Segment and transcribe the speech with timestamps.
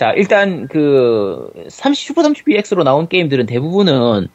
[0.00, 4.28] 자, 일단 그 30, 슈퍼 32X로 나온 게임들은 대부분은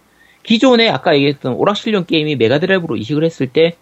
[0.43, 3.75] 기존에 아까 얘기했던 오락실용 게임이 메가드라이브로 이식을 했을 때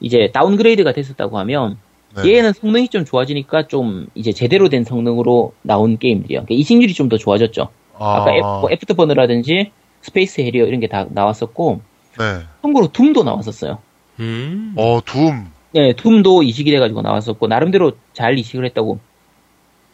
[0.00, 1.78] 이제 downgrade가 됐었다고 하면
[2.16, 2.34] 네.
[2.38, 6.40] 얘는 성능이 좀 좋아지니까 좀 이제 제대로 된 성능으로 나온 게임들이요.
[6.44, 7.68] 그러니까 이식률이 좀 더 좋아졌죠.
[7.96, 9.70] 아, 아까 애- 뭐 애프터버너라든지
[10.02, 11.80] 스페이스 해리어 이런 게 다 나왔었고
[12.18, 12.24] 네.
[12.62, 13.78] 참고로 둠도 나왔었어요.
[14.18, 14.72] 음.
[14.76, 15.46] 어, 둠.
[15.72, 18.98] 네, 둠도 이식이 돼가지고 나왔었고 나름대로 잘 이식을 했다고.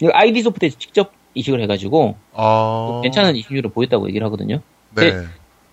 [0.01, 3.01] 이거 아이디 소프트에서 직접 이식을 해가지고 아.
[3.03, 4.61] 괜찮은 이식률을 보였다고 얘기를 하거든요.
[4.95, 5.11] 네.
[5.11, 5.27] 제-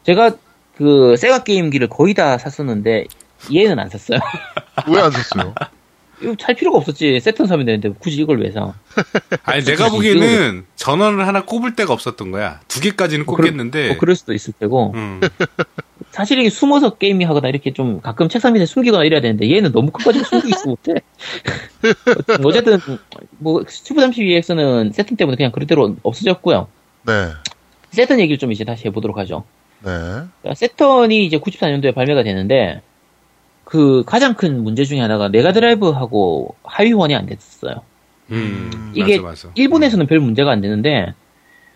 [0.04, 0.32] 제가
[0.76, 3.06] 그 세가 게임기를 거의 다 샀었는데
[3.54, 4.20] 얘는 안 샀어요.
[4.90, 5.54] 왜 안 샀어요?
[6.22, 7.20] 이거 살 필요가 없었지.
[7.20, 8.74] 세턴 사면 되는데 굳이 이걸 왜 사?
[9.44, 12.60] 아니 내가 보기에는 전원을 하나 꼽을 데가 없었던 거야.
[12.68, 13.88] 두 개까지는 뭐 그럴- 꼽겠는데.
[13.90, 14.92] 뭐 그럴 수도 있을 테고.
[14.96, 15.20] 음.
[16.12, 19.92] 사실 이게 숨어서 게임이 하거나 이렇게 좀 가끔 책상 밑에 숨기거나 이래야 되는데 얘는 너무
[19.92, 20.94] 커가지고 숨기고 있지 못해.
[22.44, 22.80] 어쨌든
[23.38, 26.68] 뭐 슈퍼 32X는 새턴 때문에 그냥 그대로 없어졌고요.
[27.08, 27.14] 네.
[27.92, 29.46] 새턴 얘기를 좀 이제 다시 해보도록 하죠.
[29.84, 29.92] 네.
[30.46, 32.82] 자, 새턴이 이제 94년도에 발매가 되는데
[33.64, 37.82] 그 가장 큰 문제 중에 하나가 메가드라이브하고 하위호환이 안 됐었어요.
[38.32, 38.92] 음.
[38.94, 39.52] 이게 맞아, 맞아.
[39.56, 41.14] 일본에서는 별 문제가 안 되는데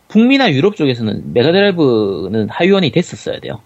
[0.09, 3.61] 북미나 유럽 쪽에서는 메가드라이브는 하위호환이 됐었어야 돼요.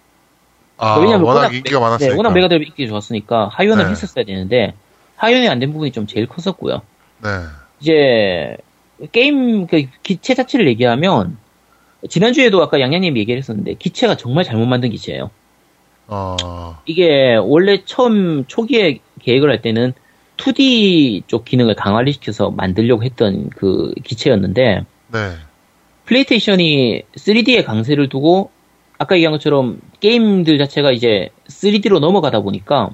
[0.82, 2.12] 아, 왜냐면 워낙 워낙 인기가 메- 많았으니까.
[2.14, 3.92] 네, 워낙 메가드라이브 인기가 좋았으니까 하위호환을 네.
[3.92, 4.74] 했었어야 되는데
[5.18, 6.82] 하위호환이 안 된 부분이 좀 제일 컸었고요.
[7.24, 7.30] 네.
[7.82, 8.58] 이제
[9.12, 11.38] 게임 그 기체 자체를 얘기하면
[12.10, 15.30] 지난주에도 아까 양양님이 얘기를 했었는데 기체가 정말 잘못 만든 기체예요.
[16.08, 19.94] 어, 이게 원래 처음 초기에 계획을 할 때는
[20.38, 25.32] 2D 쪽 기능을 강화를 시켜서 만들려고 했던 그 기체였는데 네.
[26.06, 28.50] 플레이스테이션이 3D의 강세를 두고
[28.98, 32.90] 아까 얘기한 것처럼 게임들 자체가 이제 3D로 넘어가다 보니까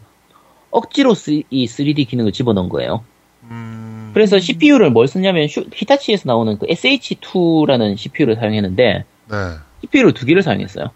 [0.72, 3.03] 억지로 쓰- 이 3D 기능을 집어넣은 거예요.
[3.44, 9.36] 음, 그래서 CPU를 뭘 썼냐면 슈- 히타치에서 나오는 그 SH2라는 CPU를 사용했는데 네.
[9.81, 10.89] CPU를 두 개를 사용했어요.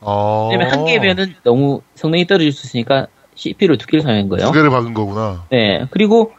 [0.00, 0.48] 어.
[0.50, 4.46] 왜냐면 한 개면은 너무 성능이 떨어질 수 있으니까 CPU를 두 개를 사용한 거예요.
[4.46, 5.44] 두 개를 박은 거구나.
[5.50, 5.86] 네.
[5.90, 6.32] 그리고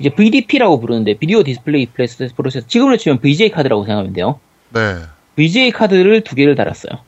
[0.00, 4.40] 이제 VDP라고 부르는데 video display process processor 지금으로 치면 VGA 카드라고 생각하면 돼요.
[4.70, 4.96] 네.
[5.36, 6.98] VGA 카드를 두 개를 달았어요.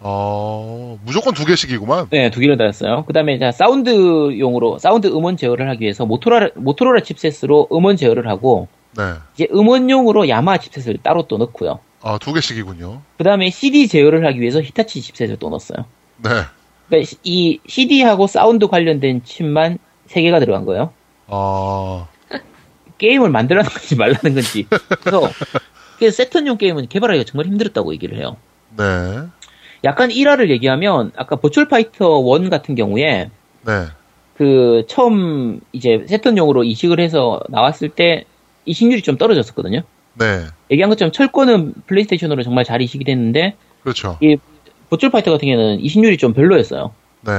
[0.00, 2.08] 어, 무조건 두 개씩이구만.
[2.10, 3.04] 네, 두 개를 달았어요.
[3.06, 9.14] 그 다음에 사운드용으로, 사운드 음원 제어를 하기 위해서 모토로라, 모토로라 chipset으로 음원 제어를 하고, 네.
[9.34, 11.80] 이제 음원용으로 야마하 chipset을 따로 또 넣고요.
[12.02, 13.02] 아, 두 개씩이군요.
[13.18, 15.84] 그 다음에 CD 제어를 하기 위해서 히타치 chipset을 또 넣었어요.
[16.16, 16.30] 네.
[16.88, 20.92] 그러니까 이 CD하고 사운드 관련된 칩만 세 개가 들어간 거예요.
[21.28, 22.08] 아,
[22.98, 24.66] 게임을 만들라는 건지 말라는 건지.
[25.00, 25.30] 그래서,
[25.98, 28.36] 그 새턴용 게임은 개발하기가 정말 힘들었다고 얘기를 해요.
[28.76, 28.84] 네.
[29.84, 33.30] 약간 일화를 얘기하면, 아까 버추얼 파이터 1 같은 경우에,
[33.66, 33.72] 네.
[34.36, 38.24] 그 처음 이제 새턴용으로 이식을 해서 나왔을 때
[38.64, 39.82] 이식률이 좀 떨어졌었거든요.
[40.14, 40.44] 네.
[40.70, 44.16] 얘기한 것처럼 철권은 플레이스테이션으로 정말 잘 이식이 됐는데 그렇죠.
[44.22, 44.36] 이
[44.88, 46.92] 버추얼 파이터 같은 경우에는 이식률이 좀 별로였어요.
[47.22, 47.32] 네.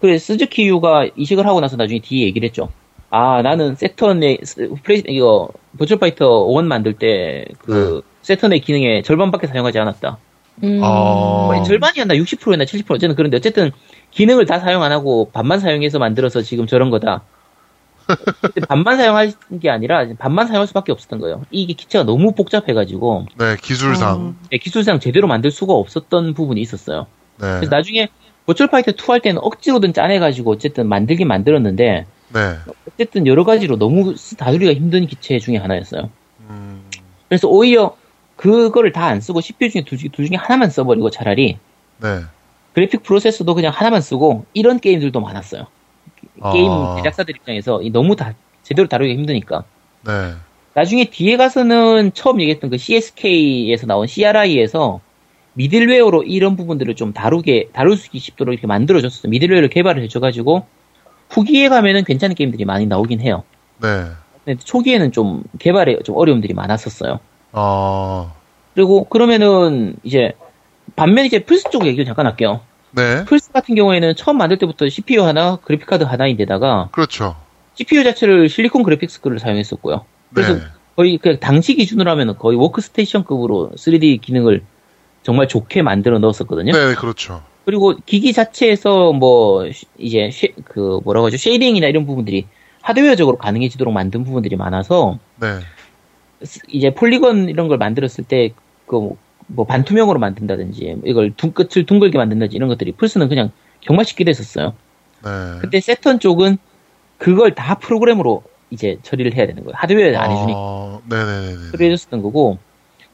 [0.00, 2.68] 그래서 스즈키유가 이식을 하고 나서 나중에 뒤에 얘기를 했죠.
[3.10, 5.48] 아 나는 Saturn의 스- 플레이 이거
[5.78, 10.18] Virtua Fighter 1 만들 때 그 Saturn의 기능의 절반밖에 사용하지 않았다.
[10.62, 10.80] 음.
[10.82, 11.48] 아.
[11.48, 13.70] 거의 절반이었나 60%였나 70% 어쨌든 그런데 어쨌든
[14.10, 17.22] 기능을 다 사용 안 하고 반만 사용해서 만들어서 지금 저런 거다.
[18.68, 21.42] 반만 사용할 게 아니라 반만 사용할 수밖에 없었던 거예요.
[21.50, 23.56] 이게 기체가 너무 복잡해가지고 네.
[23.60, 24.36] 기술상.
[24.50, 27.06] 네, 기술상 제대로 만들 수가 없었던 부분이 있었어요.
[27.40, 27.46] 네.
[27.56, 28.08] 그래서 나중에
[28.46, 32.56] Virtua Fighter 2 할 때는 억지로든 짜내가지고 어쨌든 만들긴 만들었는데 네.
[32.88, 36.10] 어쨌든 여러 가지로 너무 다루기가 힘든 기체 중에 하나였어요.
[36.48, 36.82] 음,
[37.28, 37.96] 그래서 오히려
[38.46, 41.58] 그거를 다 안 쓰고 CPU 중에 둘, 중- 둘 중에 하나만 써버리고 차라리
[42.00, 42.22] 네.
[42.72, 45.66] 그래픽 프로세서도 그냥 하나만 쓰고 이런 게임들도 많았어요.
[46.52, 46.96] 게임 아.
[46.96, 49.62] 제작사들 입장에서 이 너무 다 제대로 다루기가 힘드니까.
[50.04, 50.32] 네.
[50.74, 55.00] 나중에 뒤에 가서는 처음 얘기했던 그 CSK에서 나온 CRI에서
[55.54, 59.30] 미들웨어로 이런 부분들을 좀 다루게, 다룰 수 있도록 이렇게 만들어줬어요.
[59.30, 60.66] 미들웨어를 개발을 해줘가지고
[61.28, 63.44] 후기에 가면은 괜찮은 게임들이 많이 나오긴 해요.
[63.80, 64.06] 네.
[64.44, 67.20] 근데 초기에는 좀 개발에 좀 어려움들이 많았었어요.
[67.52, 68.32] 아,
[68.74, 70.32] 그리고 그러면은 이제
[70.96, 72.60] 반면 이제 플스 쪽 얘기를 잠깐 할게요.
[72.92, 73.24] 네.
[73.24, 77.36] 플스 같은 경우에는 처음 만들 때부터 CPU 하나, 그래픽 카드 하나인데다가 그렇죠.
[77.74, 80.04] CPU 자체를 Silicon Graphics를 사용했었고요.
[80.34, 80.60] 그래서 네.
[80.96, 84.62] 거의 그 당시 기준으로 하면 거의 워크스테이션급으로 3D 기능을
[85.22, 86.72] 정말 좋게 만들어 넣었었거든요.
[86.72, 87.42] 네, 그렇죠.
[87.64, 92.46] 그리고 기기 자체에서 뭐 쉬- 이제 쉐- 그 뭐라고 하죠 shading이나 이런 부분들이
[92.82, 95.60] 하드웨어적으로 가능해지도록 만든 부분들이 많아서 네.
[96.44, 98.52] 스- 이제 polygon 이런 걸 만들었을 때
[98.86, 99.16] 그
[99.48, 103.50] 뭐 반투명으로 만든다든지 이걸 둥 끝을 둥글게 만든다든지 이런 것들이 플스는 그냥
[103.84, 104.72] 정말 쉽게 됐었어요.
[105.22, 105.30] 네.
[105.60, 106.56] 근데 Saturn 쪽은
[107.18, 109.74] 그걸 다 프로그램으로 이제 처리를 해야 되는 거예요.
[109.76, 110.58] 하드웨어를 안 해주니까.
[110.58, 111.70] 아, 네네네.
[111.72, 112.58] 처리해줬었던 거고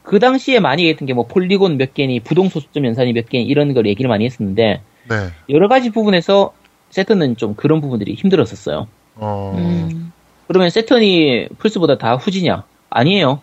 [0.03, 3.85] 그 당시에 많이 얘기했던 게 뭐 폴리곤 몇 개니 부동소수점 연산이 몇 개니 이런 걸
[3.87, 5.15] 얘기를 많이 했었는데 네.
[5.49, 6.53] 여러 가지 부분에서
[6.91, 8.87] 세턴은 좀 그런 부분들이 힘들었었어요.
[9.15, 10.13] 어, 음.
[10.47, 12.63] 그러면 세턴이 플스보다 다 후지냐?
[12.89, 13.41] 아니에요.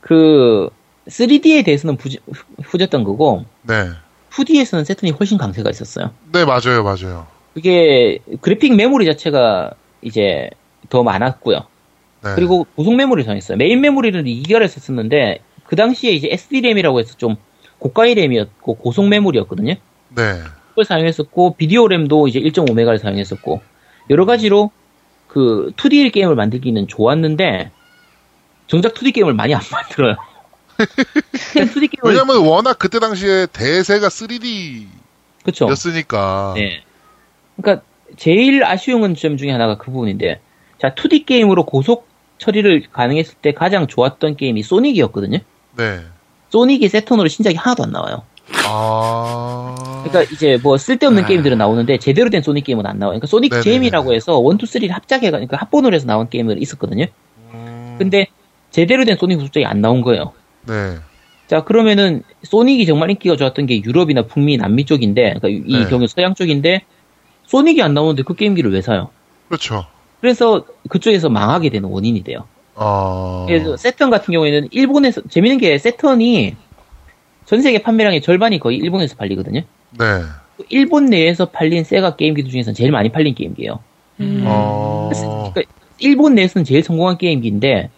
[0.00, 0.68] 그
[1.08, 3.88] 3D에 대해서는 부지- 후- 후졌던 거고 네.
[4.30, 6.10] 2D에서는 세턴이 훨씬 강세가 있었어요.
[6.32, 7.26] 네, 맞아요, 맞아요.
[7.54, 9.70] 그게 그래픽 메모리 자체가
[10.02, 10.50] 이제
[10.88, 11.58] 더 많았고요.
[12.24, 12.34] 네.
[12.34, 13.56] 그리고 고속 메모리 사용했어요.
[13.56, 17.36] 메인 메모리는 2기가를 썼었는데 그 당시에 이제 SD램이라고 해서 좀
[17.78, 19.74] 고가의 램이었고 고속 메모리였거든요.
[20.14, 20.22] 네.
[20.70, 23.60] 그걸 사용했었고 비디오 램도 이제 1.5메가를 사용했었고
[24.10, 24.70] 여러 가지로
[25.28, 27.70] 그 2D 게임을 만들기는 좋았는데
[28.66, 30.16] 정작 2D 게임을 많이 안 만들어요.
[31.52, 34.86] 그냥 2D 게임을 왜냐면 워낙 그때 당시에 대세가 3D였으니까.
[35.44, 35.68] 그쵸.
[36.54, 36.82] 네.
[37.56, 37.84] 그러니까
[38.16, 40.40] 제일 아쉬운 점 중에 하나가 그 부분인데
[40.80, 42.08] 자 2D 게임으로 고속
[42.38, 45.38] 처리를 가능했을 때 가장 좋았던 게임이 소닉이었거든요.
[45.76, 46.00] 네.
[46.50, 48.22] 소닉이 세턴으로 신작이 하나도 안 나와요.
[48.66, 49.74] 아.
[50.04, 51.26] 그러니까 이제 뭐 쓸데없는 아.
[51.26, 53.12] 게임들은 나오는데 제대로 된 소닉 게임은 안 나와요.
[53.12, 53.74] 그러니까 소닉 네네네네.
[53.78, 57.06] 잼이라고 해서 1, 2, 3를 합작해 그러니까 합본으로 해서 나온 게임들이 있었거든요.
[57.52, 58.28] 음, 근데
[58.76, 60.32] 제대로 된 소닉 소속작이 안 나온 거예요.
[60.68, 60.96] 네.
[61.46, 65.88] 자 그러면은 소닉이 정말 인기가 좋았던 게 유럽이나 북미, 남미 쪽인데 그러니까 이 네.
[65.88, 66.82] 경우 서양 쪽인데
[67.46, 69.08] 소닉이 안 나오는데 그 게임기를 왜 사요?
[69.48, 69.86] 그렇죠.
[70.20, 72.44] 그래서 그쪽에서 망하게 되는 원인이 돼요.
[72.74, 73.46] 아.
[73.48, 76.54] 그래서 세턴 같은 경우에는 일본에서 재밌는 게 세턴이
[77.46, 79.62] 전 세계 판매량의 절반이 거의 일본에서 팔리거든요.
[79.98, 80.04] 네.
[80.68, 83.78] 일본 내에서 팔린 세가 게임기들 중에서는 제일 많이 팔린 게임기예요.
[84.20, 84.44] 음.
[84.46, 85.08] 어.
[85.54, 85.62] 그러니까
[85.98, 87.95] 일본 내에서는 제일 성공한 게임기인데 저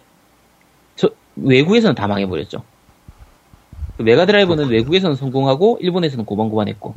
[1.43, 2.63] 외국에서는 다 망해버렸죠.
[3.97, 6.95] 그 Mega Drive는 외국에서는 성공하고 일본에서는 고만고만했고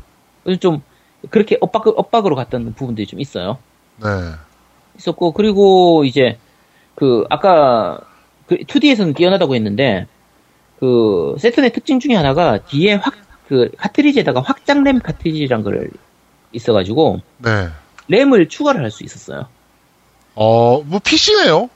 [0.60, 0.82] 좀
[1.30, 3.58] 그렇게 엇박, 엇박으로 갔던 부분들이 좀 있어요.
[4.02, 4.08] 네.
[4.98, 6.38] 있었고 그리고 이제
[6.94, 7.98] 그 아까
[8.46, 10.06] 그 2D에서는 뛰어나다고 했는데
[10.78, 13.22] 그 Saturn의 특징 중에 하나가 뒤에 확
[13.52, 15.90] 그 카트리지에다가 확장 램 카트리지란 걸
[16.52, 17.68] 있어가지고 네.
[18.08, 19.46] 램을 추가를 할 수 있었어요.
[20.34, 21.68] 어, 뭐 PC네요.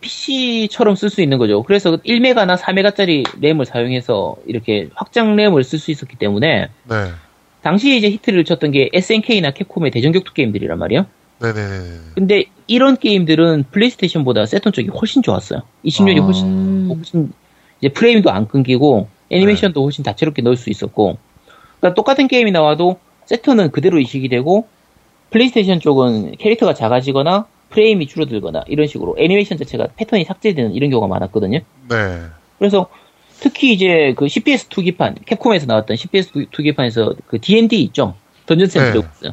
[0.00, 1.62] PC처럼 쓸 수 있는 거죠.
[1.62, 6.94] 그래서 1메가나 4메가짜리 램을 사용해서 이렇게 확장 램을 쓸 수 있었기 때문에 네.
[7.62, 11.06] 당시에 이제 히트를 쳤던 게 SNK나 캡콤의 대전격투 게임들이란 말이에요.
[11.40, 11.98] 네네네.
[12.14, 15.62] 근데 이런 게임들은 플레이스테이션보다 세턴 쪽이 훨씬 좋았어요.
[15.84, 16.24] 20년이 아.
[16.24, 16.94] 훨씬 음.
[16.96, 17.32] 훨씬
[17.80, 21.18] 이제 프레임도 안 끊기고 애니메이션도 훨씬 다채롭게 넣을 수 있었고
[21.80, 24.68] 그러니까 똑같은 게임이 나와도 Saturn은 그대로 이식이 되고
[25.30, 31.60] 플레이스테이션 쪽은 캐릭터가 작아지거나 프레임이 줄어들거나 이런 식으로 애니메이션 자체가 패턴이 삭제되는 이런 경우가 많았거든요.
[31.88, 32.20] 네.
[32.58, 32.88] 그래서
[33.40, 38.14] 특히 이제 그 CPS 2기판 Capcom에서 나왔던 CPS 2기판에서 그 D&D 있죠.
[38.46, 38.92] Dungeons and
[39.22, 39.30] 네.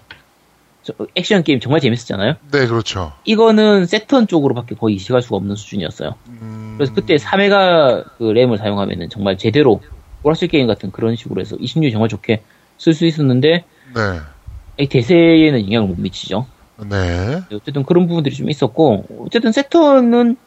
[1.16, 2.36] 액션 게임 정말 재밌었잖아요.
[2.52, 3.14] 네, 그렇죠.
[3.24, 6.16] 이거는 Saturn 쪽으로밖에 거의 이식할 수가 없는 수준이었어요.
[6.28, 9.82] 음, 그래서 그때 3메가 그 램을 사용하면은 정말 제대로
[10.24, 12.44] 오락실 게임 같은 그런 식으로 해서 20류 정말 좋게
[12.78, 13.64] 쓸 수 있었는데
[13.96, 14.20] 네.
[14.80, 16.48] 이 대세에는 영향을 못 미치죠.
[16.90, 17.42] 네.
[17.54, 20.38] 어쨌든 그런 부분들이 좀 있었고 어쨌든 Saturn은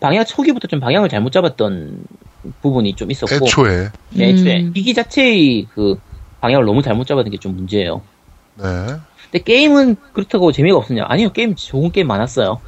[0.00, 2.04] 방향 초기부터 좀 방향을 잘못 잡았던
[2.62, 3.88] 부분이 좀 있었고 애초에.
[4.10, 4.72] 네, 애초에 음.
[4.72, 5.96] 기기 자체의 그
[6.40, 8.02] 방향을 너무 잘못 잡았던 게 좀 문제예요.
[8.56, 8.64] 네.
[9.30, 11.04] 근데 게임은 그렇다고 재미가 없었냐?
[11.08, 12.62] 아니요, 게임 좋은 게임 많았어요.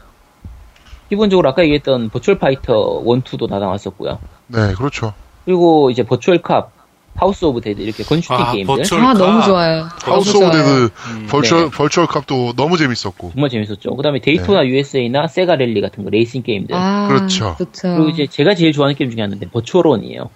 [1.08, 4.20] 기본적으로 아까 얘기했던 Virtua Fighter 1, 2도 다 나왔었고요.
[4.48, 5.14] 네, 그렇죠.
[5.44, 6.75] 그리고 이제 Virtua Cop,
[7.17, 9.14] House of Dead 이렇게 gun shooting 아, 게임들 Virtua 아, Cop.
[9.14, 9.88] 너무 좋아요.
[10.02, 10.64] 하우스 너무 of 좋아요.
[10.64, 11.70] Dead 음, Virtua, 네.
[11.71, 13.30] Virtua Cop도 너무 재밌었고.
[13.32, 13.96] 정말 재밌었죠.
[13.96, 16.75] 그다음에 Daytona USA나 Sega Rally 같은 거 레이싱 게임들.
[16.75, 17.56] 아, 그렇죠.
[17.80, 20.28] 그리고 이제 제가 제일 좋아하는 게임 중에 하나인데 Virtual On이에요.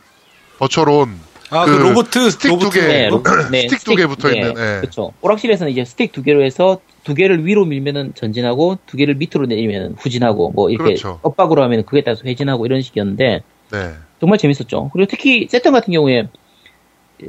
[0.59, 1.31] Virtual On.
[1.53, 2.65] 아, 그, 그 로보트, 스틱 로보트.
[2.71, 2.87] 두 개.
[2.87, 4.81] 네, 로- 네, 스틱 두 개 붙어 있는, 예.
[4.81, 5.13] 그렇죠.
[5.21, 9.97] 오락실에서는 이제 스틱 두 개로 해서 두 개를 위로 밀면은 전진하고 두 개를 밑으로 내리면
[9.99, 11.19] 후진하고 뭐 이렇게 그렇죠.
[11.23, 13.91] 엇박으로 하면 그게 따라서 회전하고 이런 식이었는데 네.
[14.21, 14.91] 정말 재밌었죠.
[14.93, 16.29] 그리고 특히 Saturn 같은 경우에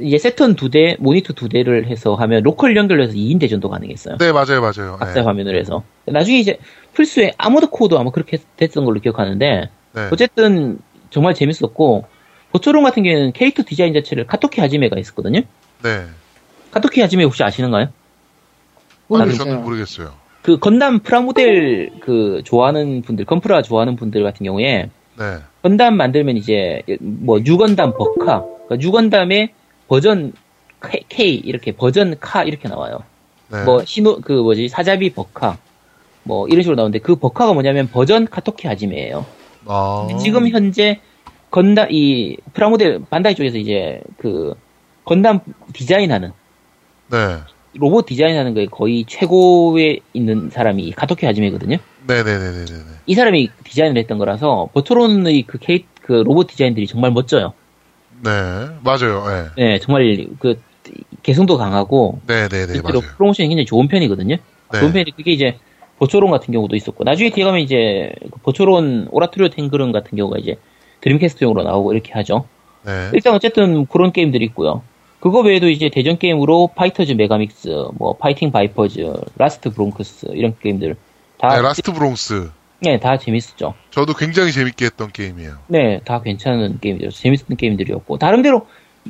[0.00, 4.16] 이제 Saturn 두 대, 모니터 두 대를 해서 하면 local 연결해서 2인 대전도 가능했어요.
[4.18, 4.96] 네, 맞아요, 맞아요.
[4.98, 5.20] 각자 네.
[5.20, 5.82] 화면으로 해서.
[6.06, 6.58] 나중에 이제
[6.94, 10.08] 플스에 아모드 코어도 아마 그렇게 됐던 걸로 기억하는데 네.
[10.10, 10.78] 어쨌든
[11.10, 12.06] 정말 재밌었고
[12.52, 15.42] Virtual On 같은 경우에는 캐릭터 디자인 자체를 카토키 하지메가 있었거든요.
[15.82, 16.04] 네.
[16.70, 17.88] 카토키 하지메 혹시 아시는가요?
[19.08, 19.38] 모르겠어요.
[19.38, 20.12] 저는 모르겠어요.
[20.42, 25.38] 그 건담 프라모델 그 좋아하는 분들, 건프라 좋아하는 분들 같은 경우에 네.
[25.62, 29.52] 건담 만들면 이제 뭐 뉴건담 버카, 그러니까 뉴건담의
[29.88, 30.32] 버전
[30.82, 33.02] K, K 이렇게 버전 카 이렇게 나와요.
[33.50, 33.64] 네.
[33.64, 35.58] 뭐 신호 그 뭐지 사자비 버카
[36.24, 39.26] 뭐 이런 식으로 나오는데 그 버카가 뭐냐면 버전 카토키 하지메예요.
[39.66, 40.08] 아.
[40.20, 41.00] 지금 현재
[41.50, 44.54] 건담 이 프라모델 반다이 쪽에서 이제 그
[45.04, 45.40] 건담
[45.72, 46.32] 디자인하는
[47.10, 47.38] 네.
[47.74, 51.76] 로봇 디자인하는 거에 거의 최고에 있는 사람이 카토키 하지메거든요.
[52.06, 52.82] 네네네네네.
[53.06, 57.54] 이 사람이 디자인을 했던 거라서 Virtual On의 그 케이 그 로봇 디자인들이 정말 멋져요.
[58.22, 58.30] 네,
[58.82, 59.26] 맞아요.
[59.26, 60.60] 네, 네, 정말 그
[61.22, 63.00] 개성도 강하고 네, 네, 네, 맞아요.
[63.16, 64.36] 프로모션이 굉장히 좋은 편이거든요.
[64.72, 65.58] 네, 좋은 편이 그게 이제
[65.98, 70.16] Virtual On 같은 경우도 있었고 나중에 뒤에 가면 이제 그 Virtual On Oratorio Tangram 같은
[70.16, 70.56] 경우가 이제
[71.00, 72.46] Dreamcast용으로 나오고 이렇게 하죠.
[72.84, 74.82] 네, 일단 어쨌든 그런 게임들이 있고요.
[75.18, 80.96] 그거 외에도 이제 대전 게임으로 Fighters Megamix, 뭐 파이팅 바이퍼즈, 라스트 브론크스 이런 게임들
[81.38, 82.50] 다 네, 라스트 브롱스.
[82.82, 83.74] 네, 다 재밌었죠.
[83.90, 85.58] 저도 굉장히 재밌게 했던 게임이에요.
[85.68, 88.66] 네, 다 괜찮은 게임들, 재밌었던 게임들이었고 나름대로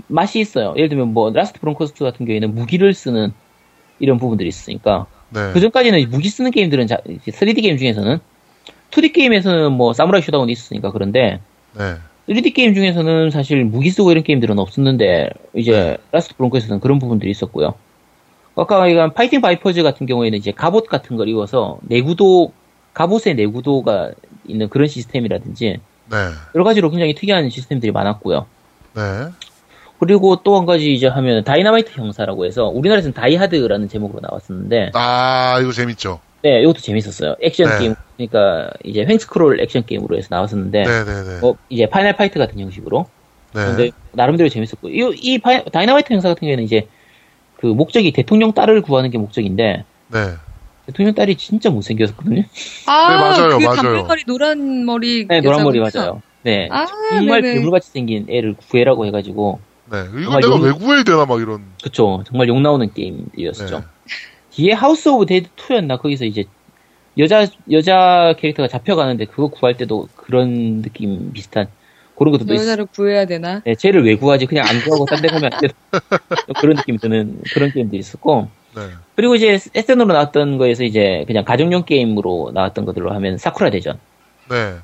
[0.09, 0.75] 맛이 있어요.
[0.77, 3.33] 예를 들면 뭐 라스트 브롱스 같은 경우에는 무기를 쓰는
[3.99, 8.19] 이런 부분들이 있으니까 네, 그 전까지는 무기 쓰는 게임들은 자, 이제 3D 게임 중에서는
[8.91, 11.41] 2D 게임에서는 뭐 사무라이 쇼다운이 있으니까 그런데
[11.73, 11.97] 네,
[12.29, 17.73] 3D 게임 중에서는 사실 무기 쓰고 이런 게임들은 없었는데 이제 라스트 브롱스에서는 그런 부분들이 있었고요.
[18.55, 22.53] 아까 얘기한 파이팅 바이퍼즈 같은 경우에는 이제 갑옷 같은 걸 입어서 내구도
[22.95, 24.13] 갑옷의 내구도가
[24.47, 25.81] 있는 그런 시스템이라든지
[26.11, 26.17] 네,
[26.55, 28.47] 여러 가지로 굉장히 특이한 시스템들이 많았고요.
[28.95, 29.03] 네,
[29.99, 35.73] 그리고 또 한 가지 이제 하면 다이나마이트 형사라고 해서 우리나라에서는 다이하드라는 제목으로 나왔었는데 아, 이거
[35.73, 36.21] 재밌죠.
[36.43, 37.37] 네 이것도 재밌었어요.
[37.41, 37.79] 액션 네.
[37.79, 42.39] 게임 그러니까 이제 횡스크롤 액션 게임으로 해서 나왔었는데 네, 네, 네, 뭐 이제 파이널 파이트
[42.39, 43.07] 같은 형식으로
[43.53, 46.89] 근데 네, 나름대로 재밌었고 이, 이 파- 다이나마이트 형사 같은 경우에는 이제
[47.59, 50.19] 그 목적이 대통령 딸을 구하는 게 목적인데 네,
[50.93, 52.43] 대통령 딸이 진짜 못생겼었거든요.
[52.87, 53.77] 아, 네, 맞아요, 그 맞아요.
[53.77, 55.27] 단발머리 노란 머리.
[55.27, 55.81] 네 노란 머리.
[55.81, 56.23] 맞아요.
[56.43, 57.41] 네 아, 정말.
[57.43, 60.05] 괴물같이 생긴 애를 구해라고 해가지고 네.
[60.21, 61.63] 이거 정말 내가 용- 왜 구해야 되나 막 이런.
[61.83, 63.79] 그쵸 정말 욕 나오는 게임이었었죠.
[63.79, 63.85] 네.
[64.51, 66.45] 뒤에 하우스 오브 데드 2였나 거기서 이제
[67.19, 71.69] 여자 여자 캐릭터가 잡혀가는데 그거 구할 때도 그런 느낌 비슷한
[72.19, 73.61] 그런 것도 또 있, 여자를 구해야 되나?
[73.65, 75.69] 네, 쟤를 왜 구하지 그냥 안 구하고 딴 데 가면 안 돼.
[76.61, 78.83] 그런 느낌이 드는 그런 게임들이 있었고 네,
[79.17, 83.99] 그리고 이제 세턴으로 나왔던 거에서 이제 그냥 가정용 게임으로 나왔던 것들로 하면 사쿠라 대전.
[84.51, 84.77] 네,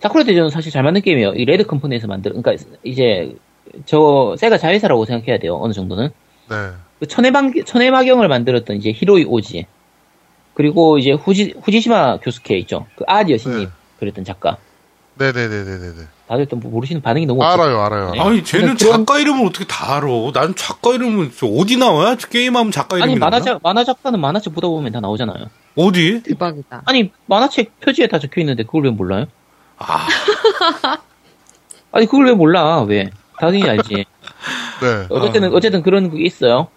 [0.00, 1.32] 사쿠라 대전은 사실 잘 만든 게임이에요.
[1.34, 3.34] 이 레드 컴퍼니에서 만들, 그러니까 이제
[3.84, 5.58] 저 세가 자회사라고 생각해야 돼요.
[5.60, 6.10] 어느 정도는.
[6.48, 6.56] 네,
[6.98, 9.66] 그 천해방, 천외마경을 만들었던 이제 히로이 오지.
[10.54, 12.86] 그리고 이제 후지, 후지시마 코스케 있죠.
[12.96, 13.70] 그 아 나의 여신님 네.
[13.98, 14.58] 그랬던 작가.
[15.16, 16.04] 네, 네, 네, 네, 네, 네.
[16.28, 17.42] 다들 또 모르시는 반응이 너무.
[17.42, 18.10] 알아요, 알아요.
[18.12, 18.20] 네.
[18.20, 20.06] 아니 쟤는 그런- 작가 이름을 어떻게 다 알아?
[20.32, 22.16] 난 작가 이름은 저 어디 나와요?
[22.16, 23.30] 게임하면 작가 이름이 아니, 나와?
[23.30, 25.46] 만화작, 만화 작가는 만화책 보다 보면 다 나오잖아요.
[25.76, 26.22] 어디?
[26.22, 26.82] 대박이다.
[26.86, 29.26] 아니, 만화책 표지에 다 적혀 있는데 그걸 왜 몰라요?
[29.78, 30.06] 아
[31.92, 32.82] 아니, 그걸 왜 몰라?
[32.82, 33.10] 왜?
[33.38, 33.94] 당연히 알지.
[34.80, 36.68] 네, 어쨌든, 어쨌든 그런 게 있어요.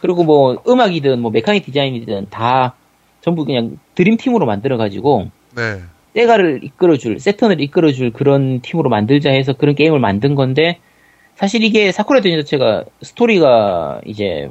[0.00, 2.74] 그리고 뭐, 음악이든, 뭐, 메카닉 디자인이든 다
[3.20, 5.82] 전부 그냥 드림팀으로 만들어 가지고, 네,
[6.14, 10.78] 세가를 이끌어줄, 세턴을 이끌어줄 그런 팀으로 만들자 해서 그런 게임을 만든 건데,
[11.34, 14.50] 사실 이게 사쿠라 대전 자체가 스토리가 이제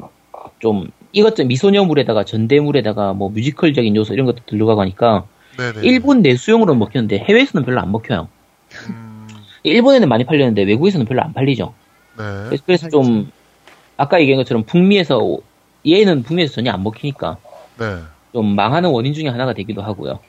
[0.60, 5.26] 좀 이것저것 미소녀물에다가 전대물에다가 뭐 뮤지컬적인 요소 이런 것도 들어가고 하니까
[5.58, 5.82] 네, 네.
[5.84, 8.28] 일본 내수용으로는 먹혔는데 해외에서는 별로 안 먹혀요.
[8.90, 9.28] 음,
[9.64, 11.74] 일본에는 많이 팔렸는데 외국에서는 별로 안 팔리죠.
[12.18, 13.32] 네, 그래서, 그래서 좀
[13.98, 15.38] 아까 얘기한 것처럼 북미에서
[15.86, 17.38] 얘는 북미에서 전혀 안 먹히니까
[17.80, 17.86] 네.
[18.34, 20.20] 좀 망하는 원인 중에 하나가 되기도 하고요.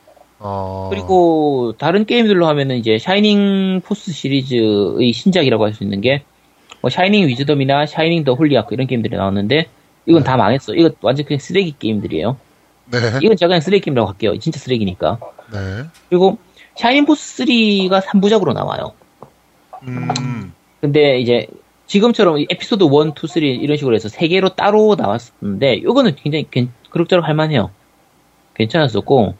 [0.45, 6.23] 어, 그리고 다른 게임들로 하면은 이제 샤이닝 포스 시리즈의 신작이라고 할 수 있는 게
[6.83, 9.67] 뭐 샤이닝 위즈덤이나 샤이닝 더 홀리 아크 이런 게임들이 나왔는데
[10.07, 10.75] 이건 다 망했어.
[10.75, 12.37] 이거 완전 그냥 쓰레기 게임들이에요.
[12.91, 14.37] 네, 이건 제가 그냥 쓰레기 게임이라고 할게요.
[14.41, 15.19] 진짜 쓰레기니까.
[15.53, 15.59] 네,
[16.09, 16.39] 그리고
[16.75, 18.95] 샤이닝 포스 3가 3부작으로 나와요.
[19.87, 21.47] 음, 근데 이제
[21.87, 22.91] 지금처럼 이 에피소드 1,
[23.23, 27.71] 2, 3 이런 식으로 해서 세 개로 따로 나왔었는데 이거는 굉장히 괜- 그럭저럭 할만해요.
[28.55, 29.35] 괜찮았었고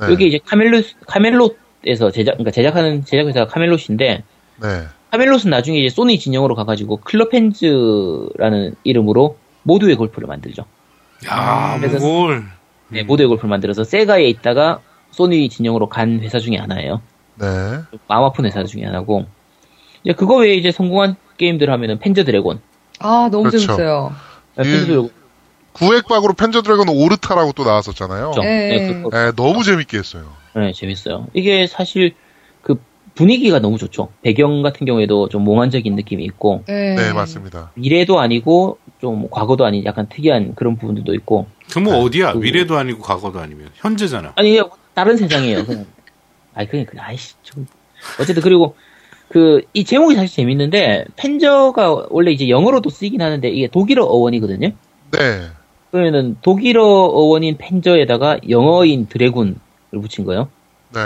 [0.00, 4.22] 네, 여기 이제 카멜롯 카멜롯에서 제작 그러니까 제작하는 제작 회사가 카멜롯인데
[4.62, 10.64] 네, 카멜롯은 나중에 이제 소니 진영으로 가가지고 클럽펜즈라는 이름으로 모두의 골프를 만들죠.
[11.28, 12.44] 야, 그래서- 뭘.
[12.88, 17.00] 네, 모두의 골프를 만들어서 세가에 있다가 소니 진영으로 간 회사 중에 하나예요.
[17.36, 17.46] 네,
[17.90, 19.26] 좀 마음 아픈 회사 중에 하나고
[20.04, 22.60] 이제 그거 외에 이제 성공한 게임들 하면은 펜저 드래곤,
[23.00, 23.58] 아, 너무 그렇죠.
[23.58, 24.12] 재밌어요.
[24.56, 24.70] 네, 예.
[24.70, 25.10] 펜저 드래곤
[25.74, 28.32] 구획박으로 펜저 드래곤 오르타라고 또 나왔었잖아요.
[28.38, 28.40] 예.
[28.42, 30.32] 네, 그거 네, 너무 재밌게 했어요.
[30.54, 31.26] 네, 재밌어요.
[31.34, 32.14] 이게 사실
[32.62, 32.80] 그
[33.14, 34.08] 분위기가 너무 좋죠.
[34.22, 36.94] 배경 같은 경우에도 좀 몽환적인 느낌이 있고 네.
[36.94, 37.70] 네, 맞습니다.
[37.74, 42.00] 미래도 아니고 좀 과거도 아닌 약간 특이한 그런 부분들도 있고 그뭐 네.
[42.02, 42.32] 어디야?
[42.32, 44.32] 그- 미래도 아니고 과거도 아니면 현재잖아.
[44.36, 44.60] 아니
[44.94, 45.64] 다른 세상이에요.
[45.66, 45.86] 그냥
[46.54, 47.66] 아니 그냥 그냥 아이씨 좀
[48.20, 48.76] 어쨌든 그리고
[49.28, 54.70] 그 이 제목이 사실 재밌는데 Panzer가 원래 이제 영어로도 쓰이긴 하는데 이게 독일어 어원이거든요.
[55.10, 55.48] 네,
[55.94, 59.54] 그러면은 독일어 어원인 Panzer에다가 영어인 드래곤을
[60.02, 60.48] 붙인 거예요.
[60.92, 61.00] 네,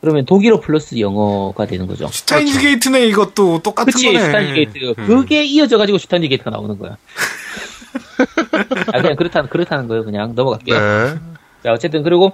[0.00, 2.06] 그러면 독일어 플러스 영어가 되는 거죠.
[2.08, 4.24] 슈타인즈 게이트네 이것도 똑같은 그치, 거네.
[4.24, 4.94] 슈타인즈 게이트.
[4.98, 5.06] 음.
[5.06, 6.96] 그게 이어져 가지고 슈타인즈 게이트가 나오는 거야.
[8.94, 10.02] 아, 그냥 그렇다는, 그렇다는 거예요.
[10.02, 10.78] 그냥 넘어갈게요.
[10.78, 11.14] 네,
[11.62, 12.32] 자, 어쨌든, 그리고,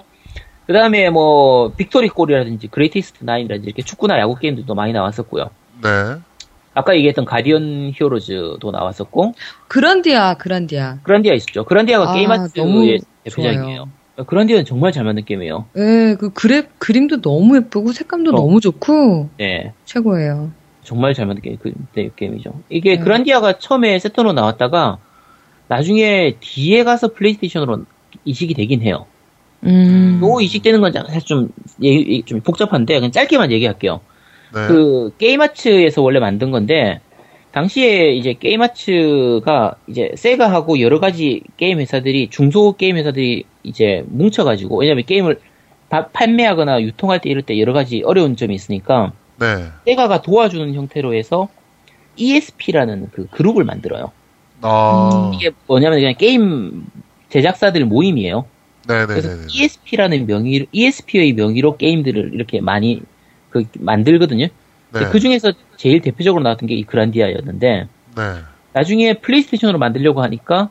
[0.65, 5.49] 그 다음에 뭐, 빅토리 골이라든지, 그레이티스트 나인이라든지, 이렇게 축구나 야구 게임들도 많이 나왔었고요.
[5.83, 6.15] 네,
[6.73, 9.33] 아까 얘기했던 가디언 히어로즈도 나왔었고
[9.67, 10.99] 그란디아, 그란디아.
[11.03, 11.65] 그란디아 있었죠.
[11.65, 13.89] 그란디아가 아, 게임아츠의 너무 대표작이에요.
[14.27, 15.65] 그란디아는 정말 잘 만든 게임이에요.
[15.77, 18.33] 예, 그 그래, 그림도 너무 예쁘고 색감도 어.
[18.35, 19.73] 너무 좋고 네.
[19.85, 20.51] 최고예요.
[20.83, 22.53] 정말 잘 만든 게임, 그, 네, 게임이죠.
[22.69, 23.03] 이게 네.
[23.03, 24.97] 그란디아가 처음에 세턴으로 나왔다가
[25.67, 27.85] 나중에 뒤에 가서 플레이스테이션으로
[28.25, 29.05] 이식이 되긴 해요.
[29.63, 30.17] 음.
[30.21, 31.49] 또 이식되는 건 사실 좀,
[31.81, 34.01] 얘기- 좀 복잡한데 그냥 짧게만 얘기할게요.
[34.53, 34.67] 네.
[34.67, 36.99] 그 게임아츠에서 원래 만든 건데
[37.51, 45.05] 당시에 이제 게임아츠가 이제 세가하고 여러 가지 게임 회사들이 중소 게임 회사들이 이제 뭉쳐가지고 왜냐면
[45.05, 45.39] 게임을
[45.89, 49.65] 바- 판매하거나 유통할 때 이럴 때 여러 가지 어려운 점이 있으니까 네.
[49.85, 51.49] 세가가 도와주는 형태로 해서
[52.15, 54.11] ESP라는 그 그룹을 만들어요.
[54.61, 55.31] 아.
[55.35, 56.85] 이게 뭐냐면 그냥 게임
[57.29, 58.45] 제작사들 모임이에요.
[58.87, 59.47] 그래서 네네네네.
[59.51, 63.01] ESP라는 명의, ESP의 명의로 게임들을 이렇게 많이
[63.53, 64.47] 그 만들거든요.
[64.91, 65.05] 네.
[65.11, 68.21] 그 중에서 제일 대표적으로 나왔던 게 이 그란디아였는데 네.
[68.73, 70.69] 나중에 플레이스테이션으로 만들려고 하니까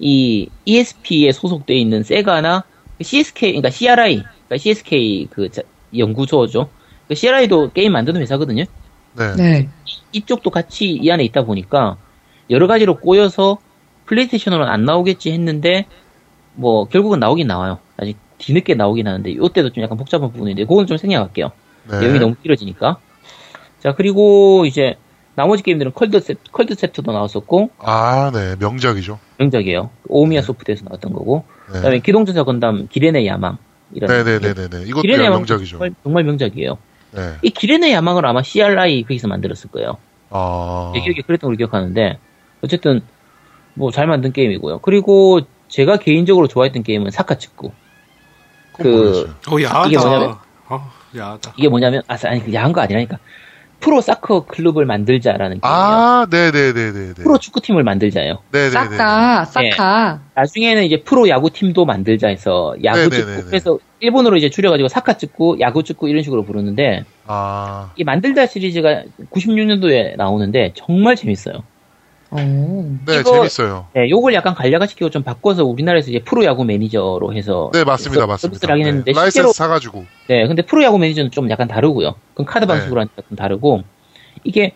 [0.00, 2.64] 이 ESP에 소속돼 있는 세가나
[3.00, 5.62] CSK 그러니까 CRI 그러니까 CSK 그 자-
[5.96, 6.68] 연구소죠.
[7.08, 8.64] 그 CRI도 게임 만드는 회사거든요.
[9.16, 9.34] 네.
[9.36, 9.68] 네.
[10.12, 11.96] 이쪽도 같이 이 안에 있다 보니까
[12.50, 13.58] 여러 가지로 꼬여서
[14.06, 15.86] 플레이스테이션으로는 안 나오겠지 했는데
[16.54, 17.78] 뭐 결국은 나오긴 나와요.
[17.96, 21.52] 아주 뒤늦게 나오긴 하는데 이때도 좀 약간 복잡한 부분인데 그건 좀 생략할게요.
[21.90, 22.00] 네.
[22.00, 22.98] 내용이 너무 길어지니까.
[23.80, 24.96] 자 그리고 이제
[25.34, 28.56] 나머지 게임들은 컬드셉 컬드셉트도 나왔었고 아, 네.
[28.58, 29.18] 명작이죠.
[29.38, 29.90] 명작이에요.
[30.08, 31.74] 오미야 소프트에서 나왔던 거고 네.
[31.74, 33.58] 그다음에 기동전사 건담 기렌의 야망
[33.92, 34.84] 이런 네 네 네네네.
[34.86, 35.70] 이것도 기렌의 야망 명작이죠.
[35.72, 36.78] 정말, 정말 명작이에요.
[37.12, 37.34] 네.
[37.42, 39.98] 이 기렌의 야망을 아마 CRI 거기서 만들었을 거예요.
[40.30, 40.92] 아.
[40.94, 42.18] 제 기억에 그랬던 걸 기억하는데
[42.62, 43.02] 어쨌든
[43.74, 44.78] 뭐 잘 만든 게임이고요.
[44.78, 47.72] 그리고 제가 개인적으로 좋아했던 게임은 사카츠쿠.
[48.72, 49.34] 그건 그- 모르겠어요.
[49.50, 49.86] 어, 야하다.
[49.88, 50.36] 이게 뭐냐면-
[50.68, 51.54] 어, 야하다.
[51.56, 53.18] 이게 뭐냐면 아 아니 그 야한 거 아니라니까
[53.80, 55.62] 프로 사커 클럽을 만들자라는 게임이에요.
[55.62, 57.14] 아, 네네네네네.
[57.22, 58.38] 프로 축구팀을 만들자예요.
[58.50, 58.70] 네네네.
[58.70, 60.20] 사카, 사카.
[60.34, 63.36] 나중에는 이제 프로 야구 팀도 만들자 해서 야구 네네네네.
[63.36, 67.92] 축구 그래서 일본어로 이제 줄여가지고 사카 축구, 야구 축구 이런 식으로 부르는데 아.
[67.96, 71.62] 이 만들자 시리즈가 96년도에 나오는데 정말 재밌어요.
[72.36, 72.98] 어.
[73.06, 73.86] 네, 이거- 재밌어요.
[73.94, 78.72] 네, 요걸 약간 간략화시키고 좀 바꿔서 우리나라에서 이제 프로야구 매니저로 해서 네, 맞습니다, 서- 맞습니다.
[78.72, 80.04] 하긴 했는데 네, 실제로 라이센스 사가지고.
[80.28, 82.14] 네, 근데 프로야구 매니저는 좀 약간 다르고요.
[82.34, 82.68] 그건 카드 네.
[82.68, 83.82] 방식으로 하니까 좀 다르고
[84.42, 84.72] 이게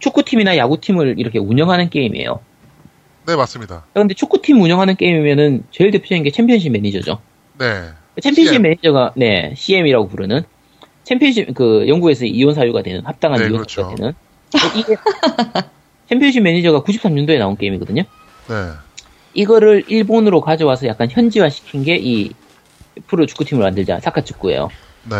[0.00, 2.40] 축구팀이나 야구팀을 이렇게 운영하는 게임이에요.
[3.26, 3.84] 네, 맞습니다.
[3.94, 7.20] 근데 축구팀 운영하는 게임이면은 제일 대표적인 게 챔피언십 매니저죠.
[7.58, 7.66] 네.
[8.20, 8.62] 챔피언십 CM.
[8.62, 10.42] 매니저가 네 CM이라고 부르는
[11.04, 13.82] 챔피언십 그 영국에서 이혼 사유가 되는 합당한 네, 이혼 그렇죠.
[13.82, 14.14] 사유가 되는
[14.76, 14.96] 이게
[16.08, 18.02] 챔피언십 매니저가 93년도에 나온 게임이거든요.
[18.02, 18.54] 네.
[19.34, 22.32] 이거를 일본으로 가져와서 약간 현지화 시킨 게 이
[23.06, 24.70] 프로 축구팀을 만들자 사카츠쿠예요.
[25.04, 25.16] 네.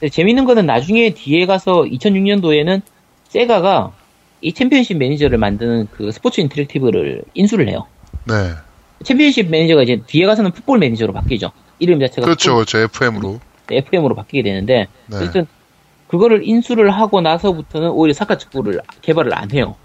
[0.00, 2.80] 근데 재밌는 거는 나중에 뒤에 가서 2006년도에는
[3.28, 3.92] 세가가
[4.40, 7.86] 이 챔피언십 매니저를 만드는 그 스포츠 인터랙티브를 인수를 해요.
[8.26, 8.52] 네.
[9.04, 11.50] 챔피언십 매니저가 이제 뒤에 가서는 풋볼 매니저로 바뀌죠.
[11.78, 12.78] 이름 자체가 그렇죠, 그렇죠.
[12.78, 13.40] FM으로.
[13.70, 15.16] FM으로 바뀌게 되는데 네.
[15.16, 15.46] 어쨌든
[16.06, 19.76] 그거를 인수를 하고 나서부터는 오히려 사카 축구를 개발을 안 해요.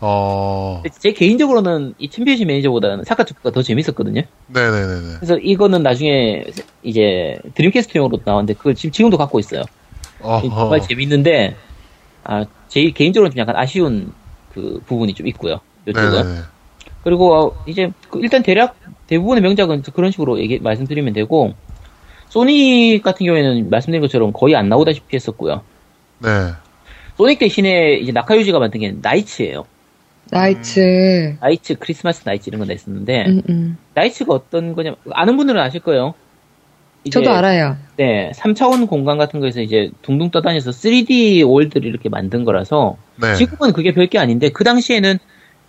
[0.00, 0.82] 어.
[0.98, 4.22] 제 개인적으로는 이 챔피언십 매니저보다는 사카축구가 더 재밌었거든요.
[4.48, 5.16] 네네네네.
[5.16, 6.44] 그래서 이거는 나중에
[6.82, 9.62] 이제 드림캐스트용으로 나왔는데 그걸 지금 지금도 갖고 있어요.
[10.20, 10.48] 어허.
[10.48, 11.56] 정말 재밌는데
[12.24, 14.12] 아, 제 개인적으로는 좀 약간 아쉬운
[14.52, 15.60] 그 부분이 좀 있고요.
[15.86, 16.10] 이쪽은.
[16.10, 16.40] 네네네.
[17.02, 21.54] 그리고 어, 이제 그 일단 대략 대부분의 명작은 그런 식으로 얘기 말씀드리면 되고
[22.28, 25.62] 소닉 같은 경우에는 말씀드린 것처럼 거의 안 나오다시피 했었고요.
[26.18, 26.28] 네.
[27.16, 29.64] 소닉 대신에 이제 나카유지가 만든 게 나이츠예요.
[30.30, 31.36] 나이츠.
[31.40, 33.76] 나이츠 크리스마스 나이츠 이런 거 냈었는데 음, 음.
[33.94, 36.14] 나이츠가 어떤 거냐 아는 분들은 아실 거예요.
[37.04, 37.76] 이제 저도 알아요.
[37.96, 43.36] 네, 3차원 공간 같은 거에서 이제 둥둥 떠다녀서 3D 월드를 이렇게 만든 거라서 네.
[43.36, 45.18] 지금은 그게 별게 아닌데 그 당시에는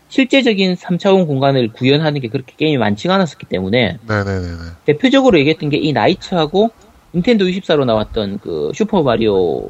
[0.09, 4.57] 실제적인 3차원 공간을 구현하는 게 그렇게 게임이 많지가 않았었기 때문에 네네네네.
[4.85, 6.71] 대표적으로 얘기했던 게 이 나이츠하고
[7.13, 9.69] 닌텐도 64로 나왔던 그 슈퍼 마리오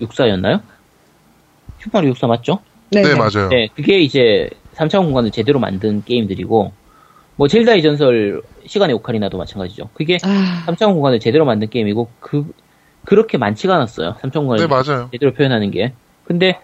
[0.00, 0.62] 64였나요?
[1.78, 2.60] 슈퍼 마리오 64 맞죠?
[2.92, 3.48] 네, 네, 맞아요.
[3.48, 6.72] 네, 그게 이제 3차원 공간을 제대로 만든 게임들이고
[7.36, 9.88] 뭐 젤다의 전설 시간의 오카리나도 마찬가지죠.
[9.94, 12.52] 그게 아, 3차원 공간을 제대로 만든 게임이고 그
[13.04, 14.16] 그렇게 많지가 않았어요.
[14.20, 15.08] 3차원 공간을 네, 맞아요.
[15.12, 15.92] 제대로 표현하는 게.
[16.24, 16.60] 근데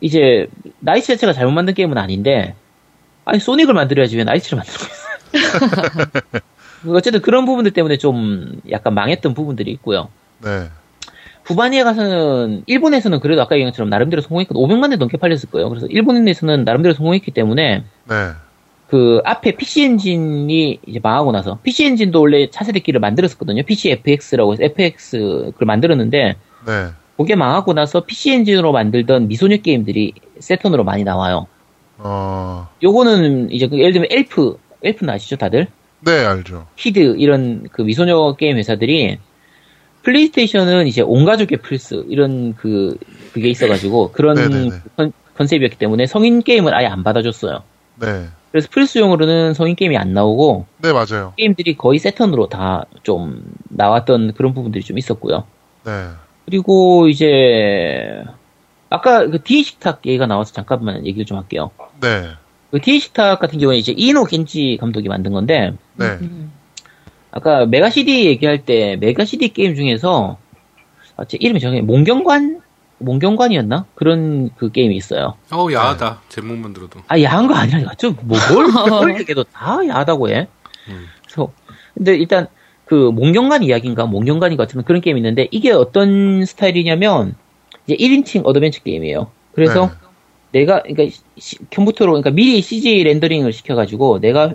[0.00, 0.48] 이제
[0.80, 2.54] 나이츠 자체가 잘못 만든 게임은 아닌데
[3.24, 6.40] 아니 소닉을 만들어야지 왜 나이츠를 만들고 있어요.
[6.96, 10.08] 어쨌든 그런 부분들 때문에 좀 약간 망했던 부분들이 있고요.
[10.42, 10.68] 네.
[11.50, 14.66] 후반기에 가서는 일본에서는 그래도 아까 얘기한 것처럼 나름대로 성공했거든요.
[14.66, 15.68] 500만 대 넘게 팔렸을 거예요.
[15.68, 18.14] 그래서 일본에서는 나름대로 성공했기 때문에 네.
[18.88, 23.62] 그 앞에 PC 엔진이 이제 망하고 나서 PC 엔진도 원래 차세대기를 만들었었거든요.
[23.64, 26.36] PC FX라고 해서 FX 그걸 만들었는데
[26.66, 26.86] 네.
[27.16, 31.46] 그게 망하고 나서 PC 엔진으로 만들던 미소녀 게임들이 세턴으로 많이 나와요.
[31.98, 35.66] 어, 요거는 이제 그 예를 들면 엘프, 엘프는 아시죠 다들?
[36.00, 36.66] 네, 알죠.
[36.76, 39.18] 키드 이런 그 미소녀 게임 회사들이
[40.02, 42.96] 플레이스테이션은 이제 온 가족의 플스 이런 그
[43.32, 44.70] 그게 있어가지고 그런 네네네.
[44.96, 47.62] 컨, 컨셉이었기 때문에 성인 게임을 아예 안 받아줬어요.
[47.96, 48.26] 네.
[48.50, 51.34] 그래서 플스용으로는 성인 게임이 안 나오고 네, 맞아요.
[51.36, 55.44] 게임들이 거의 세턴으로 다 좀 나왔던 그런 부분들이 좀 있었고요.
[55.84, 56.08] 네.
[56.44, 58.22] 그리고 이제
[58.88, 61.70] 아까 그 디에 식탁 얘기가 나와서 잠깐만 얘기를 좀 할게요.
[62.00, 62.30] 네.
[62.70, 66.06] 그 디에 식탁 같은 경우에 이제 이노 겐지 감독이 만든 건데 네.
[66.20, 66.52] 음.
[67.30, 70.38] 아까 메가 CD 얘기할 때 메가 CD 게임 중에서
[71.16, 72.60] 아, 제 이름이 정해 몽경관
[72.98, 75.34] 몽경관이었나 그런 그 게임이 있어요.
[75.50, 76.20] 어우, 야하다.
[76.28, 77.00] 제목만 들어도.
[77.08, 80.48] 아 야한 거 아니라니까 좀뭘 얘기해도 다 야하다고 해.
[80.88, 81.06] 음.
[81.24, 81.52] 그래서
[81.94, 82.46] 근데 일단
[82.84, 87.36] 그 몽견관 이야기인가 몽견관이 같은 그런 게임이 있는데 이게 어떤 스타일이냐면
[87.86, 89.30] 이제 1인칭 어드벤처 게임이에요.
[89.52, 89.90] 그래서
[90.52, 94.54] 내가 그러니까 시- 컴퓨터로 그러니까 미리 CG 렌더링을 시켜가지고 내가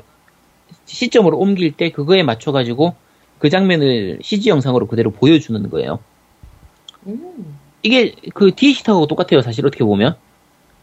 [0.86, 2.96] 시점으로 옮길 때 그거에 맞춰가지고
[3.40, 6.00] 그 장면을 CG 영상으로 그대로 보여주는 거예요.
[7.84, 10.16] 이게 그 D의 식탁하고 똑같아요, 사실 어떻게 보면.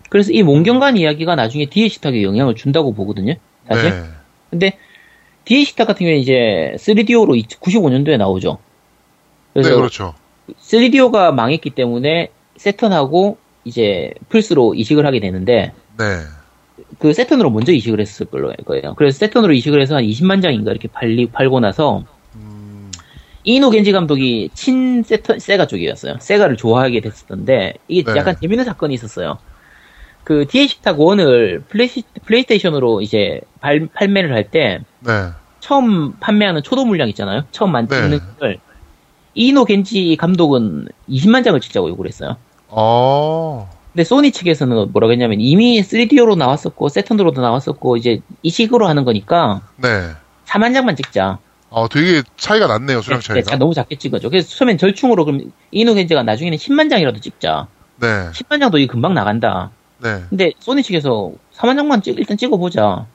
[0.09, 3.35] 그래서 이 몽경관 이야기가 나중에 디에시탁에 영향을 준다고 보거든요,
[3.67, 3.91] 사실.
[3.91, 4.05] 네.
[4.51, 4.79] 근데
[5.45, 8.59] 디에시탁 같은 경우에 이제 3DO로 95년도에 나오죠.
[9.55, 10.15] 네, 그래서 그렇죠.
[10.61, 16.05] 3DO가 망했기 때문에 세턴하고 이제 플스로 이식을 하게 되는데 네.
[16.99, 18.95] 그 세턴으로 먼저 이식을 했을 걸로 거예요.
[18.97, 22.05] 그래서 세턴으로 이식을 해서 한 20만 장인가 이렇게 팔리, 팔고 나서
[22.35, 22.91] 음,
[23.45, 26.17] 이노 겐지 감독이 친 세턴, 세가 쪽이었어요.
[26.21, 28.19] 세가를 좋아하게 됐었던데 이게 네.
[28.19, 29.39] 약간 재밌는 사건이 있었어요.
[30.25, 35.31] 그 DA 식탁 1을 플레이시, 플레이스테이션으로 이제 발, 판매를 할때 네.
[35.61, 37.45] 처음 판매하는 초도 물량 있잖아요.
[37.51, 38.19] 처음 만드는 네.
[38.39, 38.59] 걸
[39.35, 42.37] 이노 겐지 감독은 20만 장을 찍자고 요구를 했어요.
[42.69, 49.05] 어, 근데 소니 측에서는 뭐라고 했냐면 이미 3DO로 나왔었고 세턴으로도 나왔었고 이제 이 식으로 하는
[49.05, 50.11] 거니까 네.
[50.47, 51.39] 4만 장만 찍자.
[51.69, 53.51] 어, 되게 차이가 났네요, 수량 네, 차이가.
[53.51, 54.29] 자- 너무 작게 찍어줘.
[54.29, 57.67] 그래서 처음엔 절충으로 그럼 이노 겐지가 나중에는 10만 장이라도 찍자.
[58.01, 58.07] 네.
[58.33, 59.71] 10만 장도 이 금방 나간다.
[60.03, 60.23] 네.
[60.29, 63.07] 근데 소니 측에서 4만 장만 찍, 일단 찍어보자.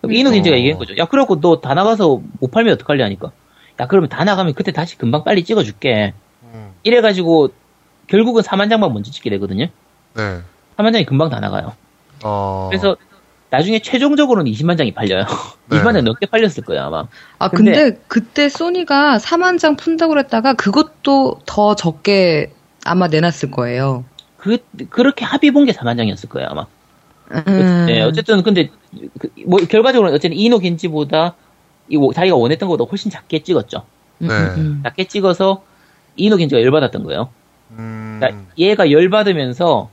[0.00, 0.32] 그럼 이노 어.
[0.32, 0.96] 겐지가 얘기한 거죠.
[0.98, 3.32] 야, 그래갖고 너 다 나가서 못 팔면 어떡할래 하니까.
[3.80, 6.14] 야, 그러면 다 나가면 그때 다시 금방 빨리 찍어줄게.
[6.44, 7.50] 음, 이래가지고
[8.06, 9.66] 결국은 4만 장만 먼저 찍게 되거든요.
[10.16, 10.40] 네.
[10.76, 11.72] 4만 장이 금방 다 나가요.
[12.24, 12.68] 어.
[12.70, 12.96] 그래서
[13.50, 15.24] 나중에 최종적으로는 20만 장이 팔려요.
[15.70, 15.78] 네.
[15.78, 17.06] 20만 장 넘게 팔렸을 거예요, 아마.
[17.38, 22.52] 아, 근데- 근데, 그때 소니가 4만 장 푼다고 그랬다가 그것도 더 적게
[22.84, 24.04] 아마 내놨을 거예요.
[24.36, 24.58] 그,
[24.90, 26.66] 그렇게 합의 본 게 4만 장이었을 거예요, 아마.
[27.30, 27.86] 음.
[27.88, 28.70] 네, 어쨌든 근데
[29.18, 31.34] 그, 뭐 결과적으로 어쨌든 이노 겐지보다
[31.88, 33.84] 이 자기가 원했던 것보다 훨씬 작게 찍었죠.
[34.22, 34.34] 음, 네.
[34.34, 34.80] 음, 음.
[34.84, 35.62] 작게 찍어서
[36.16, 37.28] 이노 겐지가 열받았던 거예요.
[37.72, 39.90] 음, 그러니까 얘가 열받으면서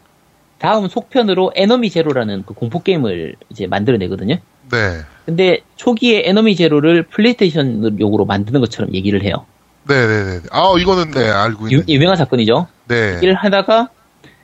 [0.63, 4.37] 다음 속편으로 Enemy Zero라는 그 공포 게임을 이제 만들어내거든요.
[4.71, 4.77] 네.
[5.25, 9.45] 근데 초기에 Enemy Zero를 플레이스테이션 용으로 만드는 것처럼 얘기를 해요.
[9.89, 10.39] 네네네.
[10.51, 11.89] 아, 이거는 네, 알고 유, 있는.
[11.89, 12.67] 유 명한 사건이죠.
[12.87, 13.19] 네.
[13.21, 13.89] 일을 하다가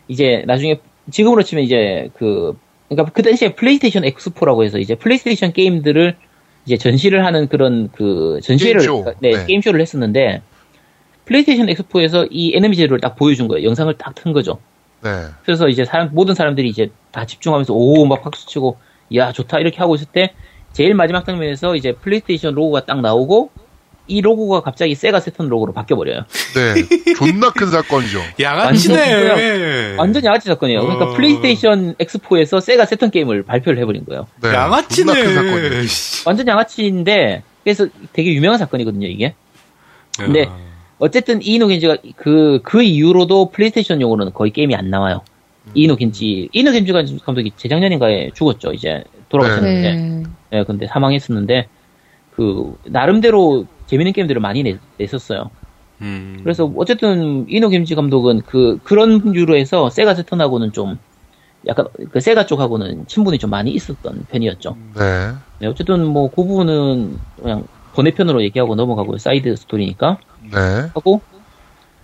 [0.10, 2.58] 이제 나중에 지금으로 치면 이제 그
[2.90, 6.18] 그러니까 그 당시에 플레이스테이션 엑스포라고 해서 이제 플레이스테이션 게임들을
[6.66, 9.14] 이제 전시를 하는 그런 그 전시회를 게임쇼.
[9.22, 9.46] 네, 네.
[9.46, 10.42] 게임쇼를 했었는데
[11.24, 13.66] 플레이스테이션 엑스포에서 이 Enemy Zero를 딱 보여준 거예요.
[13.66, 14.60] 영상을 딱 튼 거죠.
[15.02, 15.26] 네.
[15.46, 18.78] 그래서 이제 사람 모든 사람들이 이제 다 집중하면서 오 막 박수 치고
[19.16, 20.34] 야 좋다 이렇게 하고 있을 때
[20.74, 23.50] 제일 마지막 장면에서 이제 플레이스테이션 로고가 딱 나오고
[24.08, 26.26] 이 로고가 갑자기 세가 세턴 로고로 바뀌어 버려요.
[26.56, 27.14] 네.
[27.14, 28.20] 존나 큰 사건이죠.
[28.40, 29.96] 양아치네.
[29.98, 30.82] 완전 양아치 사건이에요.
[30.82, 31.14] 그러니까 어.
[31.14, 34.26] 플레이스테이션 엑스포에서 세가 세턴 게임을 발표를 해버린 거예요.
[34.42, 34.52] 네.
[35.06, 35.66] 존나 큰 사건이에요.
[35.74, 36.24] 양아치네.
[36.26, 39.36] 완전 양아치인데 그래서 되게 유명한 사건이거든요 이게.
[40.18, 40.58] 근데 야.
[41.00, 45.22] 어쨌든 이노 겐지가 그 그 이후로도 플레이스테이션용으로는 거의 게임이 안 나와요.
[45.74, 49.96] 이노 겐지 이노 겐지가 감독이 재작년인가에 죽었죠 이제 돌아가셨는데.
[49.96, 50.24] 네.
[50.52, 51.68] 네, 근데 사망했었는데
[52.36, 55.50] 그 나름대로 재밌는 게임들을 많이 내, 냈었어요.
[56.02, 56.40] 음.
[56.44, 60.98] 그래서 어쨌든 이노 겐지 감독은 그 그런 이유로 해서 세가 세턴하고는 좀
[61.68, 64.78] 약간 그 세가 쪽하고는 친분이 좀 많이 있었던 편이었죠.
[64.96, 65.32] 네.
[65.60, 70.58] 네, 어쨌든 뭐 그 부분은 그냥 번외편으로 얘기하고 넘어가고 사이드 스토리니까 네.
[70.94, 71.22] 하고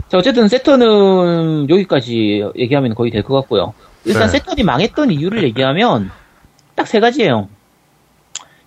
[0.10, 3.74] 자 어쨌든 세턴은 여기까지 얘기하면 거의 될 것 같고요.
[4.06, 4.28] 일단 네.
[4.30, 6.12] 세턴이 망했던 이유를 얘기하면
[6.76, 7.50] 딱 세 가지예요.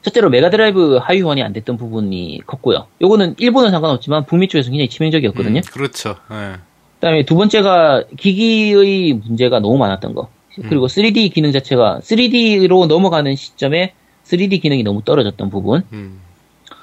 [0.02, 2.86] 첫째로 메가드라이브 하위 호환이 안 됐던 부분이 컸고요.
[3.02, 5.58] 요거는 일본은 상관없지만 북미 쪽에서 굉장히 치명적이었거든요.
[5.60, 6.16] 음, 그렇죠.
[6.30, 6.54] 예.
[6.94, 10.28] 그다음에 두 번째가 기기의 문제가 너무 많았던 거.
[10.68, 13.92] 그리고 3D 기능 자체가 3D로 넘어가는 시점에
[14.24, 15.82] 3D 기능이 너무 떨어졌던 부분.
[15.92, 16.20] 음.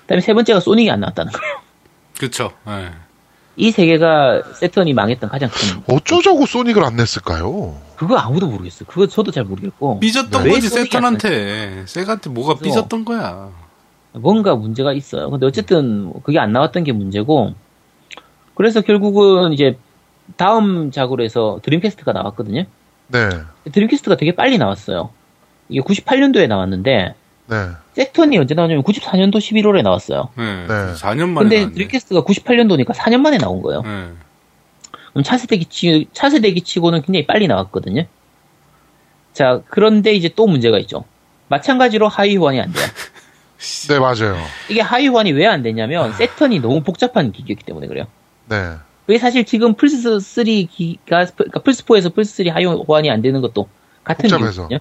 [0.04, 1.56] 그다음에 세 번째가 소닉이 안 나왔다는 거예요.
[2.18, 2.52] 그렇죠.
[2.68, 2.92] 예.
[3.58, 7.76] 이세 개가 세턴이 망했던 가장 큰 어쩌자고 소닉을 안 냈을까요?
[7.96, 8.88] 그거 아무도 모르겠어요.
[8.88, 10.50] 그거 저도 잘 모르겠고 삐졌던 네.
[10.50, 11.86] 거지 세턴한테.
[11.88, 13.50] 세가한테 뭐가 그래서- 삐졌던 거야.
[14.14, 15.30] 뭔가 문제가 있어요.
[15.30, 17.54] 근데 어쨌든 그게 안 나왔던 게 문제고
[18.56, 19.78] 그래서 결국은 이제
[20.38, 22.64] 다음 작으로 해서 드림캐스트가 나왔거든요.
[23.08, 23.30] 네,
[23.72, 25.10] 드림캐스트가 되게 빨리 나왔어요.
[25.70, 27.16] 이게 98년도에 나왔는데
[27.48, 30.30] 네, 세턴이 언제 나왔냐면 94년도 11월에 나왔어요.
[30.38, 30.44] 네.
[30.68, 30.74] 네.
[30.96, 31.74] 4년 만에 근데 나왔네.
[31.76, 33.82] 드림캐스트가 98년도니까 4년 만에 나온 거예요.
[33.84, 34.10] 네.
[35.12, 38.04] 그럼 차세대기 치, 차세대기 치고는 굉장히 빨리 나왔거든요.
[39.34, 41.06] 자, 그런데 이제 또 문제가 있죠.
[41.48, 42.86] 마찬가지로 하위 호환이 안 돼요.
[43.90, 44.36] 네, 맞아요.
[44.70, 48.06] 이게 하위 호환이 왜 안 되냐면 세턴이 너무 복잡한 기기였기 때문에 그래요.
[48.50, 48.74] 네,
[49.06, 53.40] 그게 사실 지금 플스 3 기가, 그러니까 플스 4에서 플스 3 하위 호환이 안 되는
[53.42, 53.70] 것도
[54.04, 54.64] 같은 복잡해서.
[54.64, 54.80] 이유거든요.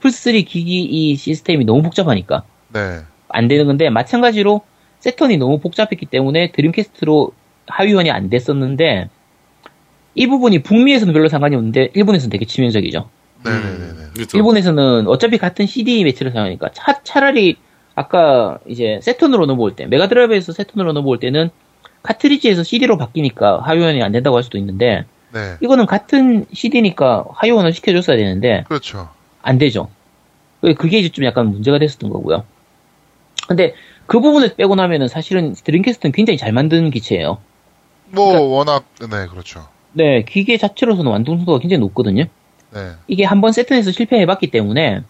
[0.00, 2.42] 플스 3 기기 이 시스템이 너무 복잡하니까
[2.74, 4.62] 네, 안 되는 건데 마찬가지로
[5.00, 7.32] 세턴이 너무 복잡했기 때문에 드림캐스트로
[7.66, 9.08] 하위 호환이 안 됐었는데
[10.14, 13.08] 이 부분이 북미에서는 별로 상관이 없는데 일본에서는 되게 치명적이죠.
[13.44, 14.04] 네, 네, 네, 네.
[14.14, 14.36] 그렇죠.
[14.36, 17.56] 일본에서는 어차피 같은 CD 매체를 사용하니까 차, 차라리
[17.94, 21.50] 아까 이제 세턴으로 넘어올 때 메가드라이브에서 세턴으로 넘어올 때는
[22.02, 25.56] 카트리지에서 CD로 바뀌니까 하위 호환이 안 된다고 할 수도 있는데 네.
[25.60, 29.08] 이거는 같은 CD니까 하위 호환을 시켜줬어야 되는데 그렇죠.
[29.42, 29.88] 안 되죠.
[30.78, 32.44] 그게 이제 좀 약간 문제가 됐었던 거고요.
[33.46, 33.74] 근데
[34.06, 37.38] 그 부분을 빼고 나면은 사실은 드림캐스트는 굉장히 잘 만든 기체예요.
[38.10, 39.66] 뭐 그러니까- 워낙 네, 그렇죠.
[39.92, 42.24] 네, 기계 자체로서는 완성도가 굉장히 높거든요.
[42.72, 45.02] 네, 이게 한 번 세턴에서 실패해봤기 때문에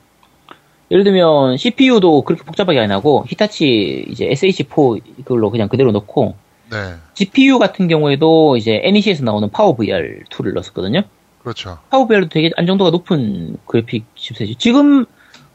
[0.91, 6.35] 예를 들면 CPU도 그렇게 복잡하게 안 하고 히타치 이제 SH4 그걸로 그냥 그대로 넣고
[6.71, 6.77] 네,
[7.15, 11.03] GPU 같은 경우에도 이제 NEC에서 나오는 파워 VR 2를 넣었거든요.
[11.43, 11.79] 그렇죠.
[11.91, 15.05] PowerVR도 되게 안정도가 높은 그래픽 칩셋이 지금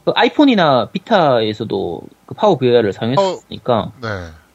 [0.04, 4.08] 그 아이폰이나 비타에서도 그 PowerVR을 사용했으니까 네,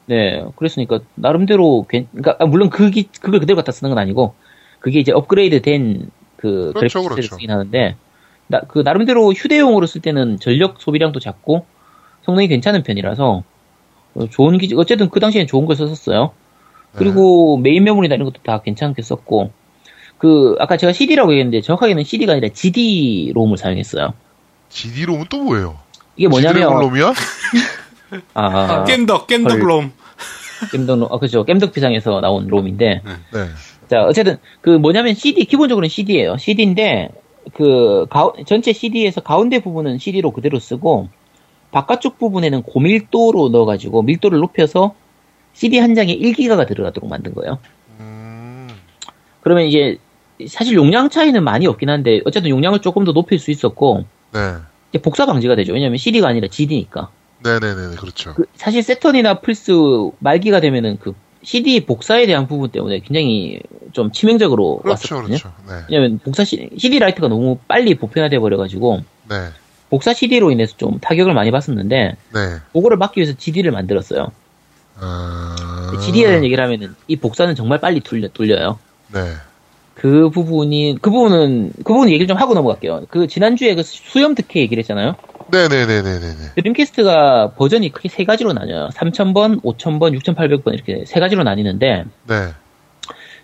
[0.08, 4.34] 네 그랬으니까 나름대로 괜 그러니까 아, 물론 그 기- 그걸 그대로 갖다 쓰는 건 아니고
[4.79, 6.10] 그게 이제 업그레이드 된
[6.45, 7.36] 그 그렇죠, 그래픽 칩셋을 그렇죠.
[7.36, 7.95] 쓰긴 하는데
[8.47, 11.65] 나, 그 나름대로 휴대용으로 쓸 때는 전력 소비량도 작고
[12.23, 13.43] 성능이 괜찮은 편이라서
[14.15, 16.23] 어, 좋은 기지 어쨌든 그 당시엔 좋은 걸 썼었어요.
[16.23, 16.99] 네.
[16.99, 19.51] 그리고 메인 메모리나 이런 것도 다 괜찮게 썼고
[20.17, 24.13] 그 아까 제가 CD라고 얘기했는데 정확하게는 CD가 아니라 GD 롬을 사용했어요.
[24.69, 25.80] GD롬은 또 뭐예요?
[26.15, 27.13] 이게 뭐냐면 롬이야?
[28.34, 29.91] 아, 겜덕, 겜덕 롬.
[30.71, 33.01] 겜덕 롬, 아 그죠 겜덕 비상에서 나온 롬인데
[33.34, 33.45] 네,
[33.89, 36.38] 자 어쨌든 그 뭐냐면 CD 기본적으로는 CD예요.
[36.38, 37.10] CD인데
[37.54, 41.10] 그 가, 전체 CD에서 가운데 부분은 CD로 그대로 쓰고
[41.71, 44.95] 바깥쪽 부분에는 고밀도로 넣어가지고 밀도를 높여서
[45.54, 47.60] CD 한 장에 1기가가 들어가도록 만든 거예요.
[47.99, 48.69] 음,
[49.41, 49.97] 그러면 이제
[50.47, 55.26] 사실 용량 차이는 많이 없긴 한데 어쨌든 용량을 조금 더 높일 수 있었고 네, 복사
[55.26, 55.74] 방지가 되죠.
[55.74, 57.10] 왜냐면 CD가 아니라 GD니까.
[57.43, 58.34] 네, 네, 네, 네, 그렇죠.
[58.34, 59.71] 그 사실 세턴이나 플스
[60.19, 63.60] 말기가 되면은 그 CD 복사에 대한 부분 때문에 굉장히
[63.91, 65.38] 좀 치명적으로 그렇죠, 왔었거든요.
[65.38, 65.54] 그렇죠.
[65.67, 69.50] 네, 왜냐면 복사 CD, CD 라이트가 너무 빨리 보편화돼 버려가지고 네,
[69.89, 72.56] 복사 CD로 인해서 좀 타격을 많이 받았는데 네.
[72.74, 74.32] 그거를 막기 위해서 GD를 만들었어요.
[74.98, 78.80] 아, GD에 대한 얘기를 하면은 이 복사는 정말 빨리 뚫려, 뚫려요.
[79.13, 79.34] 네,
[79.95, 83.05] 그 부분이 그 부분은 그 부분 얘기를 좀 하고 넘어갈게요.
[83.10, 85.15] 그 지난주에 그 수염 득해 얘기를 했잖아요.
[85.51, 86.53] 네, 네, 네, 네, 네, 네.
[86.55, 88.89] 드림캐스트가 버전이 크게 세 가지로 나뉘어요.
[88.93, 92.47] 3000번, 5000번, 6800번 이렇게 세 가지로 나뉘는데 네,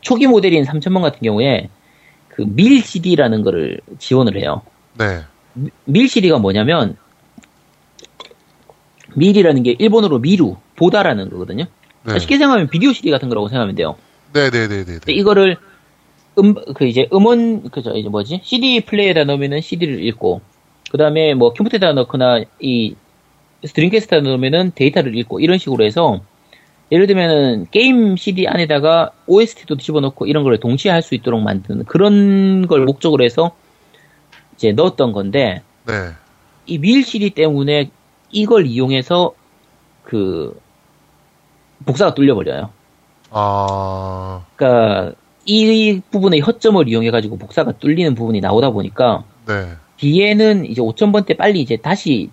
[0.01, 1.69] 초기 모델인 3000번 같은 경우에
[2.27, 4.61] 그 밀 CD라는 거를 지원을 해요.
[4.97, 5.21] 네,
[5.85, 6.97] 밀 CD가 뭐냐면
[9.15, 11.65] MIL이라는 게 일본어로 미루, 보다라는 거거든요.
[12.03, 13.95] 네, 쉽게 생각하면 비디오 CD 같은 거라고 생각하면 돼요.
[14.33, 15.13] 네, 네, 네, 네, 근데 네.
[15.13, 15.57] 이거를
[16.39, 18.41] 음, 그 이제 음원, 그죠, 이제 뭐지?
[18.43, 20.41] CD 플레이어에다 넣으면은 CD를 읽고,
[20.91, 22.95] 그 다음에 뭐 컴퓨터에다 넣거나 이
[23.65, 26.21] 드림캐스트에다 넣으면은 데이터를 읽고, 이런 식으로 해서,
[26.91, 32.67] 예를 들면은 게임 CD 안에다가 OST도 집어넣고 이런 걸 동시에 할 수 있도록 만드는 그런
[32.67, 33.55] 걸 목적으로 해서
[34.55, 35.93] 이제 넣었던 건데, 네,
[36.65, 37.91] 이 밀 CD 때문에
[38.31, 39.33] 이걸 이용해서
[40.03, 40.59] 그
[41.85, 42.69] 복사가 뚫려버려요.
[43.31, 45.13] 아, 그러니까
[45.45, 51.61] 이 부분의 허점을 이용해가지고 복사가 뚫리는 부분이 나오다 보니까 네, 뒤에는 이제 5000번 때 빨리
[51.61, 52.29] 이제 다시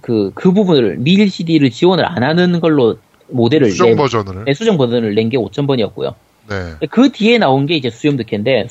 [0.00, 4.44] 그, 그 부분을 밀 CD를 지원을 안 하는 걸로 모델을 수정 낸- 버전을.
[4.44, 6.14] 네, 수정 버전을 낸 게 5000번이었고요.
[6.48, 8.68] 네, 그 뒤에 나온 게 이제 수염 득해인데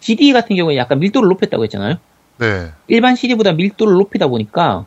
[0.00, 1.96] CD 같은 경우에 약간 밀도를 높였다고 했잖아요.
[2.38, 4.86] 네, 일반 CD보다 밀도를 높이다 보니까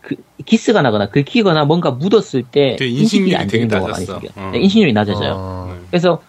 [0.00, 0.14] 그
[0.46, 4.06] 기스가 나거나 긁히거나 뭔가 묻었을 때 되게 인식이 안 인식률이 되는 경우가 많이.
[4.06, 4.30] 생겨요.
[4.36, 4.50] 어.
[4.52, 5.34] 네, 인식률이 낮아져요.
[5.36, 6.22] 아, 그래서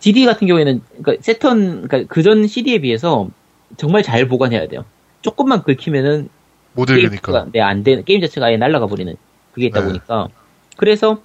[0.00, 3.28] GD 같은 경우에는 그러니까 세턴 그러니까 그전 CD에 비해서
[3.76, 4.84] 정말 잘 보관해야 돼요.
[5.22, 6.28] 조금만 긁히면은
[6.72, 7.32] 못 게임 읽으니까.
[7.32, 9.14] 자체가 네, 안 되는 게임 자체가 아예 날아가 버리는
[9.52, 9.86] 그게 있다 네.
[9.86, 10.28] 보니까
[10.76, 11.20] 그래서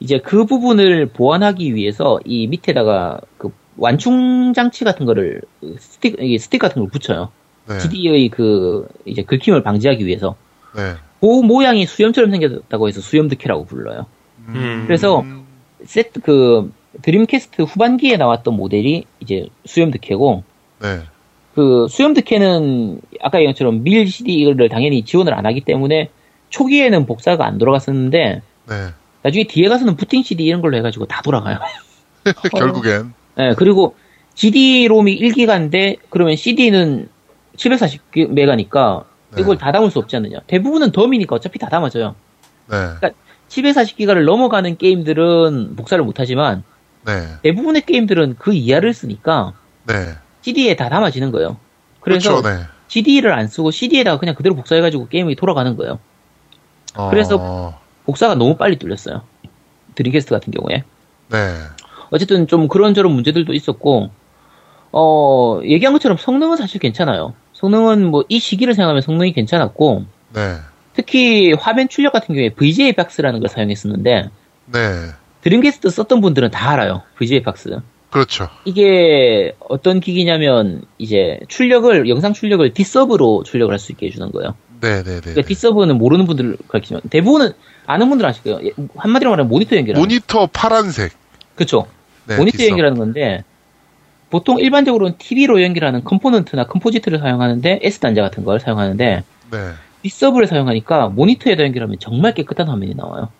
[0.00, 5.42] 이제 그 부분을 보완하기 위해서 이 밑에다가 그 완충 장치 같은 거를
[5.78, 7.30] 스틱 이게 스틱 같은 걸 붙여요.
[7.68, 7.78] 네.
[7.80, 10.36] GD의 그 이제 긁힘을 방지하기 위해서
[10.74, 10.94] 네.
[11.20, 14.06] 그 모양이 수염처럼 생겼다고 해서 수염 득해라고 불러요.
[14.46, 14.84] 음.
[14.86, 15.24] 그래서
[15.84, 16.72] 세트 그
[17.02, 20.42] 드림캐스트 후반기에 나왔던 모델이 이제 수염 득해고
[20.80, 21.00] 네.
[21.54, 26.10] 그 수염 득해는 아까 얘기한 것처럼 밀 CD를 당연히 지원을 안 하기 때문에
[26.50, 28.74] 초기에는 복사가 안 돌아갔었는데 네.
[29.22, 31.58] 나중에 뒤에 가서는 부팅 CD 이런 걸로 해가지고 다 돌아가요.
[32.56, 33.12] 결국엔.
[33.36, 33.94] 네, 그리고
[34.34, 37.08] GD-롬이 1기가인데 그러면 CD는
[37.56, 39.42] 740메가니까 네.
[39.42, 40.38] 이걸 다 담을 수 없지 않느냐.
[40.46, 42.14] 대부분은 덤이니까 어차피 다 담아져요.
[42.70, 43.10] 네.
[43.48, 46.62] 740기가를 넘어가는 게임들은 복사를 못하지만
[47.08, 47.26] 네.
[47.42, 49.54] 대부분의 게임들은 그 이하를 쓰니까
[49.86, 50.14] 네.
[50.42, 51.56] CD에 다 담아지는 거예요.
[52.00, 52.48] 그래서 그렇죠.
[52.48, 52.64] 네.
[52.88, 55.98] CD를 안 쓰고 CD에다가 그냥 그대로 복사해가지고 게임이 돌아가는 거예요.
[56.94, 59.22] 어, 그래서- 복사가 너무 빨리 뚫렸어요.
[59.94, 60.84] 드림캐스트 같은 경우에.
[61.30, 61.54] 네.
[62.10, 64.08] 어쨌든 좀 그런저런 문제들도 있었고,
[64.92, 67.34] 어, 얘기한 것처럼 성능은 사실 괜찮아요.
[67.52, 70.56] 성능은 뭐 이 시기를 생각하면 성능이 괜찮았고, 네.
[70.94, 74.30] 특히 화면 출력 같은 경우에 VGA 박스라는 걸 사용했었는데,
[74.72, 74.78] 네.
[75.42, 77.02] 드림캐스트 썼던 분들은 다 알아요.
[77.18, 77.78] VGA 박스.
[78.10, 78.48] 그렇죠.
[78.64, 84.54] 이게 어떤 기기냐면, 이제 출력을, 영상 출력을 디서브로 출력을 할 수 있게 해주는 거예요.
[84.80, 85.20] 네, 네, 네.
[85.20, 87.52] 그러니까 D-Sub는 모르는 분들을 가르치면, 대부분은
[87.86, 88.60] 아는 분들은 아실 거예요.
[88.64, 89.96] 예, 한마디로 말하면 모니터 연결.
[89.96, 91.12] 모니터 파란색.
[91.54, 91.86] 그쵸.
[92.26, 92.70] 네, 모니터 D-Sub.
[92.70, 93.42] 연결하는 건데
[94.30, 99.58] 보통 일반적으로는 TV로 연결하는 컴포넌트나 컴포지트를 사용하는데 S 단자 같은 걸 사용하는데 네.
[100.02, 103.30] D-Sub를 사용하니까 모니터에다 연결하면 정말 깨끗한 화면이 나와요.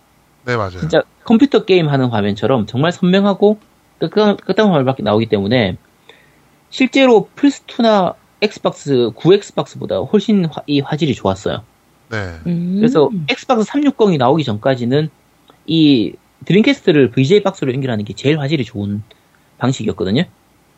[0.48, 0.80] 네, 맞아요.
[0.80, 3.58] 진짜 컴퓨터 게임 하는 화면처럼 정말 선명하고
[4.00, 5.76] 깨끗한 화면밖에 나오기 때문에
[6.70, 11.62] 실제로 플스2나 엑스박스 구엑스박스보다 훨씬 화- 이 화질이 좋았어요.
[12.10, 12.16] 네.
[12.46, 12.76] 음.
[12.78, 15.10] 그래서 엑스박스 360이 나오기 전까지는
[15.66, 16.14] 이
[16.46, 19.02] 드림캐스트를 VGA 박스로 연결하는 게 제일 화질이 좋은
[19.58, 20.22] 방식이었거든요.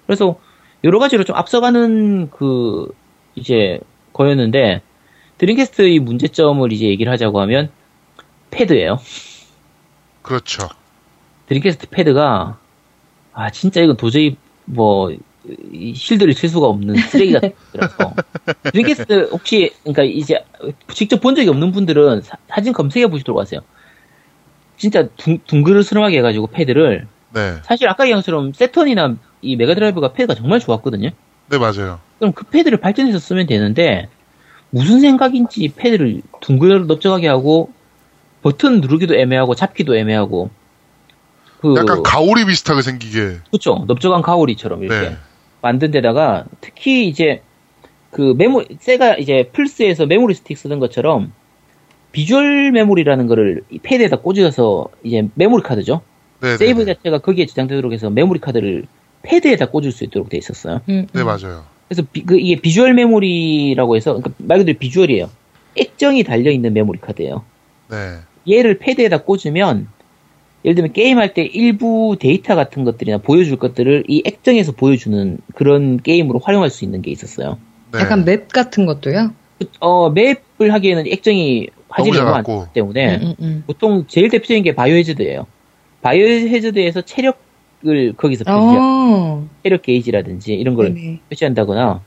[0.07, 0.41] 그래서
[0.83, 2.89] 여러 가지로 좀 앞서가는 그
[3.37, 3.79] 이제
[4.15, 4.83] 거였는데
[5.39, 7.71] 드림캐스트의 문제점을 이제 얘기를 하자고 하면
[8.51, 8.99] 패드예요.
[10.31, 10.69] 그렇죠.
[11.49, 12.57] 드림캐스트 패드가
[13.33, 15.19] 아 진짜 이건 도저히 뭐이
[15.97, 18.15] 실드를 칠 수가 없는 쓰레기 같더라서
[18.71, 20.45] 드림캐스트 혹시 그러니까 이제
[20.95, 23.61] 직접 본 적이 없는 분들은 사, 진 검색해 보시도록 하세요.
[24.77, 27.57] 진짜 둥, 둥그스름하게 해가지고 패드를 네.
[27.65, 31.11] 사실 아까 얘기한 것처럼 새턴이나 이 메가드라이브가 패드가 정말 좋았거든요.
[31.49, 31.99] 네, 맞아요.
[32.21, 34.09] 그럼 그 패드를 발전해서 쓰면 되는데
[34.71, 37.73] 무슨 생각인지 패드를 둥글 넓적하게 하고
[38.43, 40.51] 버튼 누르기도 애매하고 잡기도 애매하고
[41.61, 43.39] 그 약간 가오리 비슷하게 생기게.
[43.51, 43.85] 그렇죠.
[43.87, 45.17] 넓적한 가오리처럼 이렇게 네.
[45.61, 47.43] 만든 데다가 특히 이제
[48.11, 51.33] 그 메모 세가 이제 플스에서 메모리 스틱 쓰던 것처럼
[52.13, 56.01] 비주얼 메모리라는 거를 이 패드에다 꽂아서 이제 메모리 카드죠.
[56.41, 56.95] 네, 세이브 네, 네.
[56.95, 58.87] 자체가 거기에 저장되도록 해서 메모리 카드를
[59.23, 60.81] 패드에다 꽂을 수 있도록 돼 있었어요.
[60.89, 61.27] 음, 네, 음.
[61.27, 61.65] 맞아요.
[61.89, 65.29] 그래서 비- 그 이게 비주얼 메모리라고 해서 그러니까 말 그대로 비주얼이에요.
[65.77, 67.45] 액정이 달려 있는 메모리 카드예요.
[67.91, 68.19] 네.
[68.51, 69.89] 얘를 패드에다 꽂으면
[70.65, 76.39] 예를 들면 게임할 때 일부 데이터 같은 것들이나 보여줄 것들을 이 액정에서 보여주는 그런 게임으로
[76.41, 77.59] 활용할 수 있는 게 있었어요.
[77.93, 78.01] 네.
[78.01, 79.33] 약간 맵 같은 것도요?
[79.81, 82.45] 어, 맵을 하기에는 액정이 화질이 너무 안.
[82.45, 83.65] 좋기 때문에 음, 음, 음.
[83.67, 85.47] 보통 제일 대표적인 게 바이오하자드예요.
[86.03, 88.79] 바이오하자드에서 체력을 거기서 표시해요.
[88.81, 89.49] 어.
[89.63, 91.21] 체력 게이지라든지 이런 걸 네네.
[91.31, 92.01] 표시한다거나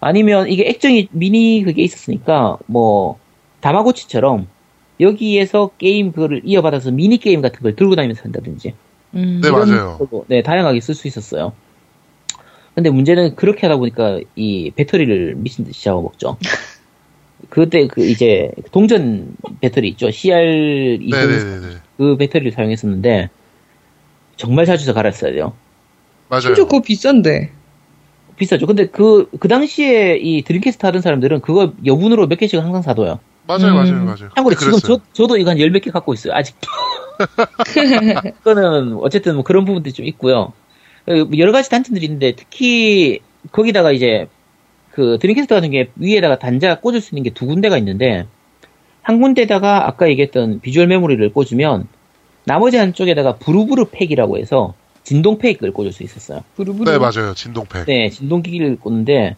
[0.00, 3.18] 아니면 이게 액정이 미니 그게 있었으니까 뭐
[3.60, 4.48] 다마고치처럼
[5.00, 8.74] 여기에서 게임 그거를 이어받아서 미니 게임 같은 걸 들고 다니면서 한다든지
[9.14, 9.40] 음.
[9.42, 9.98] 네, 이런 맞아요.
[9.98, 11.52] 걸로, 네, 다양하게 쓸 수 있었어요.
[12.74, 16.38] 근데 문제는 그렇게 하다 보니까 이 배터리를 미친 듯이 잡아먹죠.
[17.50, 20.08] 그때 그 이제 동전 배터리 있죠.
[20.08, 21.76] CR20 네, 네, 네, 네.
[21.98, 23.28] 그 배터리를 사용했었는데
[24.36, 25.52] 정말 자주 서 갈았어야 돼요.
[26.28, 26.40] 맞아요.
[26.40, 27.50] 심지어 그거 비싼데.
[28.36, 28.66] 비싸죠.
[28.66, 33.20] 근데 그, 그 당시에 이 드림캐스트 하던 사람들은 그거 여분으로 몇 개씩 항상 사둬요.
[33.58, 33.76] 맞아요, 음.
[33.76, 34.30] 맞아요, 맞아요.
[34.34, 34.98] 참고로 지금 그랬어요.
[34.98, 36.34] 저, 저도 이거 한열몇 개 갖고 있어요.
[36.34, 36.68] 아직도.
[38.42, 40.52] 그거는 어쨌든 뭐 그런 부분들이 좀 있고요.
[41.08, 43.20] 어, 여러 가지 단점들이 있는데 특히
[43.50, 44.28] 거기다가 이제
[44.90, 48.26] 그 드림캐스트 같은 게 위에다가 단자 꽂을 수 있는 게 두 군데가 있는데
[49.02, 51.88] 한 군데다가 아까 얘기했던 비주얼 메모리를 꽂으면
[52.44, 54.74] 나머지 한쪽에다가 부루부루 팩이라고 해서
[55.04, 56.42] 진동 팩을 꽂을 수 있었어요.
[56.56, 56.90] 부르부르.
[56.90, 57.34] 네, 맞아요.
[57.34, 57.84] 진동 팩.
[57.86, 59.36] 네, 진동 기기를 꽂는데,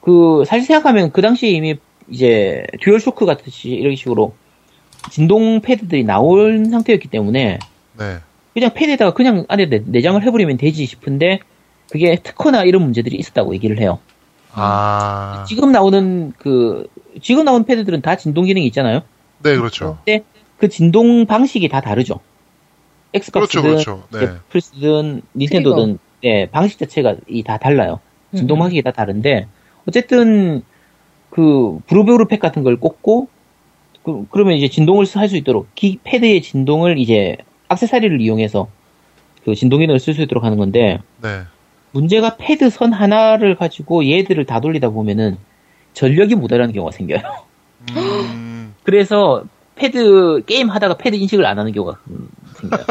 [0.00, 1.74] 그, 사실 생각하면 그 당시에 이미
[2.10, 4.34] 이제 듀얼 쇼크 같이 이런 식으로
[5.10, 7.58] 진동 패드들이 나온 상태였기 때문에
[7.98, 8.18] 네.
[8.52, 11.40] 그냥 패드에다가 그냥 안에 내- 내장을 해버리면 되지 싶은데
[11.90, 13.98] 그게 특허나 이런 문제들이 있었다고 얘기를 해요.
[14.52, 15.44] 아.
[15.48, 16.86] 지금 나오는 그,
[17.20, 19.00] 지금 나온 패드들은 다 진동 기능이 있잖아요.
[19.42, 19.98] 네, 그렇죠.
[20.04, 20.24] 근데
[20.58, 22.20] 그 진동 방식이 다 다르죠.
[23.12, 24.26] 엑스박스든 그렇죠, 그렇죠.
[24.32, 24.38] 네.
[24.50, 28.00] 플스든 닌텐도든 네, 방식 자체가 이다 달라요.
[28.34, 29.46] 진동 방식이 다 다른데
[29.86, 30.62] 어쨌든
[31.34, 33.28] 그 브루베르 팩 같은 걸 꽂고
[34.04, 37.36] 그, 러면 이제 진동을 할 수 있도록 기 패드의 진동을 이제
[37.70, 38.68] 액세서리를 이용해서
[39.44, 41.40] 그 진동 기능을 쓸 수 있도록 하는 건데 네.
[41.92, 45.36] 문제가 패드 선 하나를 가지고 얘들을 다 돌리다 보면은
[45.92, 47.20] 전력이 모자라는 경우가 생겨요.
[47.96, 49.44] 음, 그래서
[49.76, 51.98] 패드 게임 하다가 패드 인식을 안 하는 경우가
[52.60, 52.84] 생겨요.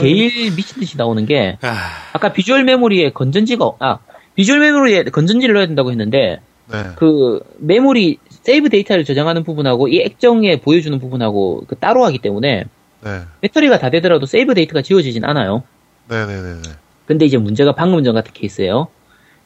[0.00, 1.76] 제일 미친 듯이 나오는 게 아,
[2.12, 3.98] 아까 비주얼 메모리에 건전지가 없- 아
[4.34, 6.40] 비주얼 메모리에 건전지를 넣어야 된다고 했는데
[6.70, 6.78] 네.
[6.96, 12.64] 그 메모리 세이브 데이터를 저장하는 부분하고 이 액정에 보여주는 부분하고 그 따로 하기 때문에
[13.02, 13.20] 네.
[13.40, 15.62] 배터리가 다 되더라도 세이브 데이터가 지워지진 않아요.
[16.08, 16.62] 네네네네.
[17.06, 18.88] 근데 이제 문제가 방금 전 같은 케이스예요.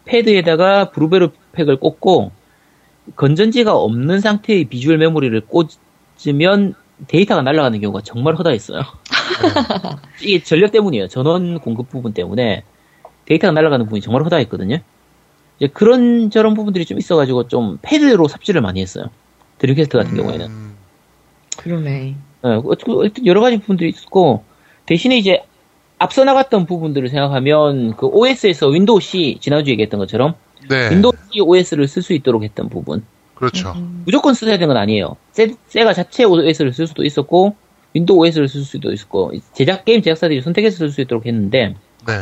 [0.06, 2.32] 패드에다가 부루부루 팩을 꽂고
[3.16, 6.74] 건전지가 없는 상태의 비주얼 메모리를 꽂으면
[7.06, 8.80] 데이터가 날아가는 경우가 정말 허다했어요.
[10.22, 11.08] 이게 전력 때문이에요.
[11.08, 12.62] 전원 공급 부분 때문에
[13.26, 14.78] 데이터가 날아가는 부분이 정말 허다했거든요.
[15.60, 19.06] 이제 그런 저런 부분들이 좀 있어가지고 좀 패드로 삽질을 많이 했어요.
[19.58, 20.46] 드림캐스트 같은 경우에는.
[20.46, 20.74] 음,
[21.58, 22.16] 그러네.
[22.42, 22.62] 어,
[23.26, 24.42] 여러 가지 부분들이 있고
[24.86, 25.42] 대신에 이제
[25.98, 30.34] 앞서 나갔던 부분들을 생각하면 그 OS에서 윈도우 CE 지난주에 얘기했던 것처럼
[30.70, 30.90] 네.
[30.90, 33.04] 윈도우 CE OS를 쓸 수 있도록 했던 부분
[33.34, 33.74] 그렇죠.
[34.06, 35.16] 무조건 써야 되는 건 아니에요.
[35.32, 37.54] 세, 세가 자체 OS를 쓸 수도 있었고
[37.92, 41.74] 윈도우 OS를 쓸 수도 있었고 제작 게임 제작사들이 선택해서 쓸 수 있도록 했는데
[42.06, 42.14] 네.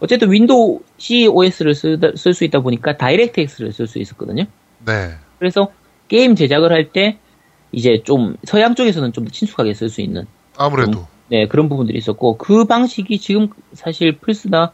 [0.00, 4.44] 어쨌든 윈도우 CE OS를 쓸 수 있다 보니까 다이렉트X를 쓸 수 있었거든요.
[4.84, 5.14] 네.
[5.38, 5.70] 그래서
[6.08, 7.18] 게임 제작을 할 때
[7.72, 10.26] 이제 좀 서양 쪽에서는 좀 더 친숙하게 쓸 수 있는
[10.56, 11.06] 아무래도.
[11.28, 14.72] 네, 그런 부분들이 있었고, 그 방식이 지금 사실 플스나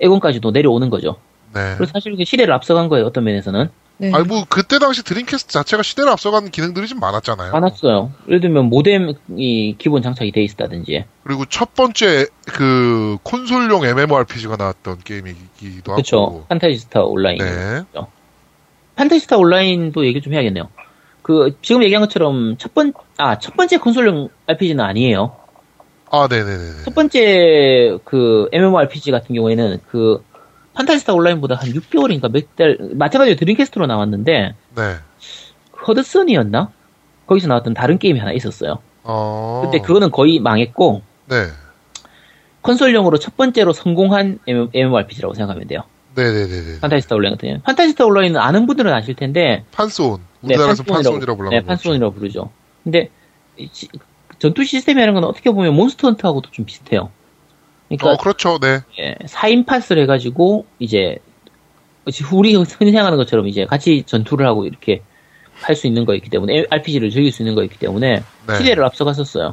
[0.00, 1.16] 에곤까지도 내려오는 거죠.
[1.54, 1.74] 네.
[1.76, 3.68] 그래서 사실 시대를 앞서간 거예요, 어떤 면에서는.
[4.00, 4.10] 네.
[4.14, 7.52] 아니 뭐 그때 당시 드림캐스트 자체가 시대를 앞서가는 기능들이 좀 많았잖아요.
[7.52, 8.10] 많았어요.
[8.28, 11.04] 예를 들면 모뎀이 기본 장착이 돼 있다든지.
[11.22, 16.16] 그리고 첫 번째 그 콘솔용 MMORPG가 나왔던 게임이기도 그쵸.
[16.16, 16.44] 하고.
[16.48, 17.38] 판타지스타 온라인.
[17.38, 17.82] 네.
[18.96, 20.68] 판타지스타 온라인도 얘기 좀 해야겠네요.
[21.20, 25.36] 그, 지금 얘기한 것처럼 첫 번, 아, 첫 번째 콘솔용 RPG는 아니에요.
[26.10, 26.84] 아, 네네네.
[26.84, 30.24] 첫 번째 그 MMORPG 같은 경우에는 그
[30.74, 34.94] 판타지스타 온라인보다 한 6개월인가 몇 달, 마찬가지로 드림캐스트로 나왔는데, 네.
[35.86, 36.70] 허드슨이었나?
[37.26, 38.78] 거기서 나왔던 다른 게임이 하나 있었어요.
[39.02, 39.60] 어.
[39.64, 41.46] 근데 그거는 거의 망했고 네.
[42.62, 45.82] 컨솔용으로 첫 번째로 성공한 MMORPG라고 생각하면 돼요.
[46.16, 46.80] 네네네네.
[46.80, 47.62] 판타지스타 온라인 같은 경우는.
[47.62, 50.18] 판타지스타 온라인은 아는 분들은 아실 텐데 판소온.
[50.40, 51.50] 네, 우리나라에서 판소온이라고- 판소온이라고 불러요.
[51.50, 52.50] 네, 판소온이라고 부르죠.
[52.84, 53.10] 근데
[54.38, 57.10] 전투 시스템이라는 건 어떻게 보면 몬스터 헌트하고도 좀 비슷해요.
[57.98, 58.58] 그러니까 어, 그렇죠.
[58.58, 58.80] 네.
[58.98, 61.18] 예, 4인 팟을 해가지고 이제
[62.32, 65.02] 우리 흔히 생각하는 것처럼 이제 같이 전투를 하고 이렇게
[65.60, 68.56] 할 수 있는 거였기 때문에 RPG를 즐길 수 있는 거였기 때문에 네.
[68.56, 69.52] 시대를 앞서갔었어요.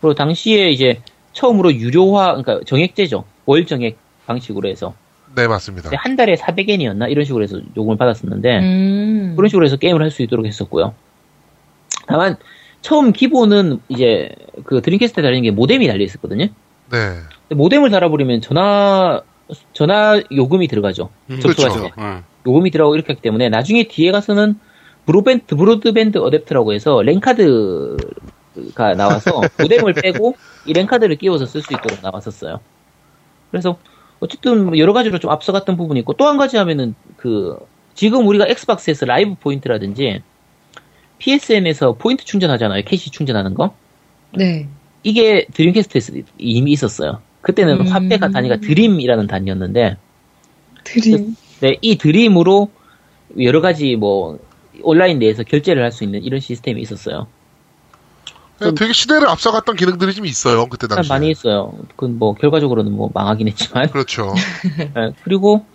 [0.00, 1.00] 그리고 당시에 이제
[1.32, 3.24] 처음으로 유료화, 그러니까 정액제죠.
[3.46, 4.94] 월 정액 방식으로 해서
[5.36, 5.90] 네, 맞습니다.
[5.96, 9.32] 한 달에 400엔이었나 이런 식으로 해서 요금을 받았었는데 음.
[9.36, 10.94] 그런 식으로 해서 게임을 할 수 있도록 했었고요.
[12.06, 12.36] 다만
[12.82, 14.30] 처음 기본은 이제
[14.64, 16.46] 그 드림캐스트에 달리는 게 모뎀이 달려 있었거든요.
[16.90, 16.98] 네.
[17.50, 19.22] 모뎀을 달아버리면 전화
[19.72, 21.10] 전화 요금이 들어가죠.
[21.30, 21.94] 음, 접속할 그렇죠.
[21.94, 22.22] 때 어.
[22.46, 24.58] 요금이 들어가고 이렇게 하기 때문에 나중에 뒤에 가서는
[25.06, 30.34] 브로밴드 브로드밴드 어댑터라고 해서 랜카드가 나와서 모뎀을 빼고
[30.66, 32.60] 이 랜카드를 끼워서 쓸 수 있도록 나왔었어요.
[33.50, 33.76] 그래서
[34.20, 37.56] 어쨌든 뭐 여러 가지로 좀 앞서갔던 부분이 있고 또 한 가지 하면은 그
[37.94, 40.22] 지금 우리가 엑스박스에서 라이브 포인트라든지
[41.18, 42.82] PSN에서 포인트 충전하잖아요.
[42.84, 43.74] 캐시 충전하는 거.
[44.32, 44.68] 네.
[45.02, 47.20] 이게 드림캐스트에서 이미 있었어요.
[47.44, 47.86] 그때는 음.
[47.86, 49.96] 화폐가 단위가 드림이라는 단위였는데
[50.82, 51.36] 드림.
[51.60, 52.70] 네, 이 드림으로
[53.40, 54.38] 여러 가지 뭐
[54.82, 57.26] 온라인 내에서 결제를 할 수 있는 이런 시스템이 있었어요.
[58.58, 60.66] 그냥 되게 시대를 앞서갔던 기능들이 좀 있어요.
[60.68, 61.08] 그때 당시.
[61.08, 61.74] 많이 있어요.
[61.90, 63.90] 그건 뭐 결과적으로는 뭐 망하긴 했지만.
[63.90, 64.32] 그렇죠.
[64.78, 65.66] 예, 그리고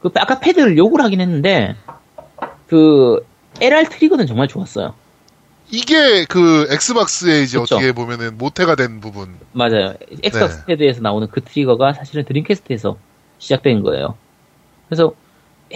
[0.00, 1.74] 그 아까 패드를 욕을 하긴 했는데
[2.68, 3.26] 그
[3.60, 4.94] LR 트리거는 정말 좋았어요.
[5.70, 7.76] 이게 그 엑스박스의 이제 그쵸.
[7.76, 9.36] 어떻게 보면은 모태가 된 부분.
[9.52, 9.94] 맞아요.
[10.22, 10.64] 엑스박스 네.
[10.66, 12.96] 패드에서 나오는 그 트리거가 사실은 드림캐스트에서
[13.38, 14.16] 시작된 거예요.
[14.88, 15.12] 그래서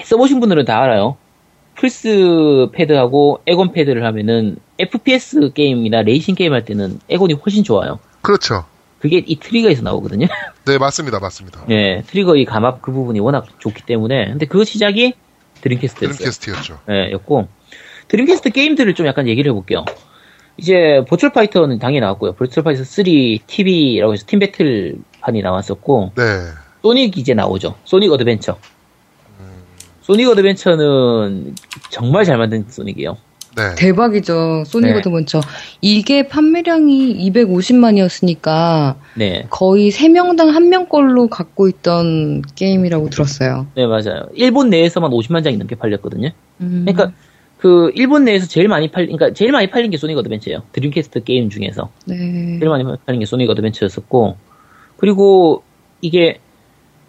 [0.03, 1.17] 써보신 분들은 다 알아요.
[1.75, 7.99] 플스 패드하고 엑박 패드를 하면은 FPS 게임이나 레이싱 게임 할 때는 엑박이 훨씬 좋아요.
[8.23, 8.65] 그렇죠.
[8.99, 10.27] 그게 이 트리거에서 나오거든요.
[10.65, 11.19] 네, 맞습니다.
[11.19, 11.65] 맞습니다.
[11.71, 14.27] 예, 트리거 이 감압 그 부분이 워낙 좋기 때문에.
[14.27, 15.15] 근데 그 시작이
[15.61, 16.17] 드림캐스트였어요.
[16.17, 16.79] 드림캐스트였죠.
[16.91, 17.49] 예, 였고.
[18.13, 19.87] 드림캐스트 게임들을 좀 약간 얘기를 해볼게요.
[20.59, 22.33] 이제 버추어 파이터는 당연히 나왔고요.
[22.35, 23.05] 버추어 파이터 3
[23.47, 26.23] TB라고 해서 팀 배틀판이 나왔었고, 네.
[26.83, 27.75] 소닉 이제 나오죠.
[27.85, 28.59] 소닉 어드벤처.
[30.03, 31.55] 소닉 어드벤처는
[31.89, 33.17] 정말 잘 만든 소닉이에요.
[33.57, 33.75] 네.
[33.77, 34.65] 대박이죠.
[34.67, 34.95] 소닉 네.
[34.95, 35.41] 어드벤처.
[35.81, 39.47] 이게 판매량이 250만이었으니까 네.
[39.49, 43.69] 거의 3명당 1명 꼴로 갖고 있던 게임이라고 들었어요.
[43.75, 44.27] 네, 맞아요.
[44.35, 46.31] 일본 내에서만 50만 장이 넘게 팔렸거든요.
[46.61, 46.85] 음.
[46.87, 47.13] 그러니까
[47.63, 50.65] 그 일본 내에서 제일 많이 팔, 그러니까 제일 많이 팔린 게 소닉 어드벤처예요.
[50.73, 52.17] 드림캐스트 게임 중에서 네.
[52.59, 54.37] 제일 많이 팔린 게 소닉 어드벤처였었고,
[54.97, 55.63] 그리고
[56.01, 56.41] 이게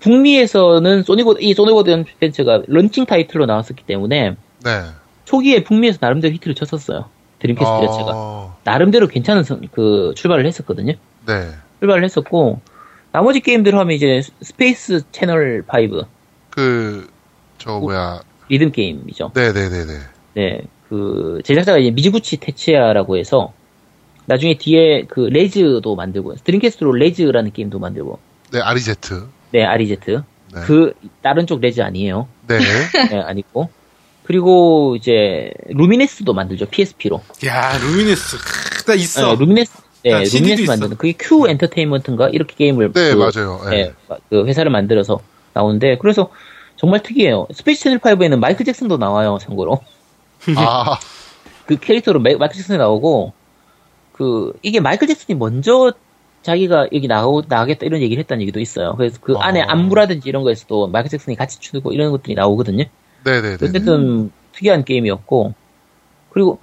[0.02, 4.82] 북미에서는 소닉 어- 이 소닉 어드벤처가 런칭 타이틀로 나왔었기 때문에 네.
[5.26, 7.06] 초기에 북미에서 나름대로 히트를 쳤었어요.
[7.40, 10.94] 드림캐스트 자체가 어, 나름대로 괜찮은 선- 그 출발을 했었거든요.
[11.26, 11.48] 네.
[11.80, 12.60] 출발을 했었고
[13.12, 16.06] 나머지 게임들 하면 이제 스페이스 채널 5
[16.52, 17.08] 그,
[17.58, 18.22] 저, 뭐야.
[18.50, 19.32] 리듬 게임이죠.
[19.34, 19.94] 네네네네.
[20.36, 23.54] 네, 그 제작자가 이제 미즈구치 테츠야라고 해서
[24.26, 28.20] 나중에 뒤에 그 레즈도 만들고 드림캐스트로 레즈라는 게임도 만들고
[28.52, 29.28] 네, R E Z.
[29.52, 30.62] 네 R E Z 네.
[30.66, 32.28] 그 다른 쪽 레즈 아니에요.
[32.48, 32.60] 네.
[33.10, 33.70] 네, 아니고
[34.24, 37.22] 그리고 이제 루미네스도 만들죠 PSP로.
[37.46, 38.38] 야, 루미네스.
[38.38, 39.36] 크, 나 있어.
[39.36, 39.72] 루미네스
[40.04, 40.70] 네, 아, CD도 루미네스.
[40.70, 43.62] 만드는 그게 Q 엔터테인먼트인가 이렇게 게임을 네, 그, 맞아요.
[43.70, 43.92] 네.
[44.10, 45.20] 네, 그 회사를 만들어서
[45.54, 46.30] 나오는데 그래서
[46.78, 47.48] 정말 특이해요.
[47.54, 49.82] 스페이스 채널 5에는 마이클 잭슨도 나와요, 참고로.
[50.58, 50.98] 아,
[51.66, 53.34] 그 캐릭터로 마- 마이클 잭슨이 나오고
[54.14, 55.94] 그 이게 마이클 잭슨이 먼저
[56.42, 58.96] 자기가 여기 나오, 나가겠다 이런 얘기를 했다는 얘기도 있어요.
[58.98, 59.48] 그래서 그 아.
[59.48, 62.84] 안에 안무라든지 이런 거에서도 마이클 잭슨이 같이 추고 이런 것들이 나오거든요.
[63.24, 63.54] 네네네.
[63.56, 65.54] 어쨌든 특이한 게임이었고
[66.32, 66.60] 그리고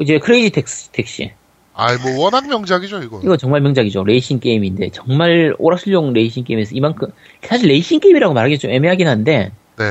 [0.00, 1.32] 이제 크레이지 텍스, 택시
[1.74, 3.20] 아, 뭐, 워낙 명작이죠, 이거.
[3.22, 4.02] 이거 정말 명작이죠.
[4.02, 9.84] 레이싱 게임인데 정말 오락실용 레이싱 게임에서 이만큼 사실 레이싱 게임이라고 말하기 좀 애매하긴 한데 네.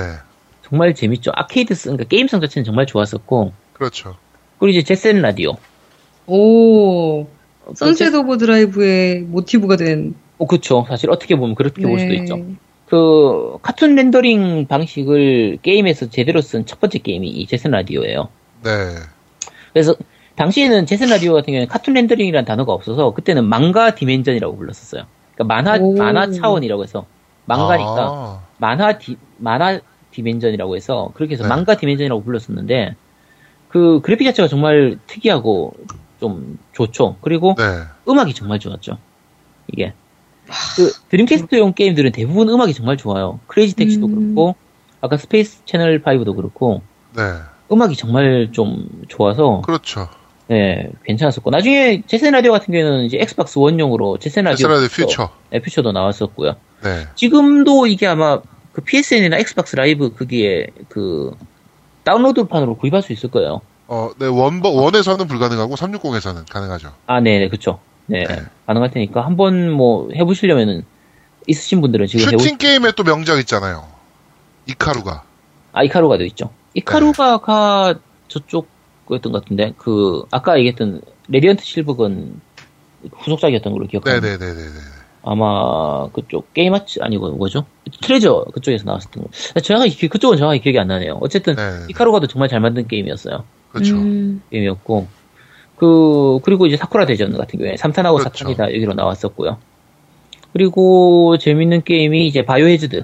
[0.69, 1.31] 정말 재밌죠.
[1.33, 4.15] 아케이드 쓰 그러니까 게임성 자체는 정말 좋았었고 그렇죠.
[4.59, 5.53] 그리고 이제 젯 셋 라디오
[6.25, 7.27] 오,
[7.73, 10.15] 선셋 오버드라이브의 모티브가 된.
[10.37, 10.85] 어, 그쵸.
[10.89, 12.17] 사실 어떻게 보면 그렇게 볼 수도 네.
[12.19, 12.39] 있죠.
[12.85, 18.29] 그, cartoon rendering 방식을 게임에서 제대로 쓴 첫 번째 게임이 이 젯 셋 라디오예요.
[18.63, 18.69] 네.
[19.73, 19.95] 그래서,
[20.35, 25.03] 당시에는 젯 셋 라디오 같은 경우에는 cartoon rendering이라는 단어가 없어서, 그때는 망가 dimension이라고 불렀었어요.
[25.33, 25.95] 그러니까 만화, 오.
[25.95, 27.05] 만화 차원이라고 해서,
[27.45, 29.79] 망가니까, 아, 만화 디, 만화
[30.21, 31.49] dimension이라고 해서, 그렇게 해서 네.
[31.49, 32.95] 망가 dimension이라고 불렀었는데,
[33.69, 35.73] 그 그래픽 자체가 정말 특이하고,
[36.19, 37.17] 좀 좋죠.
[37.21, 37.63] 그리고, 네.
[38.09, 38.97] 음악이 정말 좋았죠.
[39.71, 39.93] 이게.
[40.75, 43.39] 그 드림캐스트용 게임들은 대부분 음악이 정말 좋아요.
[43.47, 44.15] 크레이지 택시도 음.
[44.33, 44.55] 그렇고,
[45.01, 46.81] 아까 스페이스 채널 5도 그렇고,
[47.15, 47.21] 네.
[47.71, 50.07] 음악이 정말 좀 좋아서, 그렇죠.
[50.47, 51.51] 네, 괜찮았었고.
[51.51, 54.69] 나중에 젯 셋 라디오 같은 경우에는 이제 엑스박스 원용으로 젯 셋 라디오.
[54.89, 55.29] 퓨처.
[55.51, 56.55] 네, 퓨처도 나왔었고요.
[56.83, 57.05] 네.
[57.15, 58.41] 지금도 이게 아마
[58.77, 61.35] 그 PSN이나 엑스박스 라이브 거기에 그
[62.03, 63.61] 다운로드판으로 구입할 수 있을 거예요.
[63.87, 66.93] 어, 네, 원, 원에서는 불가능하고 360에서는 가능하죠.
[67.07, 67.79] 아, 네, 네, 그쵸.
[68.05, 68.43] 네, 네.
[68.67, 70.85] 가능할 테니까 한번 뭐 해보시려면은
[71.47, 73.87] 있으신 분들은 지금 해보 슈팅 게임에 또 명작 있잖아요.
[74.67, 75.23] 이카루가.
[75.71, 76.51] 아, 이카루가도 있죠.
[76.75, 77.95] 이카루가가
[78.27, 78.67] 저쪽
[79.07, 82.41] 거였던 것 같은데, 그, 아까 얘기했던 레이디언트 실버건
[83.11, 84.37] 후속작이었던 걸로 기억합니다.
[84.37, 84.96] 네네네네네.
[85.29, 87.65] 아마 그쪽 게임 아츠 아니고 뭐죠?
[88.01, 89.59] 트레저 그쪽에서 나왔었던 거.
[89.61, 91.17] 정확하게 기- 그쪽은 정확히 기억이 안 나네요.
[91.21, 91.61] 어쨌든 네.
[91.89, 93.43] 이카루가도 정말 잘 만든 게임이었어요.
[93.71, 93.95] 그렇죠.
[93.95, 95.07] 음, 게임이었고
[95.75, 98.29] 그 그리고 이제 사쿠라 대전 같은 경우에 삼탄하고 그렇죠.
[98.37, 99.57] 사탄이 다 여기로 나왔었고요.
[100.53, 103.03] 그리고 재밌는 게임이 이제 바이오하자드.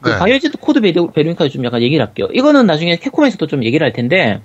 [0.00, 0.18] 그 네.
[0.18, 2.26] 바이오하자드 코드 베르, 베로니카 좀 약간 얘기를 할게요.
[2.32, 4.40] 이거는 나중에 캡콤에서도 좀 얘기를 할 텐데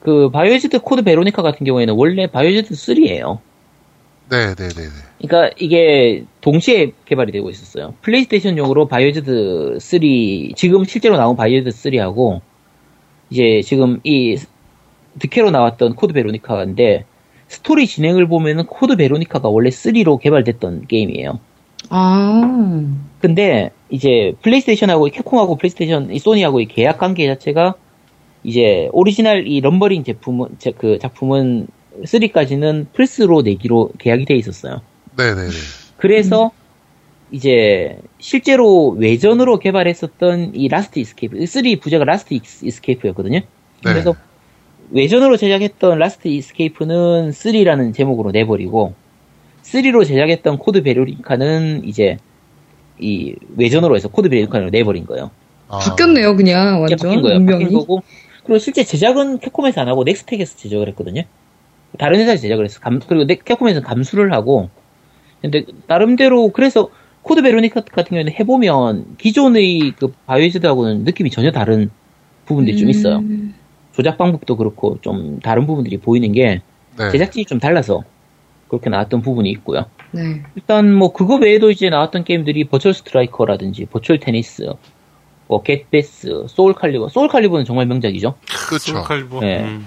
[0.00, 3.38] 그 바이오하자드 코드 베로니카 같은 경우에는 원래 바이오하자드 3예요.
[4.30, 4.82] 네네네 네.
[5.20, 7.94] 그러니까 이게 동시에 개발이 되고 있었어요.
[8.02, 10.00] 플레이스테이션용으로 바이오하자드 3
[10.54, 12.40] 지금 실제로 나온 바이오하자드 3하고
[13.30, 14.36] 이제 지금 이
[15.18, 17.04] DC로 나왔던 코드 베로니카인데
[17.48, 21.40] 스토리 진행을 보면은 코드 베로니카가 원래 3로 개발됐던 게임이에요.
[21.88, 22.40] 아,
[23.20, 27.74] 근데 이제 플레이스테이션하고 캡콤하고 플레이스테이션 이 소니하고의 계약 관계 자체가
[28.44, 31.66] 이제 오리지널 이 numbering 제품은 제- 그 작품은
[32.04, 34.80] 3까지는 플스로 내기로 계약이 돼 있었어요.
[35.16, 35.48] 네네네.
[35.96, 36.50] 그래서
[37.30, 43.38] 이제 실제로 외전으로 개발했었던 이 라스트 이스케이프 3 부제가 라스트 이스- 이스케이프였거든요.
[43.38, 43.44] 네.
[43.82, 44.14] 그래서
[44.90, 48.94] 외전으로 제작했던 라스트 이스케이프는 3라는 제목으로 내버리고
[49.62, 52.16] 3로 제작했던 코드 베로니카는 이제
[52.98, 55.30] 이 외전으로 해서 코드 베로니카로 내버린 거예요.
[55.68, 57.36] 아, 바뀌었네요, 그냥 완전 바뀐 거예요.
[57.38, 57.64] 운명이.
[57.64, 58.02] 바뀐 거고
[58.44, 61.22] 그리고 실제 제작은 캡콤에서 안 하고 넥스텍에서 제작을 했거든요.
[61.98, 62.80] 다른 회사에서 제작을 했어.
[62.80, 64.70] 감- 그리고 넥- 캡콤에서는 감수를 하고
[65.40, 66.90] 근데 나름대로 그래서
[67.22, 71.90] 코드 베로니카 같은 경우에는 해보면 기존의 그 바이오하자드하고는 느낌이 전혀 다른
[72.46, 73.16] 부분들이 좀 있어요.
[73.18, 73.54] 음,
[73.92, 76.62] 조작 방법도 그렇고 좀 다른 부분들이 보이는 게
[76.98, 77.10] 네.
[77.10, 78.02] 제작진이 좀 달라서
[78.68, 79.86] 그렇게 나왔던 부분이 있고요.
[80.12, 80.42] 네.
[80.54, 84.70] 일단 뭐 그거 외에도 이제 나왔던 게임들이 버추얼 스트라이커라든지 버추얼 테니스
[85.48, 87.08] 뭐 겟 배스, 소울 칼리버.
[87.08, 88.34] 소울 칼리버는 정말 명작이죠.
[88.68, 88.92] 그렇죠.
[88.92, 89.40] 소울 칼리버.
[89.40, 89.64] 네.
[89.64, 89.86] 음.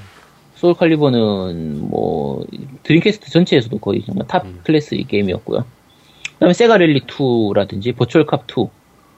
[0.64, 2.46] 소울 칼리버는 뭐
[2.84, 4.62] 드림캐스트 전체에서도 거의 정말 top 음.
[4.64, 5.66] 클래스 게임이었고요.
[6.36, 8.70] 그다음에 세가 랠리 2라든지 버추얼 캅 2.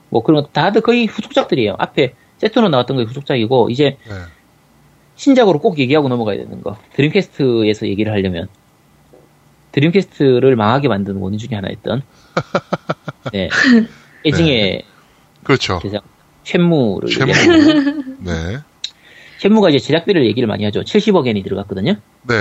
[0.10, 1.76] 뭐 그런 거 다들 거의 후속작들이에요.
[1.78, 4.14] 앞에 새턴으로 나왔던 게 후속작이고 이제 네.
[5.18, 6.78] 신작으로 꼭 얘기하고 넘어가야 되는 거.
[6.94, 8.48] 드림캐스트에서 얘기를 하려면
[9.72, 12.02] 드림캐스트를 망하게 만든 원인 중에 하나였던
[13.34, 13.50] 네.
[14.26, 14.82] 애증의
[15.44, 15.78] 그렇죠.
[15.84, 16.04] 제작
[16.44, 17.30] 쉔무를 쉐무.
[17.30, 18.58] 얘기하는 네.
[19.40, 20.82] 쉔무가 이제 제작비를 얘기를 많이 하죠.
[20.82, 21.96] 70억 엔이 들어갔거든요.
[22.28, 22.36] 네.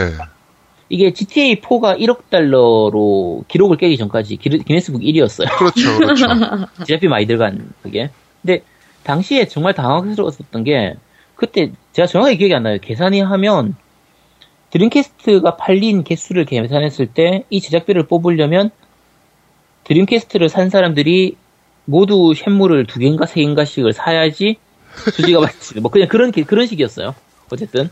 [0.89, 5.49] 이게 GTA 4가 1억 달러로 기록을 깨기 전까지 기, 기네스북 1위였어요.
[5.59, 5.99] 그렇죠.
[5.99, 6.27] 그렇죠.
[6.87, 8.11] 제작비 많이 들어간 그게.
[8.43, 8.63] 근데
[9.03, 10.95] 당시에 정말 당황스러웠었던 게
[11.35, 12.79] 그때 제가 정확하게 기억이 안 나요.
[12.81, 13.77] 계산이 하면
[14.71, 18.71] 드림캐스트가 팔린 개수를 계산했을 때 이 제작비를 뽑으려면
[19.85, 21.37] 드림캐스트를 산 사람들이
[21.85, 24.57] 모두 쇳물을 두 개인가 세 개인가씩을 사야지
[25.13, 25.81] 수지가 맞지.
[25.81, 27.15] 뭐 그냥 그런 게- 그런 식이었어요.
[27.51, 27.91] 어쨌든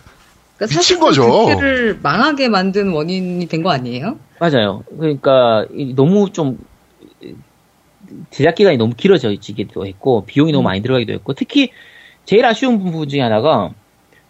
[0.57, 1.61] 그러니까 미친 사실 거죠.
[1.61, 4.18] 를 망하게 만든 원인이 된 거 아니에요?
[4.40, 4.84] 맞아요.
[4.98, 6.59] 그러니까 이- 너무 좀
[8.30, 10.64] 제작 기간이 너무 길어지기도 했고 비용이 너무 음.
[10.64, 11.70] 많이 들어가기도 했고 특히
[12.24, 13.70] 제일 아쉬운 부분 중에 하나가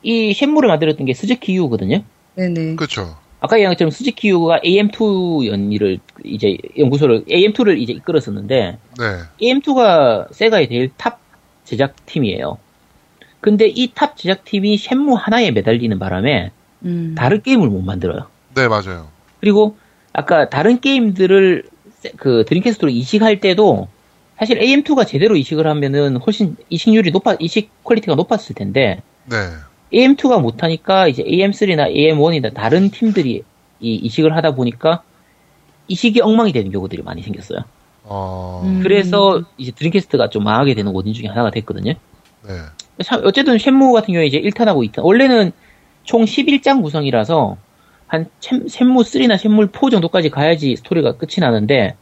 [0.03, 2.03] 이 쉔무를 만들었던 게 스즈키 유거든요.
[2.35, 2.77] 네네.
[2.77, 3.17] 그렇죠.
[3.41, 9.05] 아까 얘기한 것처럼 스즈키 유가 AM2 연일을 이제 연구소를 AM2를 이제 이끌었었는데 네.
[9.41, 11.21] AM2가 세가의 제일 top
[11.65, 12.59] 제작팀이에요.
[13.41, 16.51] 근데 이 top 제작팀이 쉔무 하나에 매달리는 바람에
[16.85, 17.15] 음.
[17.17, 18.27] 다른 게임을 못 만들어요.
[18.55, 19.09] 네, 맞아요.
[19.41, 19.77] 그리고
[20.13, 21.65] 아까 다른 게임들을
[21.99, 23.89] 세- 그 드림캐스트로 이식할 때도
[24.39, 29.37] 사실 AM2가 제대로 이식을 하면은 훨씬 이식률이 높아 이식 퀄리티가 높았을 텐데 네.
[29.93, 33.43] AM2가 못하니까 이제 AM3나 AM1이나 다른 팀들이
[33.81, 35.03] 이 이식을 하다 보니까
[35.89, 37.61] 이식이 엉망이 되는 경우들이 많이 생겼어요.
[38.15, 38.81] 어, 음.
[38.83, 41.95] 그래서 이제 드림캐스트가 좀 망하게 되는 원인 중에 하나가 됐거든요.
[42.47, 42.53] 네.
[43.05, 45.53] 참, 어쨌든 쉔무 같은 경우에 이제 1탄하고 2탄 원래는
[46.05, 47.57] 총 11장 구성이라서
[48.07, 51.97] 한 쇳- 쇳무 3나 쇳무 4 정도까지 가야지 스토리가 끝이 나는데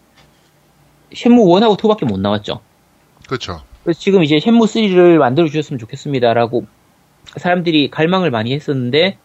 [1.15, 2.61] 쇳무 1하고 2밖에 못 나왔죠.
[3.29, 3.61] 그렇죠.
[3.85, 6.67] 그래서 지금 이제 쇳무 3를 만들어 주셨으면 좋겠습니다라고
[7.37, 9.19] 사람들이 갈망을 많이 했었는데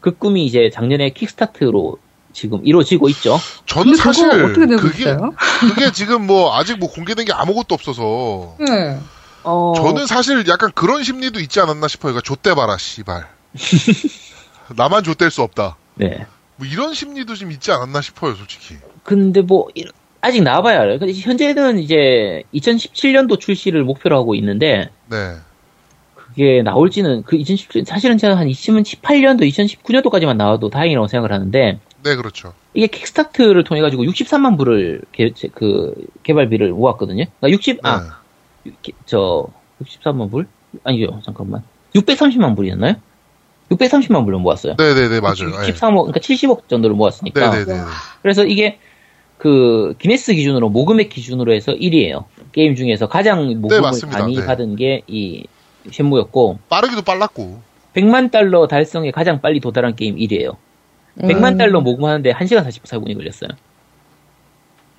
[0.00, 1.96] 그 꿈이 이제 작년에 킥스타트로
[2.32, 3.38] 지금 이루어지고 있죠.
[3.66, 5.32] 저는 사실 어떻게 되고 그게 있어요?
[5.60, 8.98] 그게 지금 뭐 아직 뭐 공개된 게 아무것도 없어서 네.
[9.44, 12.12] 어, 저는 사실 약간 그런 심리도 있지 않았나 싶어요.
[12.12, 13.26] 그러니까 좆대 봐라, 씨발.
[14.76, 15.76] 나만 좆될 수 없다.
[15.94, 16.26] 네.
[16.56, 18.76] 뭐 이런 심리도 좀 있지 않았나 싶어요, 솔직히.
[19.02, 19.84] 근데 뭐 이-
[20.20, 20.98] 아직 나와봐야 알아요.
[20.98, 25.36] 근데 현재는 이제 2017년도 출시를 목표로 하고 있는데 네.
[26.14, 32.52] 그게 나올지는 그 2017, 사실은 제가 한 2018년도, 2019년도까지만 나와도 다행이라고 생각을 하는데 네, 그렇죠.
[32.74, 37.24] 이게 킥스타트를 통해 가지고 63만 불을 개, 그 개발비를 모았거든요.
[37.40, 37.80] 그러니까 60, 네.
[37.88, 38.20] 아,
[38.82, 39.46] 기- 저
[39.82, 40.46] 63만 불?
[40.84, 41.62] 아니죠, 잠깐만.
[41.94, 42.94] 630만 불이었나요?
[43.70, 44.74] 630만 불을 모았어요.
[44.78, 45.34] 네네네, 맞아요.
[45.60, 45.72] 네.
[45.72, 47.50] 63억, 그러니까 70억 정도를 모았으니까.
[47.50, 47.80] 네네네.
[48.22, 48.78] 그래서 이게
[49.38, 52.24] 그 기네스 기준으로 모금액 기준으로 해서 1위예요.
[52.52, 54.20] 게임 중에서 가장 모금을 맞습니다.
[54.20, 54.44] 많이 네.
[54.46, 55.44] 받은 게이
[55.90, 57.60] 쇳무였고 빠르기도 빨랐고.
[57.94, 60.56] 100만 달러 달성에 가장 빨리 도달한 게임 1위예요.
[61.18, 61.58] 100만 음.
[61.58, 63.50] 달러 모금하는데 1시간 44분이 걸렸어요.
[63.50, 63.56] 그러니까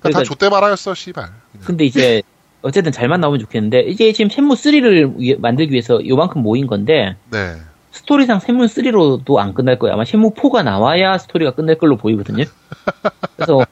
[0.02, 1.28] 그러니까- 좆대 말아였어, 씨발.
[1.64, 2.22] 근데 이제
[2.62, 7.56] 어쨌든 잘만 나오면 좋겠는데 이게 지금 쇳무 3를 만들기 위해서 요만큼 모인 건데 네.
[7.92, 9.94] 스토리상 쇳무 3로도 안 끝날 거예요.
[9.94, 12.44] 아마 쇳무 4가 나와야 스토리가 끝날 걸로 보이거든요.
[13.36, 13.64] 그래서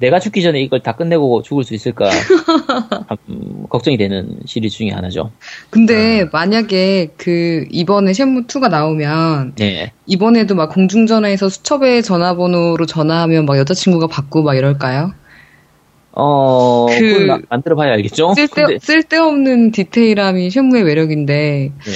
[0.00, 2.08] 내가 죽기 전에 이걸 다 끝내고 죽을 수 있을까
[3.28, 5.30] 음, 걱정이 되는 시리즈 중에 하나죠.
[5.68, 9.92] 근데 만약에 그 이번에 쇳무 2가 나오면 네.
[10.06, 15.12] 이번에도 막 공중전화에서 수첩의 전화번호로 전화하면 막 여자친구가 받고 막 이럴까요?
[16.12, 18.34] 어, 그- 만들어봐야 알겠죠.
[18.34, 21.92] 쓸데, 근데, 쓸데없는 디테일함이 쇳무의 매력인데 네.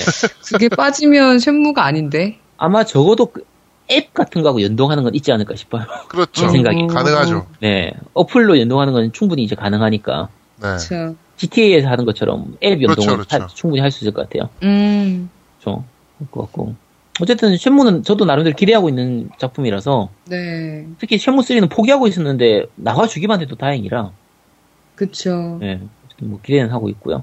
[0.52, 3.44] 그게 빠지면 쇳무가 아닌데 아마 적어도 그
[3.90, 5.84] 앱 같은 거하고 연동하는 건 있지 않을까 싶어요.
[6.08, 6.32] 그렇죠.
[6.32, 6.86] 제 생각이.
[6.86, 7.46] 가능하죠.
[7.60, 7.92] 네.
[8.14, 10.28] 어플로 연동하는 건 충분히 이제 가능하니까.
[10.56, 10.60] 네.
[10.62, 11.14] 그렇죠.
[11.36, 13.42] GTA에서 하는 것처럼 앱 연동을 그렇죠, 그렇죠.
[13.44, 14.48] 하- 충분히 할 수 있을 것 같아요.
[14.62, 15.28] 음,
[15.60, 15.84] 그렇죠.
[16.30, 16.74] 것 같고.
[17.20, 23.40] 어쨌든 쇳무는 저도 나름대로 기대하고 있는 작품이라서 네, 특히 쇳무 3는 포기하고 있었는데 나와 주기만
[23.40, 24.10] 해도 다행이라
[24.96, 25.58] 그쵸.
[25.60, 25.80] 네.
[26.06, 27.22] 어쨌든 뭐 기대는 하고 있고요.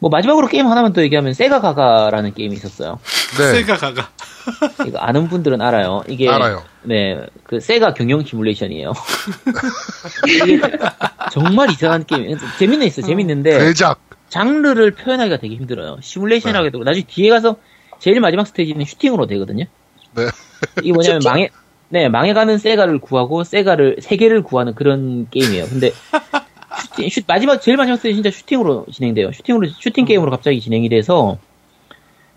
[0.00, 2.98] 뭐 마지막으로 게임 하나만 더 얘기하면 세가 가가라는 게임이 있었어요.
[3.38, 3.52] 네.
[3.52, 4.10] 세가 가가.
[4.86, 6.02] 이거 아는 분들은 알아요.
[6.08, 6.62] 이게 알아요.
[6.82, 8.92] 네, 그 세가 경영 시뮬레이션이에요.
[10.28, 10.60] 이게
[11.32, 12.36] 정말 이상한 게임.
[12.58, 14.00] 재밌는 있어, 재밌는데 대작.
[14.28, 15.98] 장르를 표현하기가 되게 힘들어요.
[16.00, 17.56] 시뮬레이션이라고 해도 나중에 뒤에 가서
[17.98, 19.64] 제일 마지막 스테이지는 슈팅으로 되거든요.
[20.14, 20.26] 네.
[20.82, 21.50] 이게 뭐냐면 망해
[21.88, 25.66] 네 망해가는 세가를 구하고 세가를 세계를 구하는 그런 게임이에요.
[25.66, 25.92] 근데
[26.82, 29.32] 슈팅, 슈- 마지막 제일 마지막 때 진짜 슈팅으로 진행돼요.
[29.32, 31.38] 슈팅으로 슈팅 게임으로 갑자기 진행이 돼서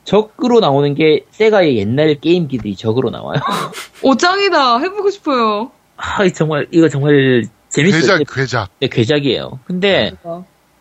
[0.04, 3.40] 적으로 나오는 게 세가의 옛날 게임기들이 적으로 나와요.
[4.04, 4.80] 오, 짱이다.
[4.80, 5.72] 해보고 싶어요.
[5.96, 8.18] 아 정말 이거 정말 재밌어요.
[8.20, 8.70] 괴작, 괴작.
[8.80, 9.60] 네, 괴작이에요.
[9.66, 10.14] 근데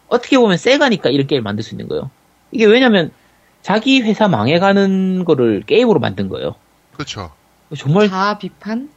[0.08, 2.10] 어떻게 보면 세가니까 이런 게임을 만들 수 있는 거예요.
[2.50, 3.10] 이게 왜냐면
[3.62, 6.54] 자기 회사 망해가는 거를 게임으로 만든 거예요.
[6.92, 7.30] 그렇죠.
[7.76, 8.90] 정말 자아 비판?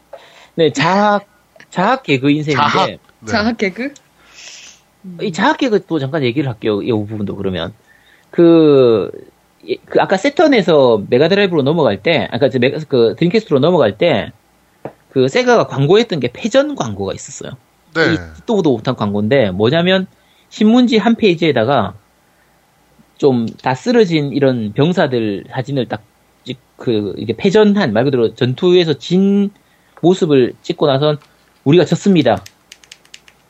[0.56, 1.26] 네 자학
[1.70, 2.88] 자학 개그 인생인데 자학.
[2.88, 2.98] 네.
[3.28, 3.94] 자아 개그?
[5.22, 6.82] 이 자학 개그도 잠깐 얘기를 할게요.
[6.82, 7.74] 이 부분도 그러면
[8.36, 9.20] 그, 예,
[9.86, 14.32] 그 아까 새턴에서 메가드라이브로 넘어갈 때 아까 저 메가 그 드림캐스트로 넘어갈 때
[15.16, 17.52] 그 세가가 광고했던 게 패전 광고가 있었어요.
[17.94, 18.02] 네.
[18.14, 20.08] 이 듣도 보도 못한 광고인데 뭐냐면
[20.50, 21.94] 신문지 한 페이지에다가
[23.18, 29.52] 좀 다 쓰러진 이런 병사들 사진을 딱그 이게 패전한 말 그대로 전투에서 진
[30.02, 31.18] 모습을 찍고 나선
[31.64, 32.44] 우리가 졌습니다.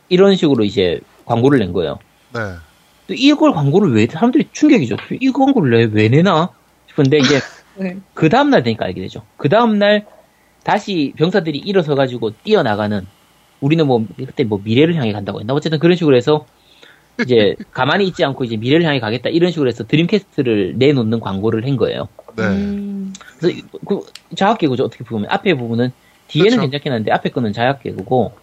[0.09, 1.97] 이런 식으로 이제 광고를 낸 거예요.
[2.31, 2.41] 네.
[3.07, 4.95] 또 이걸 광고를 왜 사람들이 충격이죠.
[5.19, 6.49] 이 광고를 왜, 왜 내나
[6.89, 7.39] 싶은데 이제
[7.77, 7.97] 네.
[8.13, 9.23] 그 다음 날 되니까 알게 되죠.
[9.37, 10.05] 그 다음 날
[10.63, 13.05] 다시 병사들이 일어서 가지고 뛰어나가는
[13.61, 16.45] 우리는 뭐 그때 뭐 미래를 향해 간다고 했나 어쨌든 그런 식으로 해서
[17.21, 21.75] 이제 가만히 있지 않고 이제 미래를 향해 가겠다 이런 식으로 해서 드림캐스트를 내놓는 광고를 한
[21.77, 22.07] 거예요.
[22.35, 22.43] 네.
[22.43, 24.01] 음, 그래서 이- 그
[24.35, 25.91] 자학 개그죠 어떻게 보면 앞에 부분은
[26.27, 26.61] 뒤에는 그렇죠.
[26.63, 28.33] 괜찮긴 한데 앞에 거는 자학 개그고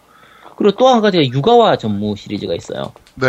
[0.55, 2.93] 그리고 또 한 가지가 육아와 전무 시리즈가 있어요.
[3.15, 3.27] 네.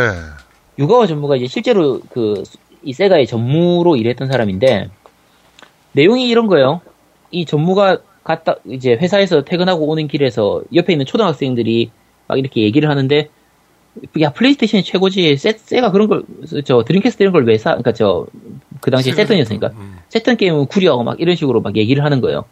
[0.78, 2.42] 육아와 전무가 이제 실제로 그
[2.86, 4.90] 이 세가의 전무로 일했던 사람인데
[5.92, 6.82] 내용이 이런 거예요.
[7.30, 11.90] 이 전무가 갔다 이제 회사에서 퇴근하고 오는 길에서 옆에 있는 초등학생들이
[12.26, 13.30] 막 이렇게 얘기를 하는데
[14.20, 16.24] 야 플레이스테이션이 최고지 세, 세가 그런 걸
[16.66, 17.70] 저 드림캐스트 이런 걸 왜 사?
[17.70, 18.26] 그러니까 저
[18.82, 19.96] 그 당시에 세턴이었으니까 음.
[20.10, 22.44] 세턴 게임은 구려 막 이런 식으로 막 얘기를 하는 거예요.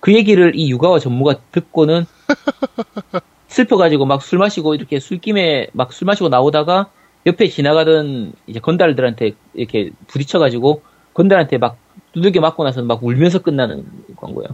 [0.00, 2.06] 그 얘기를 이 육아와 전무가 듣고는
[3.46, 6.90] 슬퍼가지고 막 술 마시고 이렇게 술김에 막 술 마시고 나오다가
[7.26, 10.82] 옆에 지나가던 이제 건달들한테 이렇게 부딪혀가지고
[11.14, 11.76] 건달한테 막
[12.12, 13.84] 두들겨 맞고 나서 막 울면서 끝나는
[14.16, 14.48] 광고예요.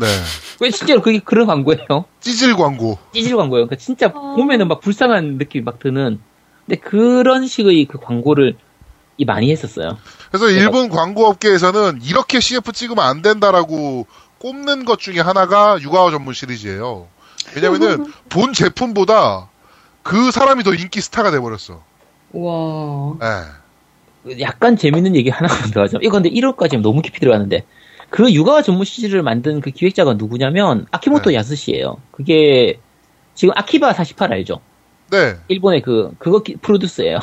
[0.00, 0.06] 네.
[0.60, 2.04] 왜 실제로 그게 그런 광고예요?
[2.20, 2.98] 찌질 광고.
[3.12, 3.66] 찌질 광고예요.
[3.66, 4.34] 그러니까 진짜 어.
[4.36, 6.20] 보면은 막 불쌍한 느낌이 막 드는.
[6.66, 8.56] 근데 그런 식의 그 광고를
[9.16, 9.98] 이 많이 했었어요.
[10.28, 14.06] 그래서 일본 광고 업계에서는 이렇게 CF 찍으면 안 된다라고
[14.38, 17.08] 꼽는 것 중에 하나가 육아와 전문 시리즈예요.
[17.56, 19.48] 왜냐면은 본 제품보다
[20.02, 21.82] 그 사람이 더 인기 스타가 돼버렸어.
[22.32, 23.16] 와.
[23.22, 24.40] 예.
[24.40, 25.98] 약간 재밌는 얘기 하나만 더 하죠.
[26.02, 27.64] 이거 근데 1호까지 너무 깊이 들어가는데
[28.10, 31.36] 그 육아 전문 시리즈를 만든 그 기획자가 누구냐면 아키모토 네.
[31.36, 31.96] 야스시예요.
[32.10, 32.78] 그게
[33.34, 34.60] 지금 아키바 48 알죠?
[35.10, 35.36] 네.
[35.48, 37.18] 일본의 그 그거 기- 프로듀스예요.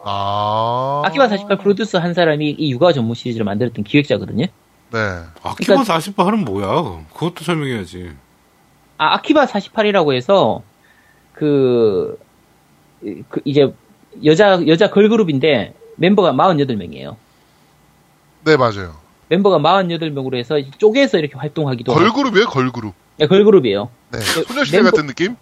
[0.00, 1.02] 아.
[1.06, 4.46] 아키바 48 프로듀스 한 사람이 이 육아 전문 시리즈를 만들었던 기획자거든요.
[4.92, 4.98] 네.
[5.42, 7.04] 아키바 그러니까- 48은 뭐야?
[7.14, 8.10] 그것도 설명해야지.
[8.98, 10.62] 아, 아키바 48이라고 해서
[11.32, 12.18] 그,
[13.28, 13.72] 그 이제
[14.24, 17.16] 여자 여자 걸그룹인데 멤버가 48명이에요.
[18.44, 18.96] 네, 맞아요.
[19.28, 22.94] 멤버가 48명으로 해서 쪼개서 이렇게 활동하기도 하고 걸그룹이에요, 걸그룹.
[23.16, 23.88] 네, 걸그룹이에요.
[24.12, 24.20] 네.
[24.20, 25.36] 소녀시대 멤버- 같은 느낌?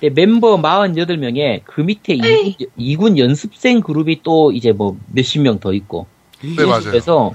[0.00, 5.72] 근데 멤버 48명에 그 밑에 2군, 이군 연습생 그룹이 또 이제 뭐 몇십 명 더
[5.72, 6.06] 있고.
[6.42, 6.82] 네, 맞아요.
[6.84, 7.32] 그래서,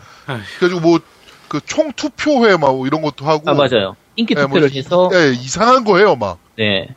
[0.60, 1.00] 그래가지고 뭐,
[1.48, 3.50] 그 총 투표회 막 이런 것도 하고.
[3.50, 3.96] 아, 맞아요.
[4.16, 6.38] 인기 네, 투표를 뭐, 해서, 예, 이상한 거예요, 막.
[6.58, 6.88] 네.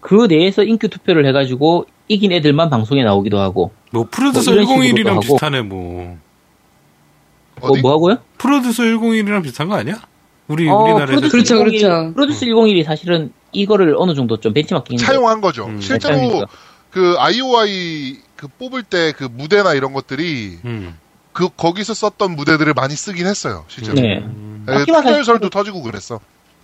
[0.00, 3.72] 그 내에서 인기 투표를 해가지고 이긴 애들만 방송에 나오기도 하고.
[3.90, 5.20] 뭐 프로듀서 뭐 이런 식으로도 101이랑 하고.
[5.20, 6.18] 비슷하네 뭐.
[7.60, 7.80] 뭐, 어디?
[7.80, 8.18] 뭐 하고요?
[8.38, 10.00] 프로듀서 101이랑 비슷한 거 아니야?
[10.46, 12.14] 우리 어, 우리나라에서 프로듀스 그렇죠, 101 그렇죠.
[12.14, 15.66] 프로듀스 101이 사실은 이거를 어느 정도 좀 벤치마킹 차용한 거죠.
[15.66, 16.46] 음, 실제로 차용이죠.
[16.90, 20.96] 그 IOI 그 뽑을 때 그 무대나 이런 것들이 음.
[21.32, 23.64] 그 거기서 썼던 무대들을 많이 쓰긴 했어요.
[23.68, 23.94] 실제로.
[24.00, 24.18] 네.
[24.18, 24.64] 음.
[24.66, 26.20] 네, 아키바 특별설도 터지고 그랬어.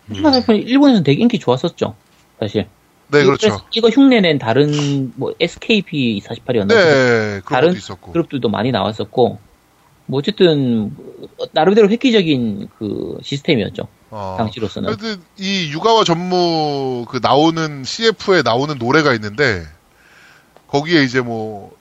[0.09, 1.95] 하지만 사실 일본에서는 되게 인기 좋았었죠.
[2.41, 2.67] 사실.
[3.09, 3.61] 네, 이거 그렇죠.
[3.73, 6.69] 이거 흉내낸 다른 뭐 SKP 48이었나?
[6.69, 7.75] 네, 다른.
[8.13, 9.39] 그룹들도 많이 나왔었고.
[10.07, 10.95] 뭐 어쨌든
[11.53, 13.89] 나름대로 획기적인 그 시스템이었죠.
[14.11, 14.35] 어.
[14.39, 14.89] 당시로서는.
[14.89, 19.65] 하여튼 이 육아와 전무 그 나오는 CF에 나오는 노래가 있는데
[20.69, 21.75] 거기에 이제 뭐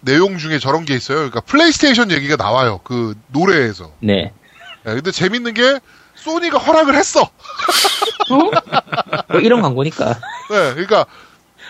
[0.00, 1.18] 내용 중에 저런 게 있어요.
[1.18, 2.80] 그러니까 플레이스테이션 얘기가 나와요.
[2.84, 3.92] 그 노래에서.
[4.00, 4.32] 네.
[4.86, 5.78] 예, 근데 재밌는 게
[6.18, 7.28] 소니가 허락을 했어.
[9.28, 10.14] 뭐 이런 광고니까.
[10.50, 11.06] 네, 그러니까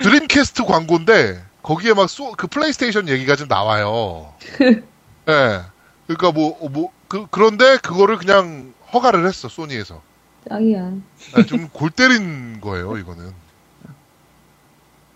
[0.03, 4.33] 드림캐스트 광고인데 거기에 막 그 플레이스테이션 얘기가 좀 나와요.
[4.59, 5.63] 네,
[6.07, 10.03] 그러니까 뭐 뭐 그 그런데 그거를 그냥 허가를 했어 소니에서.
[10.49, 10.93] 짱이야.
[11.37, 13.33] 네, 좀골 때린 거예요 이거는.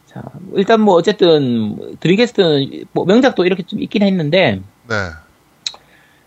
[0.07, 0.23] 자,
[0.55, 5.11] 일단 뭐 어쨌든 드림캐스트는 뭐 명작도 이렇게 좀 있긴 했는데 네,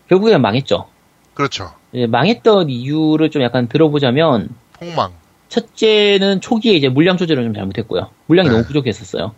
[0.08, 0.88] 결국엔 망했죠.
[1.34, 1.74] 그렇죠.
[1.96, 5.12] 이제 망했던 이유를 좀 약간 들어보자면 폭망.
[5.48, 8.10] 첫째는 초기에 이제 물량 조절을 좀 잘못했고요.
[8.26, 8.54] 물량이 네.
[8.54, 9.32] 너무 부족했었어요.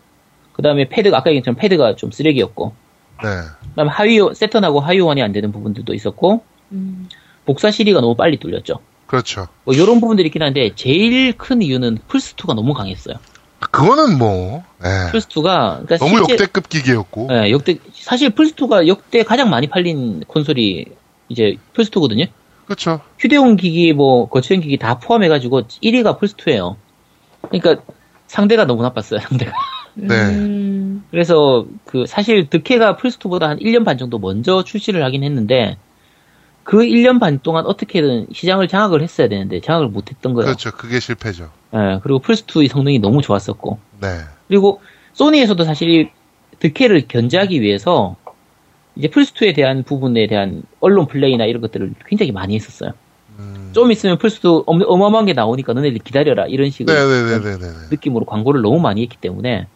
[0.55, 2.73] 그 다음에 패드, 아까 얘기했처럼 패드가 좀 쓰레기였고,
[3.23, 3.29] 네.
[3.61, 6.43] 그 다음에 하위, 세턴하고 하위원이 안 되는 부분들도 있었고,
[6.73, 7.09] 음.
[7.47, 8.81] 복사 시리가 너무 빨리 뚫렸죠.
[9.07, 9.47] 그렇죠.
[9.63, 13.17] 뭐, 요런 부분들이 있긴 한데, 제일 큰 이유는 플스2가 너무 강했어요.
[13.71, 14.89] 그거는 뭐, 네.
[15.13, 17.29] 플스2가, 그러니까 너무 실제- 역대급 기기였고.
[17.31, 20.87] 예, 역대, 사실 플스2가 역대 가장 많이 팔린 콘솔이
[21.29, 22.27] 이제 플스2거든요?
[22.69, 23.01] 그렇죠.
[23.19, 26.77] 휴대용 기기, 뭐, 거치형 기기 다 포함해가지고 1위가 플스2예요.
[27.49, 27.83] 그러니까
[28.27, 29.53] 상대가 너무 나빴어요, 상대가.
[29.95, 30.15] 네.
[30.15, 31.03] 음.
[31.11, 35.79] 그래서 그 사실 득해가 플스2보다 한 1년 반 정도 먼저 출시를 하긴 했는데
[36.63, 40.45] 그 1년 반 동안 어떻게든 시장을 장악을 했어야 되는데 장악을 못 했던 거예요.
[40.45, 40.71] 그렇죠.
[40.71, 41.51] 그게 실패죠.
[41.75, 44.09] 예, 그리고 플스2의 성능이 너무 좋았었고 네.
[44.47, 44.83] 그리고
[45.15, 46.11] 소니에서도 사실 이
[46.59, 48.17] 득해를 견제하기 위해서
[48.99, 52.93] 이제 플스2에 대한 부분에 대한 언론 플레이나 이런 것들을 굉장히 많이 했었어요.
[53.39, 53.71] 음.
[53.73, 57.67] 좀 있으면 플스2 어마- 어마어마한 게 나오니까 너네들 기다려라 이런 식으로 네네네네네.
[57.91, 59.67] 느낌으로 광고를 너무 많이 했기 때문에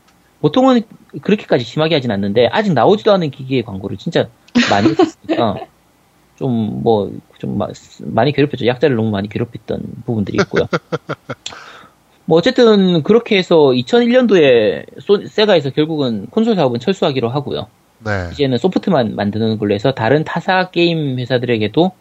[0.41, 0.83] 보통은
[1.23, 4.29] 그렇게까지 심하게 하진 않는데 아직 나오지도 않은 기기의 광고를 진짜
[4.71, 5.55] 많이 했으니까
[6.37, 7.59] 좀뭐좀
[8.07, 8.67] 많이 괴롭혔죠.
[8.67, 10.67] 약자를 너무 많이 괴롭혔던 부분들이 있고요.
[12.25, 17.69] 뭐 어쨌든 그렇게 해서 2001년도에 세가에서 결국은 콘솔 사업은 철수하기로 하고요.
[18.05, 18.29] 네.
[18.33, 21.93] 이제는 소프트만 만드는 걸로 해서 다른 타사 게임 회사들에게도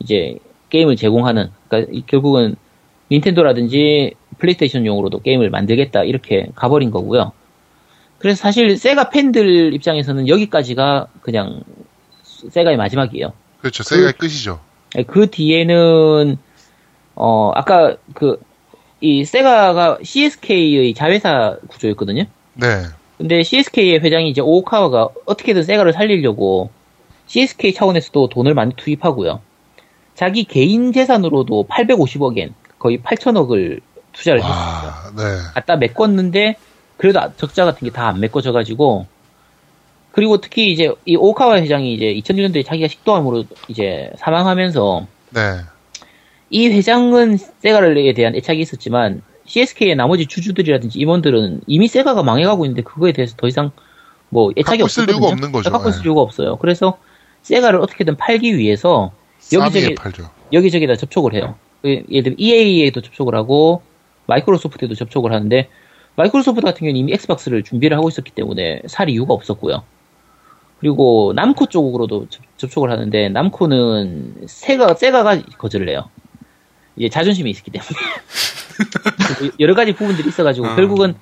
[0.00, 0.38] 이제
[0.70, 2.56] 게임을 제공하는 그러니까 이- 결국은
[3.10, 7.32] 닌텐도라든지 플레이스테이션용으로도 게임을 만들겠다 이렇게 가버린 거고요.
[8.18, 11.62] 그래서 사실 세가 팬들 입장에서는 여기까지가 그냥
[12.50, 13.32] 세가의 마지막이에요.
[13.60, 13.82] 그렇죠.
[13.82, 14.60] 세가의 끝이죠.
[15.06, 16.36] 그 뒤에는
[17.14, 18.38] 어 아까 그
[19.00, 22.24] 이 세가가 CSK의 자회사 구조였거든요.
[22.54, 22.82] 네.
[23.18, 26.70] 근데 CSK의 회장이 이제 오카와가 어떻게든 세가를 살리려고
[27.26, 29.40] CSK 차원에서도 돈을 많이 투입하고요.
[30.14, 33.80] 자기 개인 재산으로도 850억엔 거의 8천억을
[34.12, 34.40] 투자를.
[34.40, 35.22] 와, 네.
[35.54, 36.56] 갖다 메꿨는데
[36.96, 39.06] 그래도 적자 같은 게 다 안 메꿔져가지고
[40.12, 45.40] 그리고 특히 이제 이 오카와 회장이 이제 2001년도에 자기가 식도암으로 이제 사망하면서 네.
[46.50, 53.12] 이 회장은 세가에 대한 애착이 있었지만 CSK의 나머지 주주들이라든지 임원들은 이미 세가가 망해가고 있는데 그거에
[53.12, 53.70] 대해서 더 이상
[54.28, 55.16] 뭐 애착이 없거든요.
[55.16, 55.70] 이유가 없는 거죠.
[55.70, 56.04] 갖고 있을 네.
[56.08, 56.56] 이유가 없어요.
[56.56, 56.98] 그래서
[57.42, 59.10] 세가를 어떻게든 팔기 위해서
[59.52, 60.30] 여기저기 팔죠.
[60.52, 61.54] 여기저기다 접촉을 해요.
[61.80, 63.80] 그 예를 들면 EA에도 접촉을 하고
[64.26, 65.68] 마이크로소프트에도 접촉을 하는데
[66.16, 69.82] 마이크로소프트 같은 경우는 이미 엑스박스를 준비를 하고 있었기 때문에 살 이유가 없었고요.
[70.80, 76.10] 그리고 남코 쪽으로도 접- 접촉을 하는데 남코는 세가 세가가 거절을 해요.
[76.98, 77.90] 이제 자존심이 있기 때문에
[79.60, 80.76] 여러 가지 부분들이 있어가지고 음.
[80.76, 81.14] 결국은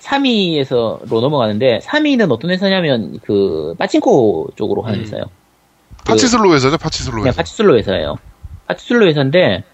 [0.00, 5.04] 3위에서로 넘어가는데 3위는 어떤 회사냐면 그 빠친코 쪽으로 하는 음.
[5.04, 5.24] 회사예요.
[6.04, 6.76] 파치슬로 회사죠.
[6.76, 7.36] 파치슬로 그냥 회사.
[7.38, 8.16] 파치슬로 회사예요.
[8.66, 9.64] 파치슬로 회사인데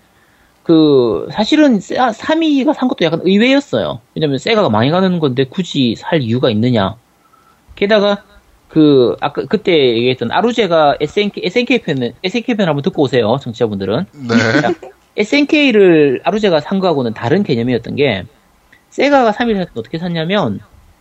[0.62, 4.00] 그 사실은 3위가 산 것도 약간 의외였어요.
[4.14, 6.94] 왜냐면 세가가 망해가는 건데 굳이 살 이유가 있느냐.
[7.74, 8.22] 게다가
[8.68, 14.06] 그 아까 그때 얘기했던 아루제가 SNK SNK 편은 SNK 편 한번 듣고 오세요, 청취자분들은.
[14.12, 14.34] 네.
[15.20, 18.24] SNK를 아루제가 산 거하고는 다른 개념이었던 게
[18.88, 20.60] 세가가 3위를 샀을 때 어떻게 샀냐면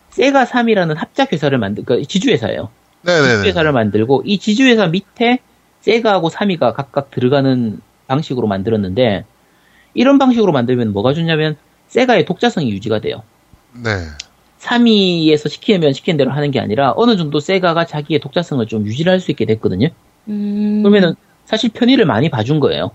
[0.10, 2.70] 세가 3이라는 합작 회사를 만들 그 지주 회사예요.
[3.04, 3.36] 네네네.
[3.38, 5.40] 지주 회사를 만들고 이 지주 회사 밑에
[5.80, 9.24] 세가하고 3위가 각각 들어가는 방식으로 만들었는데
[9.94, 11.56] 이런 방식으로 만들면 뭐가 좋냐면
[11.88, 13.24] 세가의 독자성이 유지가 돼요.
[13.74, 13.90] 네.
[14.60, 19.32] 3위에서 시키면 시킨 대로 하는 게 아니라 어느 정도 세가가 자기의 독자성을 좀 유지를 할수
[19.32, 19.88] 있게 됐거든요.
[20.28, 20.82] 음.
[20.84, 21.16] 그러면은
[21.46, 22.92] 사실 편의를 많이 봐준 거예요.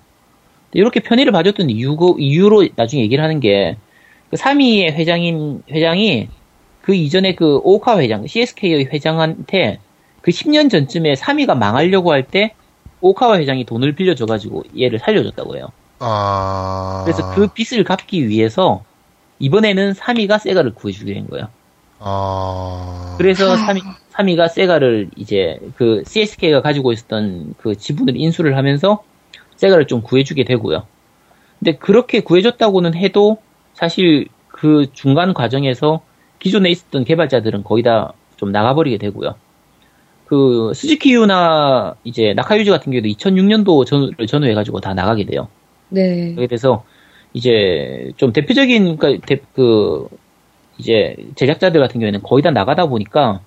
[0.75, 3.77] 이렇게 편의를 봐줬던 이유, 이유로 나중에 얘기를 하는 게,
[4.31, 6.29] 그 3위의 회장인, 회장이
[6.83, 9.79] 그 이전에 그 오카 회장, CSK의 회장한테
[10.21, 12.55] 그 10년 전쯤에 3위가 망하려고 할 때
[13.01, 15.69] 오카와 회장이 돈을 빌려줘가지고 얘를 살려줬다고 해요.
[15.99, 17.03] 아.
[17.05, 18.83] 그래서 그 빚을 갚기 위해서
[19.39, 21.49] 이번에는 3위가 세가를 구해주게 된 거예요.
[21.99, 23.15] 아.
[23.19, 23.83] 그래서 3위,
[24.15, 29.03] 3위가 세가를 이제 그 CSK가 가지고 있었던 그 지분을 인수를 하면서
[29.65, 30.85] 세가를 좀 구해주게 되고요.
[31.59, 33.39] 근데 그렇게 구해줬다고는 해도
[33.73, 36.03] 사실 그 중간 과정에서
[36.39, 39.37] 기존에 있었던 개발자들은 거의 다 좀 나가버리게 되고요.
[40.27, 45.47] 그 스즈키유나 이제 나카유지 같은 경우도 2006년도 전후를 전후해가지고 다 나가게 돼요.
[45.89, 46.31] 네.
[46.35, 46.83] 그렇게 돼서
[47.33, 50.09] 이제 좀 대표적인 그러니까 대- 그
[50.79, 53.41] 이제 제작자들 같은 경우에는 거의 다 나가다 보니까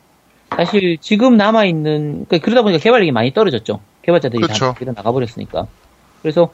[0.55, 3.81] 사실 지금 남아 있는 그러니까 그러다 보니까 개발력이 많이 떨어졌죠.
[4.03, 4.73] 개발자들이 그렇죠.
[4.73, 5.67] 다 나가버렸으니까.
[6.21, 6.51] 그래서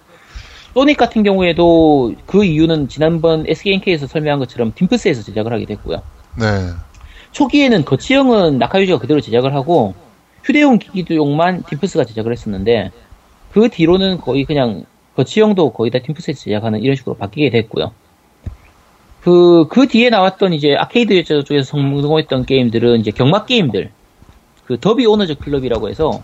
[0.74, 6.01] 소닉 같은 경우에도 그 이유는 지난번 SKNK에서 설명한 것처럼 딤프스에서 제작을 하게 됐고요.
[6.39, 6.45] 네.
[7.32, 9.93] 초기에는 거치형은 나카유지가 그대로 제작을 하고
[10.43, 12.91] 휴대용 기기용만 딤프스가 제작을 했었는데
[13.51, 14.86] 그 뒤로는 거의 그냥
[15.16, 17.91] 거치형도 거의 다 딤프스에서 제작하는 이런 식으로 바뀌게 됐고요.
[19.22, 23.89] 그, 그 뒤에 나왔던 이제 아케이드 쪽에서 성공했던 게임들은 이제 경마 게임들.
[24.66, 26.22] 그 더비 오너즈 클럽이라고 해서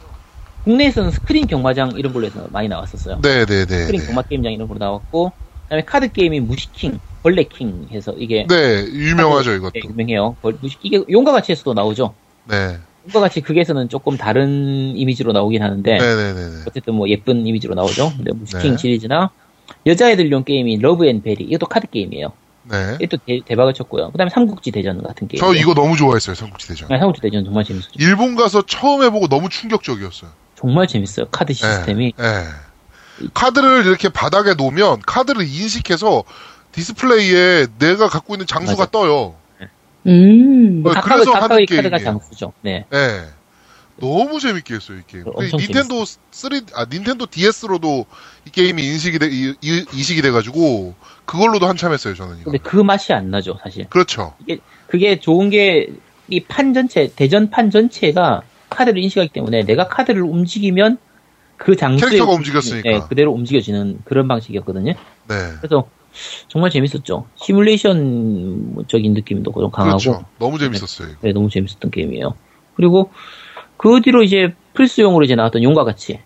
[0.63, 3.19] 국내에서는 스크린 경마장 이런 걸로 해서 많이 나왔었어요.
[3.21, 3.65] 네네네.
[3.65, 5.31] 스크린 경마 게임장 이런 걸로 나왔고,
[5.63, 9.89] 그다음에 카드 게임이 무시킹, 벌레킹 해서 이게 네, 유명하죠, 네, 이것도.
[9.89, 10.37] 유명해요.
[10.41, 12.15] 벌- 무시, 이게 용과 같이에서도 나오죠.
[12.45, 12.77] 네.
[13.07, 16.63] 용과 같이 극에서는 조금 다른 이미지로 나오긴 하는데 네네네.
[16.67, 18.11] 어쨌든 뭐 예쁜 이미지로 나오죠.
[18.17, 18.77] 근데 무시킹 네.
[18.77, 19.31] 시리즈나
[19.85, 22.33] 여자애들용 게임이 러브 앤 베리 이것도 카드 게임이에요.
[22.63, 22.97] 네.
[23.01, 24.11] 이것도 대, 박을 쳤고요.
[24.11, 25.39] 그다음에 삼국지 대전 같은 게임.
[25.39, 26.89] 저 이거 너무 좋아했어요, 삼국지 대전.
[26.89, 27.91] 네, 삼국지 대전 정말 재밌었죠.
[27.99, 30.31] 일본 가서 처음 해보고 너무 충격적이었어요.
[30.59, 31.27] 정말 재밌어요.
[31.29, 32.13] 카드 시스템이.
[32.19, 32.43] 예, 예.
[33.33, 36.23] 카드를 이렇게 바닥에 놓으면 카드를 인식해서
[36.71, 38.91] 디스플레이에 내가 갖고 있는 장수가 맞아.
[38.91, 39.35] 떠요.
[40.07, 40.81] 음.
[40.85, 42.03] 어, 각각, 그래서 각각의 하는 카드가 게임이에요.
[42.19, 42.53] 장수죠.
[42.61, 42.85] 네.
[42.93, 43.21] 예.
[44.01, 45.25] 너무 재밌게 했어요, 이 게임.
[45.33, 48.05] 엄청 닌텐도 3, 아, 닌텐도 DS로도
[48.45, 50.95] 이 게임이 인식이 돼, 이, 이- 이식이 돼가지고,
[51.25, 52.51] 그걸로도 한참 했어요, 저는 이거.
[52.51, 53.87] 근데 그 맛이 안 나죠, 사실.
[53.89, 54.33] 그렇죠.
[54.45, 55.87] 이게 그게 좋은 게
[56.31, 60.97] 이 판 전체 대전 판 전체가 카드를 인식하기 때문에 내가 카드를 움직이면
[61.57, 62.89] 그 장수의 캐릭터가 움직였으니까.
[62.89, 64.93] 네, 그대로 움직여지는 그런 방식이었거든요.
[65.27, 65.35] 네.
[65.59, 65.87] 그래서
[66.47, 67.25] 정말 재밌었죠.
[67.35, 70.25] 시뮬레이션적인 느낌도 좀 강하고 그렇죠.
[70.39, 71.17] 너무 재밌었어요, 이거.
[71.21, 72.33] 네, 너무 재밌었던 게임이에요.
[72.75, 73.11] 그리고
[73.77, 76.19] 그 뒤로 이제 플스용으로 이제 나왔던 용과 같이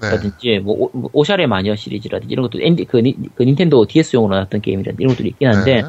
[0.00, 0.10] 네.
[0.10, 4.34] 라든지 뭐, 오, 뭐 오샤레 마녀 시리즈라든지 이런 것도 엔디, 그, 니- 그 닌텐도 DS용으로
[4.34, 5.88] 나왔던 게임이라든지 이런 것들이 있긴 한데 네.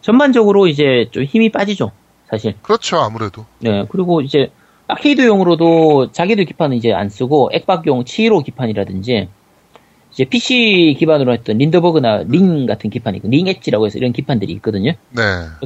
[0.00, 1.92] 전반적으로 이제 좀 힘이 빠지죠.
[2.30, 2.54] 사실.
[2.62, 3.44] 그렇죠, 아무래도.
[3.58, 4.50] 네, 그리고 이제
[4.88, 9.28] 아케이드용으로도 자기들 기판은 이제 안 쓰고 액박용 715 기판이라든지
[10.12, 14.92] 이제 PC 기반으로 했던 린드버그나 링 같은 기판이 있고 링 엣지라고 해서 이런 기판들이 있거든요.
[15.10, 15.22] 네.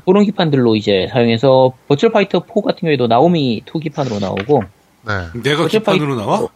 [0.06, 4.62] 그런 기판들로 이제 사용해서 버츄얼 파이터 4 같은 경우에도 나오미 2 기판으로 나오고
[5.06, 5.40] 네.
[5.42, 6.48] 내가 기판으로 나와?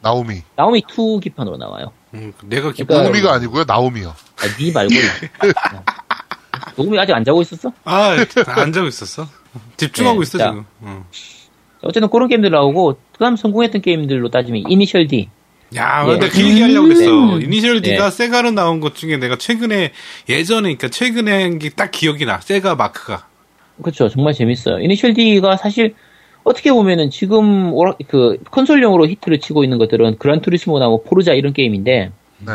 [0.00, 0.42] 나오미.
[0.56, 1.92] 나오미 2 기판으로 나와요.
[2.14, 4.08] 음, 내가 그러니까- 기판으로 나오미가 아니고요, 나오미요.
[4.08, 4.92] 아, 니 말고.
[6.76, 7.72] 녹음이 아직 안 자고 있었어?
[7.84, 8.16] 아,
[8.56, 9.26] 안 자고 있었어.
[9.76, 10.50] 집중하고 네, 있어, 자.
[10.50, 10.64] 지금.
[10.80, 11.04] 어.
[11.84, 15.28] 어쨌든 그런 게임들 나오고, 그 다음 성공했던 게임들로 따지면 이니셜 D.
[15.76, 16.12] 야, 예.
[16.14, 17.10] 내가 그 얘기 하려고 그랬어.
[17.10, 17.42] 음.
[17.42, 18.10] 이니셜 D가 예.
[18.10, 19.92] 세가로 나온 것 중에 내가 최근에,
[20.28, 22.40] 예전에, 그러니까 최근에 한 게 딱 기억이 나.
[22.40, 23.26] 세가 마크가.
[23.82, 24.08] 그렇죠.
[24.08, 24.78] 정말 재밌어요.
[24.80, 25.94] 이니셜 D가 사실
[26.44, 31.52] 어떻게 보면은 지금 오락- 그 콘솔용으로 히트를 치고 있는 것들은 그란 투리스모나 뭐 포르자 이런
[31.52, 32.12] 게임인데
[32.46, 32.52] 네.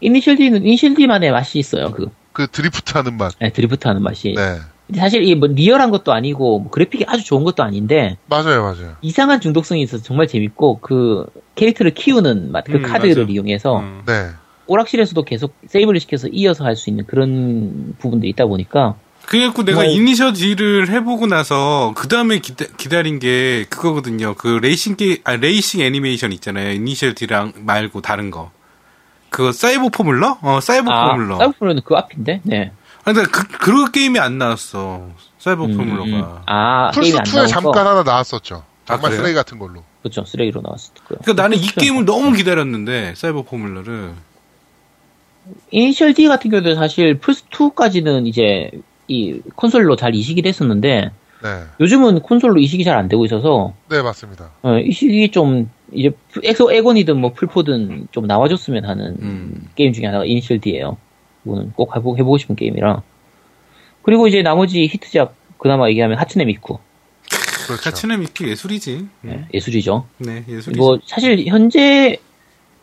[0.00, 1.90] 이니셜 D는 이니셜 D만의 맛이 있어요.
[1.92, 3.32] 그 그 드리프트 하는 맛.
[3.40, 4.34] 네, 드리프트 하는 맛이.
[4.36, 4.58] 네.
[4.96, 8.96] 사실 이게 뭐 리얼한 것도 아니고 뭐 그래픽이 아주 좋은 것도 아닌데 맞아요, 맞아요.
[9.02, 13.32] 이상한 중독성이 있어서 정말 재밌고 그 캐릭터를 키우는 맛, 그 음, 카드를 맞아.
[13.32, 14.02] 이용해서 음.
[14.06, 14.28] 네.
[14.66, 18.94] 오락실에서도 계속 세이브를 시켜서 이어서 할 수 있는 그런 부분들이 있다 보니까
[19.26, 24.34] 그래갖고 내가 이니셜 D를 해보고 나서 그 다음에 기다, 린게 그거거든요.
[24.34, 26.72] 그 레이싱 게 아, 레이싱 애니메이션 있잖아요.
[26.72, 28.50] 이니셜 D랑 말고 다른 거.
[29.28, 30.38] 그거 사이버 포뮬러?
[30.42, 31.36] 어, 사이버 아, 포뮬러.
[31.36, 32.40] 사이버 포뮬러는 그 앞인데.
[32.42, 32.72] 네.
[33.04, 35.08] 아니, 근데 그, 그 게임이 안 나왔어.
[35.38, 36.04] 사이버 음, 포뮬러가.
[36.04, 36.42] 음.
[36.46, 37.80] 아, 게임이 안 플스2에 나온 잠깐 거.
[37.90, 38.56] 하나 나왔었죠.
[38.56, 39.22] 아, 정말 그래요?
[39.22, 39.82] 쓰레기 같은 걸로.
[40.02, 40.24] 그렇죠.
[40.24, 41.20] 쓰레기로 나왔을 거예요.
[41.22, 41.66] 그러니까 나는 이.
[41.66, 44.12] 게임을 너무 기다렸는데, 사이버 포뮬러를.
[45.70, 48.70] 이니셜 D 같은 경우도 사실 플스2까지는 이제
[49.08, 51.10] 이 콘솔로 잘 이식이 됐었는데
[51.42, 51.64] 네.
[51.80, 54.50] 요즘은 콘솔로 이식이 잘 안 되고 있어서 네, 맞습니다.
[54.62, 56.12] 어, 이식이 좀 이제
[56.44, 59.68] 엑스박스 원이든 뭐 플포든 좀 나와줬으면 하는 음.
[59.74, 60.98] 게임 중에 하나가 이니셜 D예요.
[61.44, 63.02] 이거는 꼭 해보고, 해보고 싶은 게임이라.
[64.02, 66.78] 그리고 이제 나머지 히트작 그나마 얘기하면 하츠네 미쿠
[67.66, 67.82] 그렇죠.
[67.82, 69.08] 하츠네 미쿠 예술이지.
[69.22, 70.06] 네, 예술이죠.
[70.18, 70.78] 네, 예술이지.
[70.78, 72.18] 뭐 사실 현재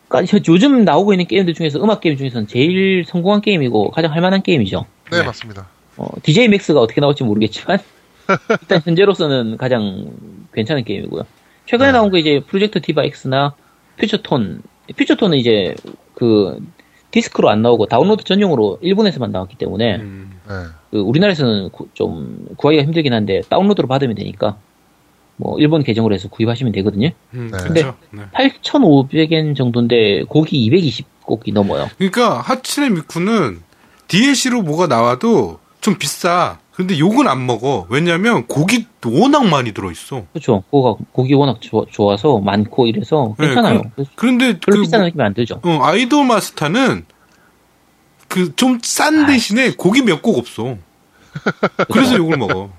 [0.08, 4.86] 그러니까 요즘 나오고 있는 게임들 중에서 음악 게임 중에서는 제일 성공한 게임이고 가장 할만한 게임이죠.
[5.10, 5.24] 네, 네.
[5.24, 5.68] 맞습니다.
[5.96, 7.78] 어, DJ 맥스가 어떻게 나올지 모르겠지만
[8.62, 10.10] 일단 현재로서는 가장
[10.54, 11.24] 괜찮은 게임이고요.
[11.66, 11.92] 최근에 네.
[11.92, 13.54] 나온 게 이제 프로젝트 디바 X나
[13.98, 14.62] 퓨처톤.
[14.96, 15.74] 퓨처톤은 이제
[16.14, 16.58] 그
[17.10, 20.32] 디스크로 안 나오고 다운로드 전용으로 일본에서만 나왔기 때문에 음.
[20.48, 20.54] 네.
[20.90, 24.56] 그 우리나라에서는 구- 좀 구하기가 힘들긴 한데 다운로드로 받으면 되니까
[25.36, 27.10] 뭐 일본 계정으로 해서 구입하시면 되거든요.
[27.34, 27.58] 음, 네.
[27.58, 27.94] 그렇죠.
[28.10, 28.22] 네.
[28.34, 31.88] 8,500엔 정도인데 곡이 220곡이 넘어요.
[31.96, 33.60] 그러니까 하츠네 미쿠는
[34.08, 36.58] DLC로 뭐가 나와도 좀 비싸.
[36.78, 37.86] 근데 욕은 안 먹어.
[37.90, 40.26] 왜냐면 곡이 워낙 많이 들어있어.
[40.32, 40.62] 그렇죠.
[40.70, 43.82] 곡가 곡이 워낙 좋아, 좋아서 많고 이래서 네, 괜찮아요.
[44.14, 45.60] 그런데 별로 그 비싼 뭐- 느낌이 안 들죠.
[45.64, 47.04] 어, 아이돌 마스터는
[48.28, 50.76] 그 좀 싼 대신에 곡이 몇곡 없어.
[51.90, 52.70] 그래서 욕을 먹어.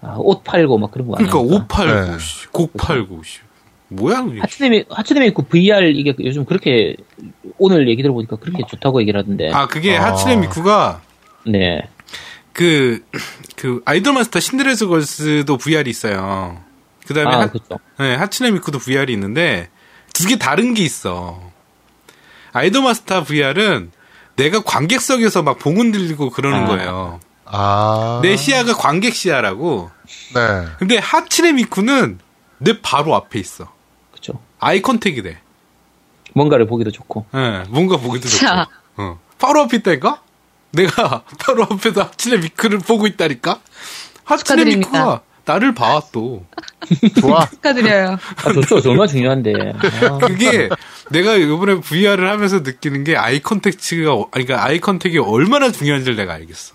[0.00, 1.54] 아, 옷 팔고 막 그런 거 그러니까 아니까.
[1.54, 2.18] 옷 팔고 네.
[2.18, 3.40] 씨, 곡 팔고 씨.
[3.88, 4.40] 뭐야 그게.
[4.40, 6.96] 하츠네미 하츠네미 그 VR 이게 요즘 그렇게
[7.58, 9.50] 오늘 얘기 들어보니까 그렇게 좋다고 얘기를 하던데.
[9.52, 10.06] 아 그게 아.
[10.06, 11.02] 하츠네 미쿠가
[11.46, 11.82] 네.
[12.52, 13.04] 그,
[13.56, 16.62] 그, 아이돌 마스터 신드레스 걸스도 VR이 있어요.
[17.06, 17.50] 그 다음에, 아.
[17.98, 19.70] 네, 하츠네 미쿠도 VR이 있는데,
[20.12, 21.40] 두 개 다른 게 있어.
[22.52, 23.90] 아이돌 마스터 VR은,
[24.36, 26.66] 내가 관객석에서 막 봉은 들리고 그러는 아.
[26.66, 27.20] 거예요.
[27.44, 28.20] 아.
[28.22, 29.90] 내 시야가 관객 시야라고.
[30.34, 30.66] 네.
[30.78, 32.18] 근데 하츠네 미쿠는
[32.58, 33.72] 내 바로 앞에 있어.
[34.12, 34.34] 그쵸.
[34.58, 35.38] 아이 컨택이 돼.
[36.34, 37.26] 뭔가를 보기도 좋고.
[37.34, 38.46] 예, 뭔가 보기도 좋고.
[38.46, 38.66] 자.
[38.96, 39.18] 어.
[39.38, 40.22] 바로 앞에 있다니까?
[40.72, 43.60] 내가 바로 앞에서 하츠네 미쿠를 보고 있다니까?
[44.24, 44.64] 하츠네.
[44.76, 46.46] 미쿠가 나를 봐, 또.
[47.20, 47.46] 좋아.
[47.48, 48.16] 축하드려요.
[48.44, 48.80] 아, 좋죠.
[48.80, 49.52] 정말 중요한데.
[50.08, 50.68] 아, 그게
[51.10, 56.14] 내가 이번에 VR을 하면서 느끼는 게 eye contact가, 어- 아니, 그러니까 eye contact이 얼마나 중요한지를
[56.16, 56.74] 내가 알겠어.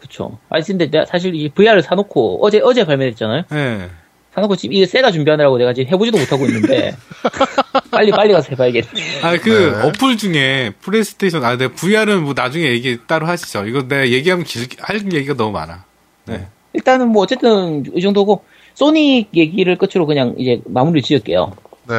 [0.00, 0.38] 그쵸.
[0.48, 3.42] 아니, 근데 내가 사실 이 VR을 사놓고, 어제, 어제 발매됐잖아요?
[3.52, 3.90] 예.
[4.34, 6.96] 사놓고 지금 이거 세가 준비하느라고 내가 지금 해보지도 못하고 있는데,
[7.90, 8.88] 빨리, 빨리 가서 해봐야겠네.
[9.22, 9.88] 아, 그, 네.
[9.88, 13.66] 어플 중에 플레이스테이션, 아, 내 VR은 뭐 나중에 얘기 따로 하시죠.
[13.66, 15.84] 이거 내가 얘기하면 길, 할 얘기가 너무 많아.
[16.26, 16.48] 네.
[16.72, 18.42] 일단은 뭐, 어쨌든, 이 정도고,
[18.74, 21.52] 소닉 얘기를 끝으로 그냥 이제 마무리 지을게요.
[21.88, 21.94] 네.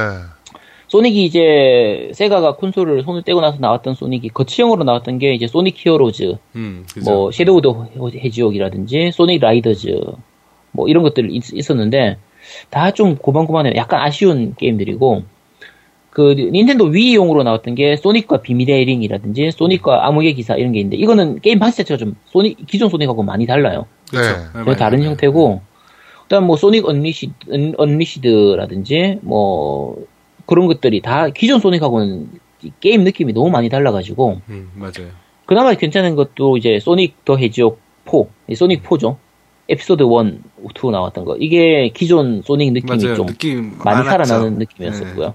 [0.89, 6.35] 소닉이 이제, 세가가 콘솔을 손을 떼고 나서 나왔던 소닉이 거치형으로 나왔던 게 이제 Sonic Heroes,
[6.57, 6.85] 음.
[7.05, 10.01] 뭐, Shadow the Hedgehog이라든지, Sonic Riders,
[10.75, 12.17] 뭐, 이런 것들이 있, 었는데
[12.69, 13.73] 다 좀 고만고만해요.
[13.75, 15.23] 약간 아쉬운 게임들이고,
[16.11, 21.39] 그, 닌텐도 Wii용으로 나왔던 게, 소닉과 비밀의 링이라든지, 소닉과 암흑의 기사, 이런 게 있는데, 이거는
[21.41, 23.85] 게임 방식 자체가 좀, 소닉, 기존 소닉하고 많이 달라요.
[24.09, 24.31] 그렇죠.
[24.31, 24.37] 네.
[24.37, 25.09] 네, 전혀 많이 다른 달라요.
[25.11, 25.61] 형태고,
[26.25, 27.31] 그다음 뭐 Sonic Unleash
[27.77, 29.95] Unleashed라든지 뭐
[30.45, 32.29] 그런 것들이 다 기존 소닉하고는
[32.63, 35.11] 이 게임 느낌이 너무 많이 달라가지고 음, 맞아요.
[35.45, 38.11] 그나마 괜찮은 것도 이제 Sonic the Hedgehog 4,
[38.47, 39.17] 이 소닉 4죠.
[39.67, 40.39] 에피소드 1,
[40.83, 41.35] 2 나왔던 거.
[41.37, 43.15] 이게 기존 소닉 느낌이 맞아요.
[43.15, 44.25] 좀 느낌 많이 많았죠.
[44.25, 45.33] 살아나는 느낌이었었고요.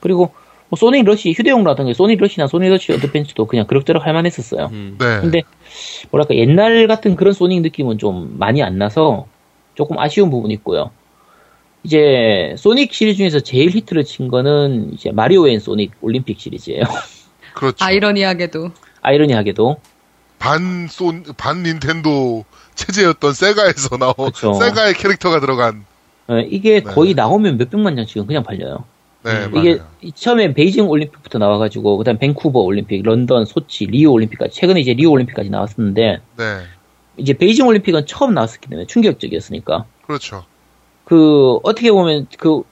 [0.00, 0.32] 그리고
[0.68, 4.70] 뭐 Sonic Rush 휴대용 나왔던 게 Sonic Rush나 Sonic Rush Adventure도 그냥 그럭저럭 할만했었어요.
[4.72, 4.96] 음.
[4.98, 5.20] 네.
[5.20, 5.42] 근데
[6.10, 9.26] 뭐랄까 옛날 같은 그런 소닉 느낌은 좀 많이 안 나서
[9.74, 10.90] 조금 아쉬운 부분이 있고요.
[11.82, 16.82] 이제 소닉 시리즈 중에서 제일 히트를 친 거는 이제 마리오 and 소닉 올림픽 시리즈예요.
[17.54, 17.84] 그렇죠.
[17.84, 18.70] 아이러니하게도.
[19.02, 19.80] 아이러니하게도
[20.38, 22.44] 반 쏜, 반 닌텐도
[22.80, 24.54] 체제였던 세가에서 나온 그쵸.
[24.54, 25.84] 세가의 캐릭터가 들어간
[26.28, 26.92] 어, 이게 네.
[26.92, 28.84] 거의 나오면 몇백만 장씩은 그냥 팔려요.
[29.22, 29.68] 네, 음, 맞아요.
[29.68, 34.94] 이게 이- 처음에 베이징 올림픽부터 나와가지고 그다음 밴쿠버 올림픽, 런던, 소치, 리우 올림픽까지 최근에 이제
[34.94, 36.60] 리우 올림픽까지 나왔었는데 네.
[37.16, 40.44] 이제 베이징 올림픽은 처음 나왔었기 때문에 충격적이었으니까 그렇죠.
[41.04, 42.62] 그 어떻게 보면 그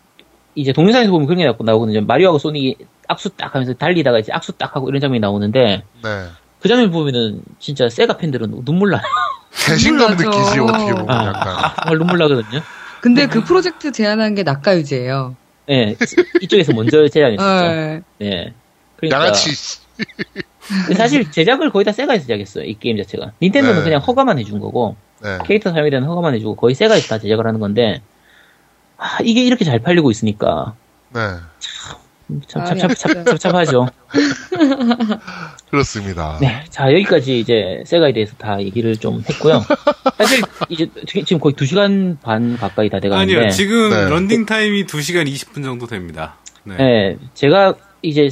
[0.54, 2.00] 이제 동영상에서 보면 그런 게 나고- 나오거든요.
[2.02, 2.76] 마리오하고 소닉이
[3.09, 6.24] 악수 딱 하면서 달리다가 이제 악수 딱 하고 이런 장면이 나오는데 네.
[6.61, 9.02] 그 장면 보면은 진짜 세가 팬들은 눈물 나요.
[9.66, 10.16] 배신감.
[10.16, 11.72] 느끼지 어떻게 보면 아, 약간.
[11.82, 12.62] 정말 눈물 나거든요.
[13.00, 15.36] 근데 그 프로젝트 제안한 게 낙가유제예요.
[15.68, 15.96] 네,
[16.40, 17.68] 이쪽에서 먼저 제작했었죠.
[17.68, 18.02] 네.
[18.18, 18.54] 네.
[18.96, 19.32] 그러니까
[20.96, 22.64] 사실 제작을 거의 다 세가에서 제작했어요.
[22.64, 23.32] 이 게임 자체가.
[23.40, 23.84] 닌텐도는 네.
[23.84, 25.38] 그냥 허가만 해준 거고 네.
[25.44, 28.02] 캐릭터 사용에 대한 허가만 해주고 거의 세가에서 다 제작을 하는 건데
[28.96, 30.74] 아, 이게 이렇게 잘 팔리고 있으니까
[31.14, 31.20] 네.
[31.20, 31.98] 참
[32.47, 33.24] 찹찹찹 아프죠.
[33.24, 33.89] 찹찹하죠.
[35.70, 36.39] 그렇습니다.
[36.41, 39.62] 네, 자 여기까지 이제 세가에 대해서 다 얘기를 좀 했고요.
[40.16, 44.09] 사실 이제 지금 거의 2 시간 반 가까이 다 돼가는데, 아니요, 지금 네.
[44.09, 46.37] 런닝 타임이 2 시간 20분 정도 됩니다.
[46.64, 46.76] 네.
[46.76, 48.29] 네, 제가 이제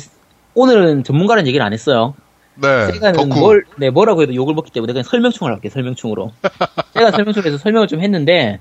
[0.55, 2.15] 오늘은 전문가라는 얘기를 안 했어요.
[2.55, 2.87] 네.
[2.93, 3.39] 세가는 덕후.
[3.39, 6.33] 뭘, 네, 뭐라고 해도 욕을 먹기 때문에 그냥 설명충을 할게요, 설명충으로.
[6.95, 8.61] 제가 설명충을 해서 설명을 좀 했는데,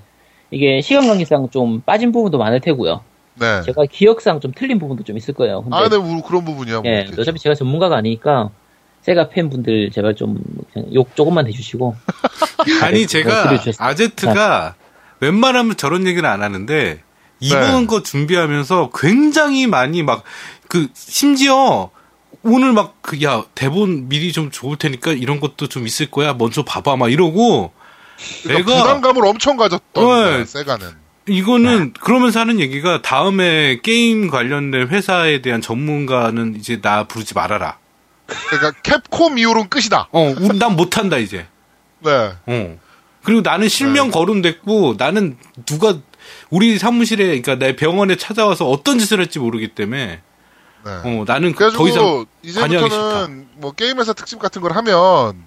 [0.52, 3.02] 이게 시간 관계상 좀 빠진 부분도 많을 테고요.
[3.36, 3.62] 네.
[3.64, 5.62] 제가 기억상 좀 틀린 부분도 좀 있을 거예요.
[5.62, 6.82] 근데, 아, 네, 뭐 그런 부분이야.
[6.82, 6.84] 뭐.
[6.86, 8.50] 예, 어차피 제가 전문가가 아니니까,
[9.02, 10.42] 세가 팬분들 제발 좀
[10.74, 11.96] 그냥 욕 조금만 해주시고.
[12.82, 13.88] 아니, 네, 제가 그려주셨어요.
[13.88, 14.76] 아제트가
[15.20, 17.02] 웬만하면 저런 얘기는 안 하는데
[17.40, 17.86] 이번 네.
[17.88, 20.24] 거 준비하면서 굉장히 많이 막
[20.68, 21.92] 그 심지어
[22.42, 26.64] 오늘 막 그 야 대본 미리 좀 좋을 테니까 이런 것도 좀 있을 거야 먼저
[26.64, 27.72] 봐봐 막 이러고
[28.44, 30.46] 그러니까 내가 부담감을 엄청 가졌던 네.
[30.46, 30.88] 세가는.
[31.28, 37.78] 이거는 그러면서 하는 얘기가 다음에 게임 관련된 회사에 대한 전문가는 이제 나 부르지 말아라.
[38.50, 40.08] 그러니까 캡콤 이후로는 끝이다.
[40.12, 41.48] 어, 우리- 난 못한다 이제.
[42.00, 42.32] 네.
[42.46, 42.78] 어.
[43.24, 45.98] 그리고 나는 실명 거론됐고 나는 누가
[46.52, 50.22] 우리 사무실에 그러니까 내 병원에 찾아와서 어떤 짓을 할지 모르기 때문에
[50.86, 50.92] 네.
[51.04, 52.26] 어 나는 그- 더 이상
[52.56, 53.28] 관여하기 싫다.
[53.56, 55.44] 뭐 게임 회사 특집 같은 걸 하면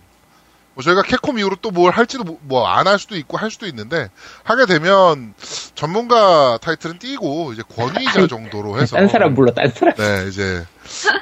[0.78, 4.10] 뭐 저희가 캡콤 이후로 또 뭘 할지도 뭐 안 할 수도 있고 할 수도 있는데
[4.44, 5.34] 하게 되면
[5.74, 9.94] 전문가 타이틀은 띄고 이제 권위자 정도로 해서 딴 사람 불러, 딴 사람.
[9.96, 10.64] 네 이제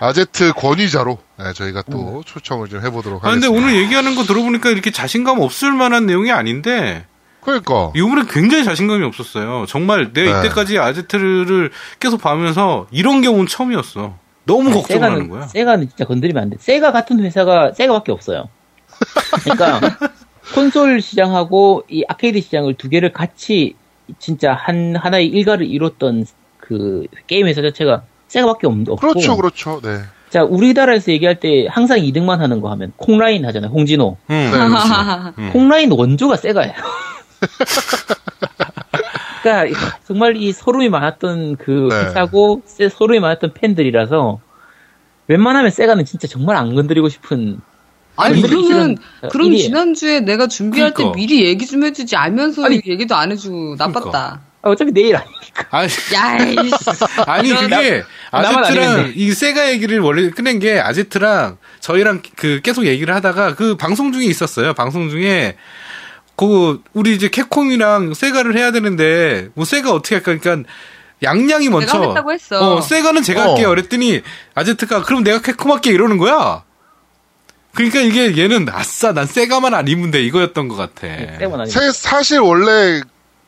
[0.01, 3.67] 아제트 권위자로 네, 저희가 또 초청을 좀 해보도록 아, 근데 하겠습니다.
[3.67, 7.07] 오늘 얘기하는 거 들어보니까 이렇게 자신감 없을 만한 내용이 아닌데
[7.41, 9.65] 그러니까 이번에 굉장히 자신감이 없었어요.
[9.69, 10.47] 정말 내가 네.
[10.47, 14.19] 이때까지 아제트를 계속 봐면서 이런 경우는 처음이었어.
[14.45, 15.47] 너무 걱정을 하는 거야.
[15.49, 16.57] 세가는 진짜 건드리면 안 돼.
[16.61, 18.49] 세가 같은 회사가 세가밖에 없어요.
[19.45, 19.81] 그러니까
[20.55, 23.75] 콘솔 시장하고 이 아케이드 시장을 두 개를 같이
[24.19, 26.27] 진짜 한 하나의 일가를 이뤘던
[26.59, 29.99] 그 게임 회사 자체가 세가밖에 없, 없고 그렇죠 그렇죠 네
[30.29, 33.71] 자, 우리나라에서 얘기할 때 항상 2등만 하는 거 하면 콩라인 하잖아요.
[33.71, 34.17] 홍진호.
[34.29, 34.35] 응.
[34.35, 34.51] 네.
[35.39, 35.51] 음.
[35.53, 36.73] 콩라인 원조가 세가예요.
[39.43, 42.07] 그러니까 정말 이 서름이 많았던 그 네.
[42.07, 44.41] 회사고 세- 서름이 많았던 팬들이라서
[45.29, 47.61] 웬만하면 세가는 진짜 정말 안 건드리고 싶은
[48.17, 48.97] 아니 그러면
[49.31, 49.63] 그럼 일이에요.
[49.69, 51.15] 지난주에 내가 준비할 그러니까.
[51.15, 52.81] 때 미리 얘기 좀 해주지 알면서 아니.
[52.87, 54.41] 얘기도 안 해주고 나빴다.
[54.63, 55.67] 아, 어차피 내일 아니니까.
[55.71, 56.71] 아니, 야이씨.
[57.27, 59.13] 아니 이런- 그게 아제트랑.
[59.15, 64.25] 이 세가 얘기를 원래 꺼낸 게 아제트랑 저희랑 그 계속 얘기를 하다가 그 방송 중에
[64.25, 64.75] 있었어요.
[64.75, 65.57] 방송 중에
[66.37, 70.69] 그 우리 이제 캡콤이랑 세가를 해야 되는데 뭐 세가 어떻게 할까 그러니까
[71.23, 72.75] 양양이 먼저 내가 하겠다고 했어.
[72.77, 73.49] 어, 세가는 제가 어.
[73.51, 73.69] 할게요.
[73.71, 74.21] 그랬더니
[74.55, 76.65] 아제트가 그럼 내가 캡콤 할게 이러는 거야.
[77.77, 81.07] 그러니까 이게 얘는 아싸 난 세가만 아니면 돼 이거였던 것 같아.
[81.07, 81.67] 아니고.
[81.67, 83.01] 세- 사실 원래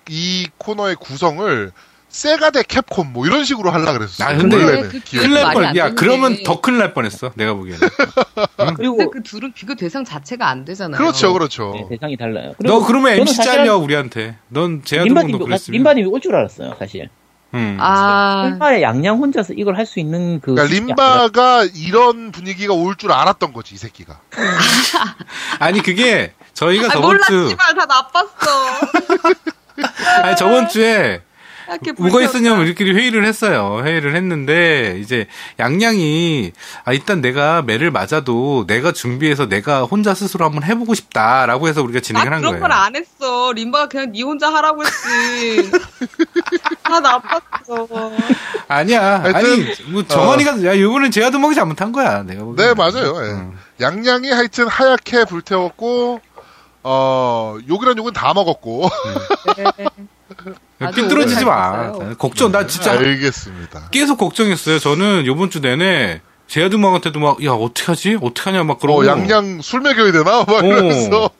[0.08, 1.72] 이 코너의 구성을
[2.08, 4.28] 세가 대 캡콤 뭐 이런 식으로 하려 그랬었어요.
[4.28, 5.00] 아, 근데 그.
[5.10, 5.64] 큰일 날 뻔.
[5.64, 6.42] 안야 그러면 게.
[6.42, 7.32] 더 큰일 날 뻔했어.
[7.34, 7.80] 내가 보기에는.
[8.76, 10.98] 그리고 근데 그 둘은 비교 대상 자체가 안 되잖아요.
[10.98, 11.72] 그렇죠, 그렇죠.
[11.74, 12.54] 네, 대상이 달라요.
[12.60, 14.36] 너 그러면 MC 잘려 우리한테.
[14.48, 15.72] 넌 제아도 도 그랬으면.
[15.76, 17.08] 민바님이 올줄 알았어요, 사실.
[17.54, 17.78] 음.
[17.80, 20.54] 아, 설마에 양양 혼자서 이걸 할 수 있는 그.
[20.54, 24.20] 그러니까 림바가 이런 분위기가 올 줄 알았던 거지 이 새끼가.
[25.58, 28.30] 아니 그게 저희가 아 저번 주 몰랐지만 다 나빴어.
[30.24, 31.22] 아니 저번 주에
[31.98, 32.60] 뭐가 있었냐면.
[32.60, 33.82] 우리끼리 회의를 했어요.
[33.84, 35.26] 회의를 했는데 이제
[35.58, 36.52] 양양이
[36.84, 41.98] 아 일단 내가 매를 맞아도 내가 준비해서 내가 혼자 스스로 한번 해보고 싶다라고 해서 우리가
[41.98, 42.62] 나 진행을 한 그런 거예요.
[42.62, 43.52] 걸안 했어.
[43.52, 45.70] 림바가 그냥 니 혼자 하라고 했지.
[46.82, 47.86] 다 나빴어.
[48.68, 49.20] 아니야.
[49.22, 52.22] 하여튼, 아니 뭐 정원이가 야 이거는 제아도 먹이 잘못한 거야.
[52.22, 52.68] 내가 보기엔.
[52.68, 53.14] 네 맞아요.
[53.24, 53.30] 예.
[53.32, 53.58] 음.
[53.80, 56.20] 양양이 하여튼 하얗게 불태웠고
[56.82, 58.88] 어 욕이란 욕은 다 먹었고.
[59.48, 59.64] 아주
[60.78, 61.92] 삐뚤어지지 마.
[62.18, 63.88] 걱정 나 진짜 알겠습니다.
[63.90, 64.78] 계속 걱정했어요.
[64.78, 68.18] 저는 요번 주 내내 제아드망한테도 막, 야, 어떡하지?
[68.22, 68.64] 어떡하냐?
[68.64, 69.02] 막 그러고.
[69.02, 70.44] 어 양양 술 먹여야 되나?
[70.44, 71.30] 막 이러면서.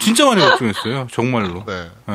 [0.00, 1.08] 진짜 많이 걱정했어요.
[1.12, 1.64] 정말로.
[1.66, 1.88] 네.
[2.06, 2.14] 네.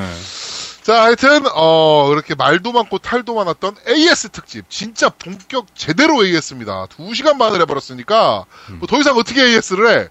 [0.83, 4.69] 자, 하여튼, 어, 그렇게 말도 많고 탈도 많았던 AS 특집.
[4.69, 6.87] 진짜 본격 제대로 AS입니다.
[6.95, 8.45] 두 시간 반을 해버렸으니까,
[8.79, 10.07] 뭐 더 이상 어떻게 AS를 해?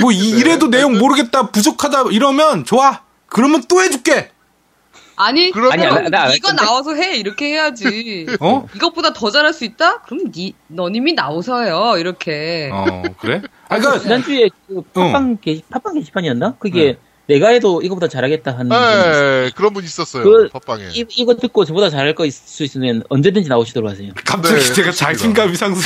[0.00, 0.38] 뭐, 이, 네.
[0.38, 3.00] 이래도 내용 모르겠다, 부족하다, 이러면 좋아.
[3.28, 4.30] 그러면 또 해줄게.
[5.18, 8.26] 아니, 그러면- 아니야, 나- 나- 이거 근데- 나와서 해 이렇게 해야지.
[8.40, 8.66] 어?
[8.74, 10.02] 이것보다 더 잘할 수 있다?
[10.02, 12.70] 그럼 니 너님이 나오서요 이렇게.
[12.72, 13.42] 어, 그래?
[13.68, 16.54] 아, 그니까, 지난주에 그 팟빵 게시, 팟빵 게시판이었나?
[16.58, 16.96] 그게
[17.26, 18.68] 내가 해도 이거보다 잘하겠다 하는.
[18.70, 20.22] 네, 그런 분 있었어요.
[20.24, 20.88] 그- 팟빵에.
[20.94, 24.12] 이, 이거 듣고 저보다 잘할 거 있을 수 있으면 언제든지 나오시도록 하세요.
[24.24, 24.90] 갑자기 네, 제가.
[24.92, 25.82] 자신감이 상승.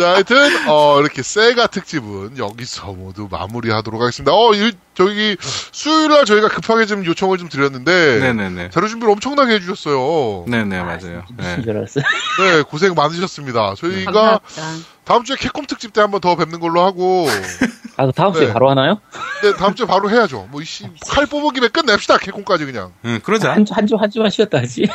[0.00, 4.32] 자, 하여튼, 어, 이렇게 세가 특집은 여기서 모두 마무리하도록 하겠습니다.
[4.32, 8.70] 어, 일, 저기, 수요일날 저희가 급하게 좀 요청을 좀 드렸는데, 네네네.
[8.70, 10.46] 자료 준비를 엄청나게 해주셨어요.
[10.48, 11.24] 네네, 맞아요.
[11.36, 11.56] 네.
[11.58, 13.74] 네, 고생 많으셨습니다.
[13.74, 14.88] 저희가 감사합니다.
[15.04, 17.26] 다음 주에 캡콤 특집 때 한번 더 뵙는 걸로 하고,
[17.98, 18.52] 아, 그 다음 주에 네.
[18.54, 19.02] 바로 하나요?
[19.42, 20.48] 네, 다음 주에 바로 해야죠.
[20.50, 22.92] 뭐, 이씨, 칼 뽑은 김에 끝냅시다, 캡콤까지 그냥.
[23.04, 23.52] 응, 그러자.
[23.52, 24.86] 한 주, 한 주, 한 주만 쉬었다 하지.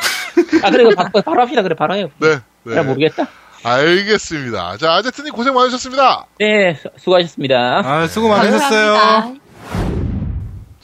[0.64, 1.62] 아, 그래, 바, 바로 합시다.
[1.62, 2.08] 그래, 바로 해요.
[2.18, 2.40] 네.
[2.64, 2.74] 네.
[2.74, 3.28] 잘 모르겠다.
[3.62, 4.76] 알겠습니다.
[4.78, 6.26] 자, 아제트님 고생 많으셨습니다.
[6.38, 7.82] 네, 수- 수고하셨습니다.
[7.84, 8.92] 아, 수고 많으셨어요.
[8.92, 9.44] 감사합니다.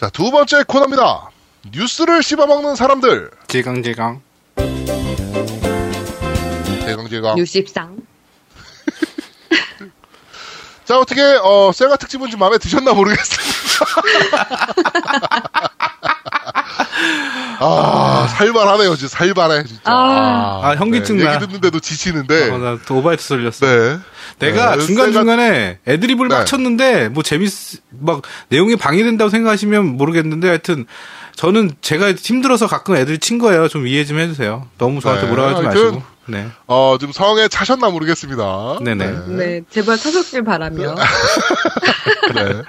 [0.01, 1.31] 자, 두 번째 코너입니다.
[1.73, 3.31] 뉴스를 씹어먹는 사람들.
[3.47, 4.21] 제강제강.
[6.85, 7.37] 대강제강.
[7.37, 7.99] 뉴십상.
[10.85, 13.53] 자, 어떻게, 어, 세가 특집은 좀 마음에 드셨나 모르겠습니다.
[17.65, 19.17] 아, 살발하네요, 진짜.
[19.17, 19.83] 살발해, 진짜.
[19.85, 20.61] 아.
[20.65, 21.35] 아, 현기증 네, 나.
[21.35, 22.51] 얘기 듣는데도 지치는데.
[22.51, 23.67] 어, 나또 오바이트 쏠렸어.
[23.67, 23.99] 네.
[24.39, 26.35] 내가 네, 중간중간에 애드립을 네.
[26.35, 27.53] 막 쳤는데, 뭐 재밌,
[27.91, 30.87] 막 내용이 방해된다고 생각하시면 모르겠는데, 하여튼,
[31.37, 33.69] 저는 제가 힘들어서 가끔 애들 친 거예요.
[33.69, 34.67] 좀 이해 좀 해주세요.
[34.79, 36.03] 너무 저한테 네, 뭐라 하지 하여튼 마시고.
[36.27, 36.49] 네.
[36.69, 38.79] 어, 좀 성에 차셨나 모르겠습니다.
[38.83, 39.13] 네네.
[39.29, 40.95] 네, 제발 타석길 바라며.
[42.35, 42.45] 네.
[42.45, 42.63] 네.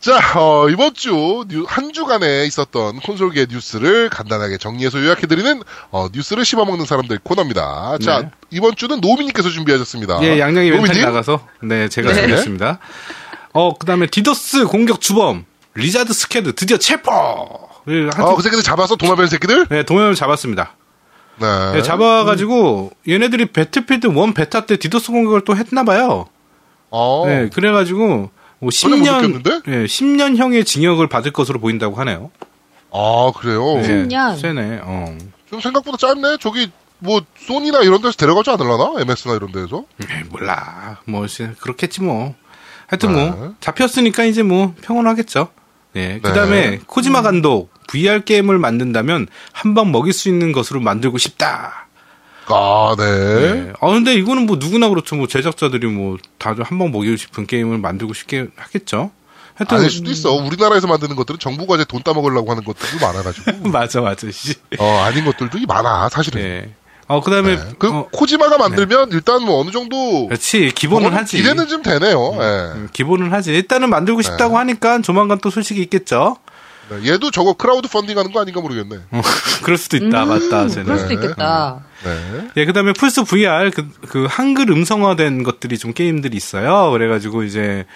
[0.00, 6.44] 자, 어, 이번 주, 뉴- 한 주간에 있었던 콘솔계 뉴스를 간단하게 정리해서 요약해드리는, 어, 뉴스를
[6.44, 7.98] 씹어먹는 사람들 코너입니다.
[8.02, 8.30] 자, 네.
[8.50, 10.22] 이번 주는 노미님께서 준비하셨습니다.
[10.22, 11.02] 예, 양양이 노미님?
[11.02, 12.14] 나가서, 네, 제가 네.
[12.20, 12.78] 준비했습니다.
[13.54, 15.44] 어, 그 다음에 디더스 공격 주범,
[15.74, 17.10] Lizard Squad 드디어 체포!
[17.86, 19.66] 를 한- 어, 그 새끼들 잡아서 도마뱀 새끼들?
[19.70, 20.74] 네, 두 명을 잡았습니다.
[21.38, 21.72] 네.
[21.72, 26.26] 네, 잡아가지고, 얘네들이 Battlefield 1 베타 때 디더스 공격을 또 했나 봐요.
[26.90, 27.24] 어.
[27.26, 29.50] 네, 그래가지고 뭐 전혀 못 10년, 느꼈는데?
[29.68, 32.30] 예, 10년형의 징역을 받을 것으로 보인다고 하네요.
[32.92, 33.76] 아, 그래요?
[33.82, 34.38] 네, 10년?
[34.40, 34.80] 세네.
[34.82, 35.18] 어.
[35.50, 36.38] 좀 생각보다 짧네?
[36.40, 38.94] 저기, 뭐, 소니나 이런 데서 데려가지 않을라나?
[39.00, 39.84] MS나 이런 데에서?
[40.00, 40.98] 에이, 몰라.
[41.04, 42.34] 뭐 시- 그렇겠지 뭐.
[42.86, 43.30] 하여튼 네.
[43.30, 45.48] 뭐 잡혔으니까 이제 뭐 평온하겠죠.
[45.92, 46.20] 네.
[46.22, 46.80] 그다음에 네.
[46.86, 51.86] 코지마 감독 VR 게임을 만든다면 한 방 먹일 수 있는 것으로 만들고 싶다.
[52.48, 53.04] 아, 네.
[53.04, 53.72] 네.
[53.80, 55.16] 아 근데 이거는 뭐 누구나 그렇죠.
[55.16, 59.10] 뭐 제작자들이 뭐 다들 한번 먹이고 싶은 게임을 만들고 싶게 하겠죠.
[59.56, 60.32] 하여튼 아닐 수도 있어.
[60.32, 63.68] 우리나라에서 만드는 것들은 정부가 이제 돈 따먹으려고 하는 것들도 많아가지고.
[63.70, 64.30] 맞아 맞아.
[64.30, 64.54] 씨.
[64.78, 66.42] 어, 아닌 것들도 많아, 사실은.
[66.42, 66.74] 네.
[67.08, 67.62] 어 그 다음에 네.
[67.78, 70.26] 그, 어, 코지마가 만들면 일단 뭐 어느 정도.
[70.28, 71.36] 그렇지 기본은 하지.
[71.38, 72.32] 기대는 좀 되네요.
[72.34, 72.72] 예.
[72.74, 73.52] 음, 기본은 하지.
[73.52, 76.36] 일단은 만들고 싶다고 하니까 조만간 또 소식이 있겠죠.
[76.88, 78.98] 네, 얘도 저거 크라우드 펀딩 하는 거 아닌가 모르겠네.
[79.62, 80.24] 그럴 수도 있다.
[80.24, 80.68] 맞다.
[80.68, 80.84] 쟤는.
[80.84, 81.84] 그럴 수도 있겠다.
[82.04, 82.48] 네.
[82.58, 86.90] 예, 그 다음에 플스 VR, 그, 그, 한글 음성화된 것들이 좀 게임들이 있어요.
[86.92, 87.86] 그래 가지고 이제,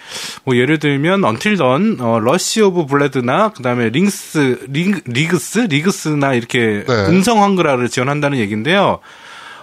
[0.43, 5.59] 뭐 예를 들면, Until Dawn, 어, Rush of Blood나, 그 다음에 링스, 링, RIGS?
[5.59, 6.93] RIGS나 이렇게 네.
[7.07, 8.99] 음성 한글화를 지원한다는 얘기인데요.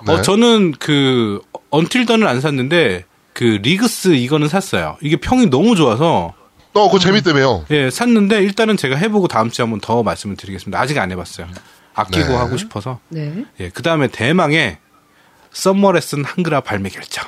[0.06, 0.22] 어, 네.
[0.22, 4.96] 저는 그, Until Dawn을 안 샀는데, 그, RIGS 이거는 샀어요.
[5.02, 6.32] 이게 평이 너무 좋아서,
[6.74, 7.64] 어, 그거 재밌다며요.
[7.70, 10.78] 예, 샀는데, 일단은 제가 해보고 다음 주에 한번 더 말씀을 드리겠습니다.
[10.80, 11.48] 아직 안 해봤어요.
[11.94, 12.34] 아끼고 네.
[12.36, 13.00] 하고 싶어서.
[13.08, 13.44] 네.
[13.58, 14.78] 예, 그 다음에 대망의
[15.52, 17.24] Summer Lesson 한글화 발매 결정.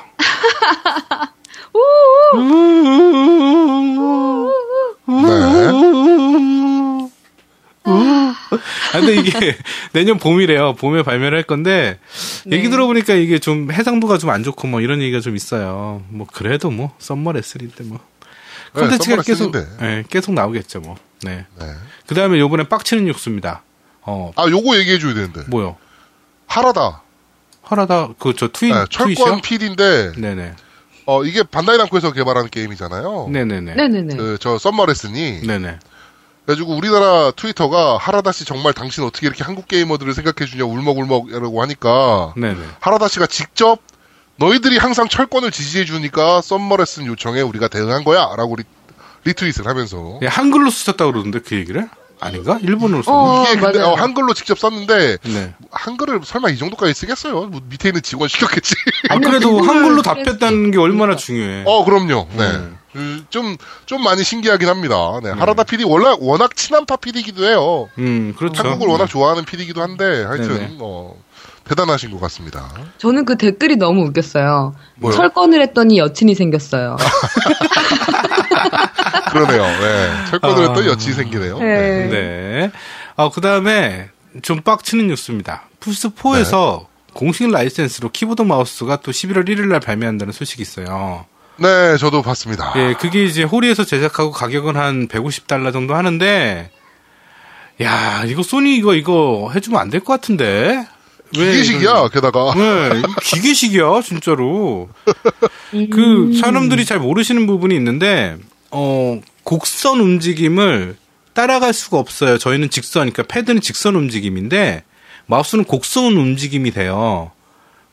[5.07, 5.51] 네.
[7.83, 9.55] 아, 근데 이게
[9.93, 10.75] 내년 봄이래요.
[10.75, 11.97] 봄에 발매를 할 건데
[12.51, 12.69] 얘기 네.
[12.69, 16.01] 들어보니까 이게 좀 해상도가 좀 안 좋고 뭐 이런 얘기가 좀 있어요.
[16.09, 17.99] 뭐 그래도 뭐 썸머레슨인데 뭐
[18.73, 19.55] 네, 콘텐츠가 계속.
[19.81, 20.95] 예, 계속 나오겠죠 뭐.
[21.23, 21.45] 네.
[21.59, 21.65] 네.
[22.07, 23.63] 그 다음에 요번에 빡치는 육수입니다.
[24.03, 25.43] 어 아, 요거 얘기해 줘야 되는데.
[25.47, 25.75] 뭐요?
[26.47, 27.03] 하라다.
[27.63, 28.85] 하라다 그 저 트윗 네?
[28.89, 30.55] 철권 PD인데, 네네
[31.05, 33.27] 어, 이게 반다이 남코에서 개발하는 게임이잖아요.
[33.31, 34.15] 네네네 네네네.
[34.17, 35.41] 그, 저, Summer Lesson이.
[35.47, 35.79] 네네
[36.45, 42.33] 그래가지고 우리나라 트위터가 하라다 씨 정말 당신 어떻게 이렇게 한국 게이머들을 생각해 주냐 울먹울먹이라고 하니까
[42.35, 43.79] 네네 하라다 씨가 직접
[44.41, 48.63] 너희들이 항상 철권을 지지해 주니까 Summer Lesson 요청에 우리가 대응한 거야 라고 리,
[49.23, 51.87] 리트윗을 하면서 예, 한글로 쓰셨다고 그러던데 그 얘기를
[52.19, 52.59] 아닌가?
[52.61, 53.19] 일본어로 썼나?
[53.19, 53.93] 어, 이게 근데 맞아요.
[53.93, 55.53] 어, 한글로 직접 썼는데 네.
[55.71, 57.47] 한글을 설마 이 정도까지 쓰겠어요?
[57.47, 58.75] 뭐 밑에 있는 직원 시켰겠지.
[59.09, 61.63] 아, 그래도 한글로 답했다는 게 얼마나 중요해.
[61.65, 62.27] 어 그럼요.
[62.37, 62.43] 네.
[62.43, 62.77] 음.
[62.93, 63.55] 그, 좀,
[63.85, 65.19] 좀 많이 신기하긴 합니다.
[65.23, 65.29] 네.
[65.29, 67.89] 하라다 PD, 워낙, 워낙 친한 파 PD기도 해요.
[67.97, 68.63] 음, 그렇죠.
[68.63, 70.77] 한국을 워낙 좋아하는 PD기도 한데, 하여튼, 네네.
[70.81, 71.15] 어,
[71.75, 72.67] 대단하신 것 같습니다.
[72.97, 74.75] 저는 그 댓글이 너무 웃겼어요.
[74.97, 75.15] 뭐요?
[75.15, 76.97] 철권을 했더니 여친이 생겼어요.
[79.31, 79.63] 그러네요.
[79.63, 80.09] 네.
[80.31, 80.67] 철권을 아.
[80.67, 81.59] 했더니 여친이 생기네요.
[81.59, 82.07] 네.
[82.09, 82.71] 네.
[83.15, 84.09] 아, 그 다음에
[84.41, 85.63] 좀 빡치는 뉴스입니다.
[85.79, 91.25] 플스4에서 공식 라이센스로 키보드 마우스가 또 11월 1일 날 발매한다는 소식이 있어요.
[91.57, 92.73] 네, 저도 봤습니다.
[92.75, 96.69] 예, 그게 이제 호리에서 제작하고 가격은 한 150달러 정도 하는데,
[97.81, 100.85] 야, 이거 소니 이거, 이거 해주면 안 될 것 같은데?
[101.37, 102.53] 왜 기계식이야, 게다가.
[102.55, 104.89] 네, 기계식이야, 진짜로.
[105.91, 108.37] 그, 사람들이 잘 모르시는 부분이 있는데,
[108.71, 110.97] 어, 곡선 움직임을
[111.33, 112.37] 따라갈 수가 없어요.
[112.37, 114.83] 저희는 직선, 그러니까 패드는 직선 움직임인데,
[115.27, 117.31] 마우스는 곡선 움직임이 돼요.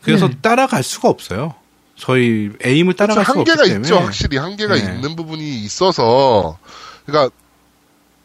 [0.03, 1.55] 그래서 따라갈 수가 없어요.
[1.97, 3.87] 저희 에임을 따라갈 수가 없기 한계가 때문에.
[3.89, 3.97] 있죠.
[3.99, 4.81] 확실히 한계가 네.
[4.81, 6.59] 있는 부분이 있어서.
[7.07, 7.35] 그러니까,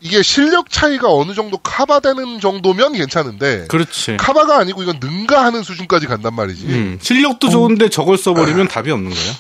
[0.04, 4.18] 이게 실력 차이가 어느 정도 카바되는 정도면 괜찮은데, 그렇지.
[4.18, 6.66] 카바가 아니고 이건 능가하는 수준까지 간단 말이지.
[6.66, 9.34] 음, 실력도 좋은데 저걸 써버리면 답이 없는 거예요.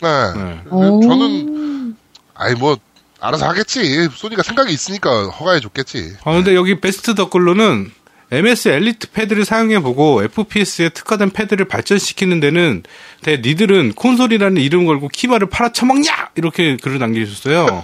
[0.00, 0.42] 네.
[0.42, 0.60] 네.
[0.64, 1.96] 그 저는,
[2.34, 2.78] 아이, 뭐,
[3.20, 4.08] 알아서 하겠지.
[4.10, 6.16] 소니가 생각이 있으니까 허가해 줬겠지.
[6.24, 7.92] 아, 근데 여기 베스트 덧글로는
[8.30, 12.82] MS 엘리트 패드를 사용해보고 FPS에 특화된 패드를 발전시키는 데는
[13.22, 16.30] 대 니들은 콘솔이라는 이름 걸고 키마를 팔아쳐먹냐!
[16.34, 17.82] 이렇게 글을 남기셨어요.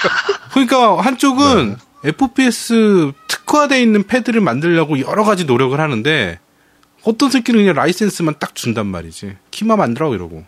[0.52, 6.38] 그러니까 한쪽은 FPS 특화되어 있는 패드를 만들려고 여러 가지 노력을 하는데
[7.04, 9.36] 어떤 새끼는 그냥 라이센스만 딱 준단 말이지.
[9.50, 10.44] 키마 만들라고 이러고.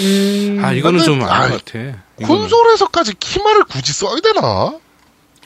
[0.00, 1.78] 음, 아, 이거는 좀 아닌 것 같아.
[2.20, 2.26] 이거는.
[2.26, 4.74] 콘솔에서까지 키마를 굳이 써야 되나?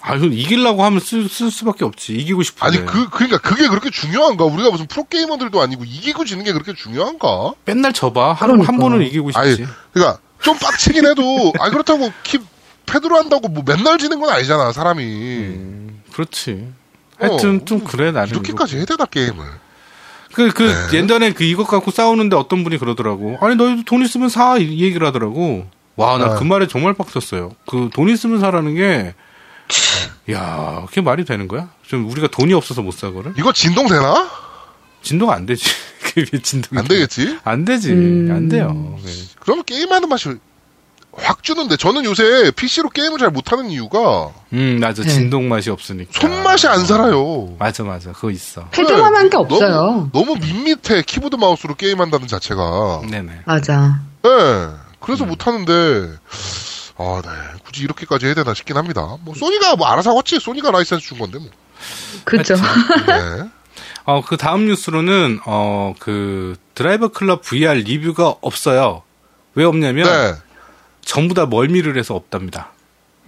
[0.03, 2.15] 아, 이거 이기려고 하면 쓸, 쓸 수밖에 없지.
[2.15, 2.79] 이기고 싶은데.
[2.79, 4.45] 아니, 그, 그러니까 그게 그렇게 중요한가?
[4.45, 7.53] 우리가 무슨 프로게이머들도 아니고 이기고 지는 게 그렇게 중요한가?
[7.65, 8.33] 맨날 져봐.
[8.33, 8.69] 한, 그러니까.
[8.73, 9.71] 한 번은 이기고 아니, 싶지.
[9.93, 12.39] 그러니까 좀 빡치긴 해도, 아 그렇다고 키,
[12.87, 15.05] 패드로 한다고 뭐 맨날 지는 건 아니잖아, 사람이.
[15.05, 16.69] 음, 그렇지.
[17.21, 18.31] 어, 하여튼 좀 그래 나는.
[18.31, 19.45] 이렇게까지 해야 되나, 게임을.
[20.33, 20.63] 그, 그,
[20.93, 20.99] 네.
[20.99, 23.37] 옛날에 그 이것 갖고 싸우는데 어떤 분이 그러더라고.
[23.41, 24.57] 아니, 너희도 돈 있으면 사.
[24.59, 25.67] 이, 이 얘기를 하더라고.
[25.97, 26.49] 와, 나그 네.
[26.49, 27.53] 말에 정말 빡쳤어요.
[27.69, 29.15] 그 돈 있으면 사라는 게,
[30.33, 31.69] 야, 그게 말이 되는 거야?
[31.87, 33.35] 좀 우리가 돈이 없어서 못 사거를?
[33.39, 34.29] 이거 진동 되나?
[35.03, 35.65] 진동 안 되지.
[36.15, 36.79] 그게 진동.
[36.79, 37.39] 안 되겠지?
[37.45, 37.93] 안 되지.
[37.93, 38.29] 음.
[38.35, 38.99] 안 돼요.
[39.05, 39.13] 네.
[39.41, 40.35] 그러면 게임하는 맛이
[41.13, 45.03] 확 주는데, 저는 요새 PC로 게임을 잘 못하는 이유가 음, 맞아.
[45.03, 45.09] 네.
[45.09, 46.21] 진동 맛이 없으니까.
[46.21, 47.57] 손맛이 안 살아요.
[47.59, 48.13] 맞아, 맞아.
[48.13, 48.69] 그거 있어.
[48.71, 50.11] 패드만 한게 너무- 없어요.
[50.13, 53.03] 너무 밋밋해, 키보드 마우스로 게임한다는 자체가.
[53.11, 53.41] 네네.
[53.45, 54.01] 맞아.
[54.23, 54.29] 네.
[55.01, 56.11] 그래서 못하는데,
[57.01, 57.31] 아, 네.
[57.65, 59.17] 굳이 이렇게까지 해야 되나 싶긴 합니다.
[59.23, 60.39] 뭐, 소니가 뭐 알아서 하겠지.
[60.39, 61.49] 소니가 라이센스 준 건데, 뭐.
[62.27, 62.55] 그죠.
[62.55, 63.49] 네.
[64.05, 69.03] 어, 그 다음 뉴스로는, 어, 그, Drive Club VR 리뷰가 없어요.
[69.55, 70.35] 왜 없냐면, 네.
[71.01, 72.73] 전부 다 멀미를 해서 없답니다.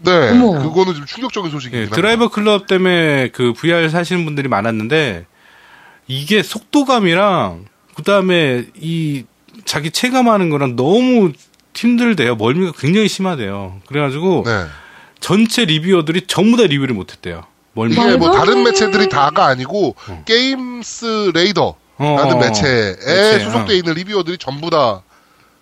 [0.02, 0.30] 네.
[0.30, 0.62] 어머.
[0.62, 1.96] 그거는 좀 충격적인 예, 소식입니다.
[1.96, 5.24] Drive Club 때문에 그 VR 사시는 분들이 많았는데,
[6.08, 9.24] 이게 속도감이랑, 그 다음에 이
[9.64, 11.32] 자기 체감하는 거랑 너무
[11.74, 12.36] 힘들대요.
[12.36, 13.80] 멀미가 굉장히 심하대요.
[13.86, 14.66] 그래가지고, 네.
[15.20, 17.44] 전체 리뷰어들이 전부 다 리뷰를 못했대요.
[17.74, 17.94] 멀미.
[17.94, 18.70] 이게 뭐 다른 안 돼.
[18.70, 19.94] 매체들이 다가 아니고
[20.26, 23.76] 게임스 레이더라는 어, 매체에 매체, 소속돼 어.
[23.76, 25.02] 있는 리뷰어들이 전부 다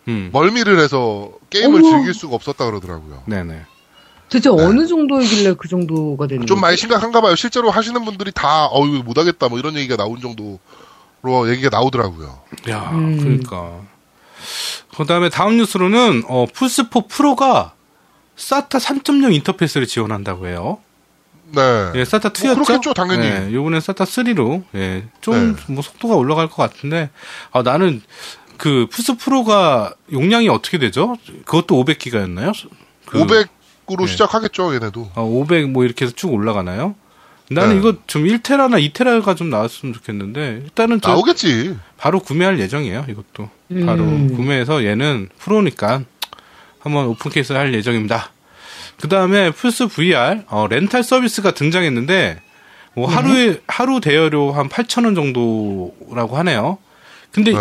[0.08, 0.30] 음.
[0.32, 1.90] 멀미를 해서 게임을 어머.
[1.90, 3.22] 즐길 수가 없었다 그러더라고요.
[3.26, 3.60] 네네.
[4.28, 6.82] 대체 어느 정도이길래 그 정도가 되는 좀 많이 거지?
[6.82, 7.34] 심각한가 봐요.
[7.36, 12.40] 실제로 하시는 분들이 다 어유 못하겠다 뭐 이런 얘기가 나온 정도로 얘기가 나오더라고요.
[12.70, 13.18] 야, 음.
[13.18, 13.80] 그러니까.
[14.96, 17.72] 그 다음에 다음 뉴스로는, 어, 플스4 프로가
[18.38, 20.78] SATA 3.0 인터페이스를 지원한다고 해요.
[21.52, 21.60] 네.
[21.94, 22.54] 예, SATA 2였죠?
[22.54, 23.26] 그렇겠죠, 당연히.
[23.26, 25.72] 예, 요번엔 SATA 3로, 예, 좀, 네.
[25.72, 27.10] 뭐, 속도가 올라갈 것 같은데,
[27.52, 28.02] 아, 나는,
[28.56, 31.16] 그, 플스 프로가 용량이 어떻게 되죠?
[31.44, 32.52] 그것도 500기가였나요?
[33.06, 34.06] 그, 500으로 네.
[34.06, 35.10] 시작하겠죠, 얘네도.
[35.14, 36.94] 아, 500 뭐 이렇게 해서 쭉 올라가나요?
[37.52, 37.78] 나는 네.
[37.78, 41.76] 이거 좀 1테라나 2테라가 좀 나왔으면 좋겠는데, 일단은 저, 나오겠지.
[41.96, 43.50] 바로 구매할 예정이에요, 이것도.
[43.84, 44.36] 바로 음.
[44.36, 46.02] 구매해서 얘는 프로니까
[46.78, 48.30] 한번 open case 할 예정입니다.
[49.00, 52.40] 그 다음에 플스 VR, 어, 렌탈 서비스가 등장했는데,
[52.94, 56.78] 뭐 하루에, 하루 대여료 한 8,000원 정도라고 하네요.
[57.32, 57.58] 근데 네.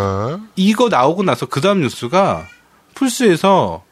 [0.56, 2.45] 이거 나오고 나서 그 다음 뉴스가
[2.94, 3.84] 플스에서,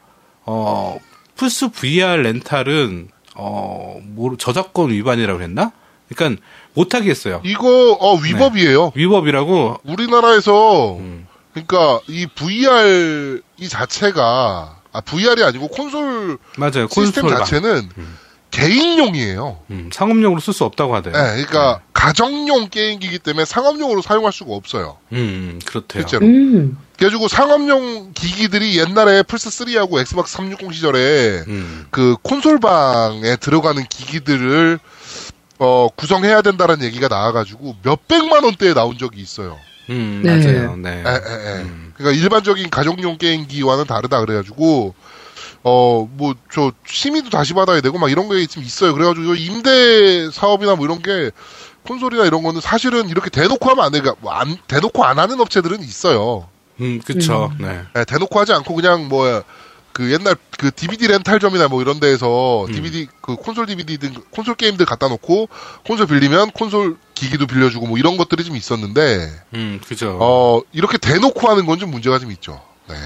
[0.44, 0.98] 어,
[1.36, 5.72] 플스 VR 렌탈은, 어, 뭐, 저작권 위반이라고 그랬나?
[6.14, 6.42] 그러니까
[6.74, 7.40] 못하게 했어요.
[7.44, 8.92] 이거 어 위법이에요.
[8.94, 11.26] 위법이라고, 우리나라에서 음.
[11.52, 16.86] 그러니까 이 VR 이 자체가 아 VR이 아니고 콘솔 맞아요.
[16.90, 17.38] 시스템 콘솔 방.
[17.38, 17.88] 자체는
[18.50, 19.58] 개인용이에요.
[19.70, 21.12] 음, 상업용으로 쓸 수 없다고 하대요.
[21.12, 24.96] 네, 그러니까 가정용 게임기이기 때문에 상업용으로 사용할 수가 없어요.
[25.12, 26.02] 음, 음, 그렇대요.
[26.02, 26.26] 실제로.
[26.26, 26.78] 음.
[26.96, 34.78] 그래가지고 상업용 기기들이 옛날에 플스 3하고 Xbox 360 시절에 음, 그 콘솔방에 들어가는 기기들을
[35.58, 39.56] 어, 구성해야 된다는 얘기가 나와가지고 몇백만 원대에 나온 적이 있어요.
[39.90, 40.36] 음, 네.
[40.36, 40.76] 맞아요.
[40.76, 40.90] 네.
[40.90, 41.62] 에, 에, 에.
[41.62, 41.92] 음.
[41.96, 44.94] 그러니까 일반적인 가정용 게임기와는 다르다 그래가지고
[45.64, 48.92] 어 뭐 저 심의도 다시 받아야 되고 막 이런 게 좀 있어요.
[48.94, 51.30] 그래가지고 임대 사업이나 뭐 이런 게
[51.86, 54.00] 콘솔이나 이런 거는 사실은 이렇게 대놓고 하면 안 돼.
[54.00, 56.46] 그러니까 뭐안 대놓고 안 하는 업체들은 있어요.
[56.80, 57.50] 음, 그쵸.
[57.58, 57.80] 네.
[57.96, 59.42] 예, 대놓고 하지 않고 그냥 뭐
[59.98, 62.72] 그 옛날 그 DVD 렌탈점이나 뭐 이런 데에서 음.
[62.72, 65.48] DVD 그 콘솔 DVD든 콘솔 게임들 갖다 놓고
[65.88, 70.16] 콘솔 빌리면 콘솔 기기도 빌려주고 뭐 이런 것들이 좀 있었는데 음, 그죠.
[70.20, 72.60] 어 이렇게 대놓고 하는 건 좀 문제가 좀 있죠.
[72.88, 72.96] 네.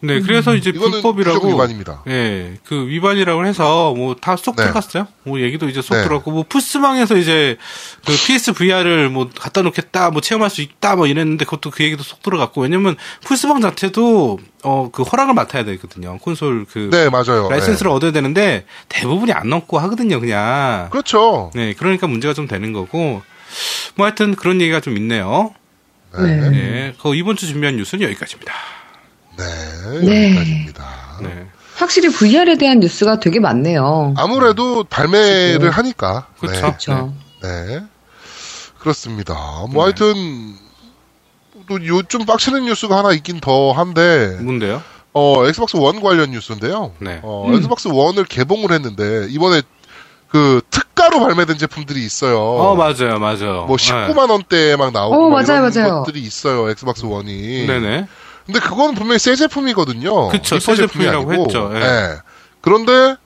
[0.00, 1.48] 네, 그래서 이제 불법이라고.
[1.48, 2.02] 위반입니다.
[2.08, 4.64] 예, 그 위반이라고 해서 뭐 다쏙 네.
[4.64, 5.08] 들어갔어요.
[5.24, 6.02] 뭐 얘기도 이제 쏙 네.
[6.02, 7.56] 들어갔고 뭐 플스방에서 이제
[8.04, 12.02] 그 PS VR을 뭐 갖다 놓겠다, 뭐 체험할 수 있다, 뭐 이랬는데 그것도 그 얘기도
[12.02, 16.18] 쏙 들어갔고 왜냐면 플스방 자체도 어 그 허락을 맡아야 되거든요.
[16.18, 17.48] 콘솔 그 네, 맞아요.
[17.50, 20.84] 라이센스를 얻어야 되는데 대부분이 안 넣고 하거든요, 그냥.
[20.84, 20.90] 네.
[20.90, 21.50] 그렇죠.
[21.54, 23.22] 네, 그러니까 문제가 좀 되는 거고.
[23.94, 25.54] 뭐 하여튼 그런 얘기가 좀 있네요.
[26.18, 26.36] 네.
[26.36, 26.50] 네.
[26.50, 28.52] 네, 그 이번 주 준비한 뉴스는 여기까지입니다.
[29.36, 30.00] 네.
[30.00, 30.26] 네.
[30.28, 30.84] 여기까지입니다.
[31.22, 31.46] 네,
[31.76, 34.14] 확실히 VR에 대한 뉴스가 되게 많네요.
[34.16, 35.76] 아무래도 발매를 그렇죠.
[35.76, 36.26] 하니까.
[36.40, 36.52] 그쵸.
[36.52, 36.60] 네.
[36.60, 37.14] 그렇죠.
[37.42, 37.82] 네.
[38.78, 39.34] 그렇습니다.
[39.70, 39.80] 뭐 네.
[39.80, 40.14] 하여튼
[41.68, 44.82] 또 요즘 빡치는 뉴스가 하나 있긴 더 한데 뭔데요?
[45.12, 46.92] 어 Xbox One 관련 뉴스인데요.
[47.00, 47.20] 네.
[47.22, 47.54] 어 음.
[47.54, 49.62] Xbox One을 개봉을 했는데 이번에
[50.28, 52.38] 그 특가로 발매된 제품들이 있어요.
[52.38, 53.64] 어, 맞아요, 맞아요.
[53.66, 56.04] 뭐 19만 원대에 막 나오고 어, 막 맞아요, 이런 맞아요.
[56.04, 56.68] 것들이 있어요.
[56.70, 57.66] 엑스박스 원이.
[57.66, 57.66] 네.
[57.66, 58.06] 네네.
[58.46, 60.28] 근데 그건 분명히 새 제품이거든요.
[60.28, 61.44] 그쵸, 새 제품이 제품이라고 아니고.
[61.44, 61.70] 했죠.
[61.74, 61.80] 예.
[61.80, 62.16] 예.
[62.60, 63.16] 그런데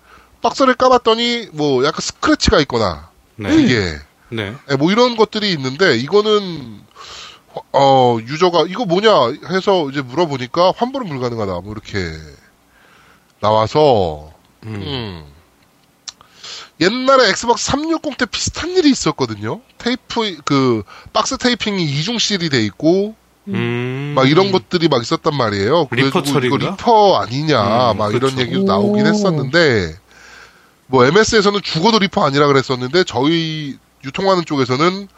[0.43, 3.55] 박스를 까봤더니 뭐 약간 스크래치가 있거나 네.
[3.55, 3.99] 이게
[4.31, 4.55] 네.
[4.71, 6.81] 예, 뭐 이런 것들이 있는데 이거는
[7.73, 9.11] 어 유저가 이거 뭐냐
[9.51, 11.99] 해서 이제 물어보니까 환불은 불가능하다 뭐 이렇게
[13.41, 14.33] 나와서
[14.65, 14.75] 음.
[14.75, 15.25] 음.
[16.81, 19.61] 옛날에 Xbox 360 때 비슷한 일이 있었거든요.
[19.77, 20.83] 테이프 그
[21.13, 23.15] 박스 테이핑이 이중 실이 돼 있고
[23.55, 24.13] 음.
[24.15, 25.89] 막 이런 것들이 막 있었단 말이에요.
[25.91, 26.71] 리퍼 그래가지고 이거 처리인가?
[26.73, 28.41] 리퍼 아니냐 음, 막 이런 그쵸.
[28.43, 29.09] 얘기도 나오긴 오.
[29.09, 29.97] 했었는데
[30.87, 35.09] 뭐 MS에서는 죽어도 리퍼 아니라 그랬었는데 저희 유통하는 쪽에서는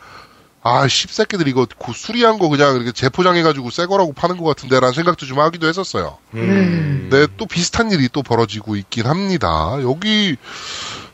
[0.65, 4.93] 아 씹새끼들 이거 그 수리한 거 그냥 이렇게 재포장해가지고 새 거라고 파는 것 같은데 라는
[4.93, 6.19] 생각도 좀 하기도 했었어요.
[6.35, 7.09] 음.
[7.11, 9.77] 네, 또 비슷한 일이 또 벌어지고 있긴 합니다.
[9.83, 10.37] 여기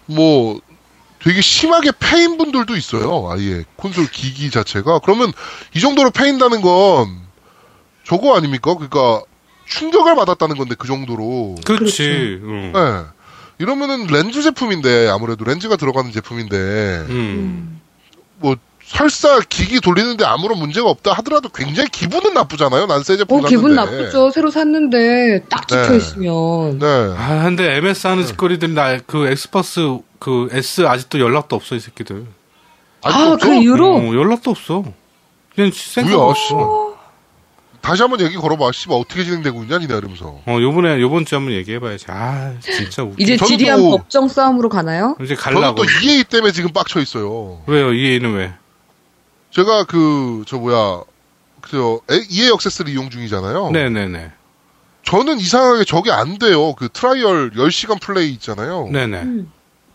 [0.04, 0.60] 뭐
[1.28, 3.30] 되게 심하게 패인 분들도 있어요.
[3.30, 5.00] 아예 콘솔 기기 자체가.
[5.00, 5.30] 그러면
[5.76, 7.20] 이 정도로 패인다는 건
[8.02, 8.72] 저거 아닙니까?
[8.72, 9.22] 그러니까
[9.66, 11.56] 충격을 받았다는 건데 그 정도로.
[11.66, 12.40] 그렇지.
[12.42, 12.72] 음.
[12.74, 12.80] 네.
[13.58, 16.56] 이러면은 렌즈 제품인데 아무래도 렌즈가 들어가는 제품인데
[17.10, 17.78] 음.
[18.36, 18.56] 뭐
[18.98, 22.86] 설사 기기 돌리는데 아무런 문제가 없다 하더라도 굉장히 기분은 나쁘잖아요.
[22.86, 23.56] 난새 제품 어, 샀는데.
[23.56, 24.30] 기분 나쁘죠.
[24.30, 25.82] 새로 샀는데 딱 네.
[25.82, 26.78] 찍혀 있으면.
[26.78, 26.86] 네.
[27.16, 32.26] 아, 근데 MS 하는 짓거리들이 나그 엑스박스 그 S 아직도 연락도 없어 이 새끼들.
[33.02, 33.36] 아직도 아?
[33.36, 33.96] 그 이후로?
[33.96, 34.84] 어, 연락도 없어.
[35.54, 36.88] 그냥 생각 없어.
[37.82, 38.72] 다시 한번 얘기 걸어봐.
[38.72, 40.40] 씨발 어떻게 진행되고 있냐 니네 이러면서.
[40.46, 42.06] 어, 요번에 요번 주에 한번 얘기해봐야지.
[42.08, 43.22] 아, 진짜 웃기.
[43.22, 45.14] 이제 저는 지리한 또- 법정 싸움으로 가나요?
[45.22, 45.82] 이제 저는 갈라고.
[45.82, 47.60] 또 EA 때문에 지금 빡쳐 있어요.
[47.66, 47.92] 왜요?
[47.92, 48.52] 이해는 왜?
[49.50, 51.02] 제가 그 저 뭐야
[51.60, 51.98] 그
[52.30, 53.70] EA 액세스를 이용 중이잖아요.
[53.70, 54.32] 네네네.
[55.04, 56.74] 저는 이상하게 저게 안 돼요.
[56.74, 58.88] 그 trial 10시간 플레이 있잖아요.
[58.92, 59.44] 네네.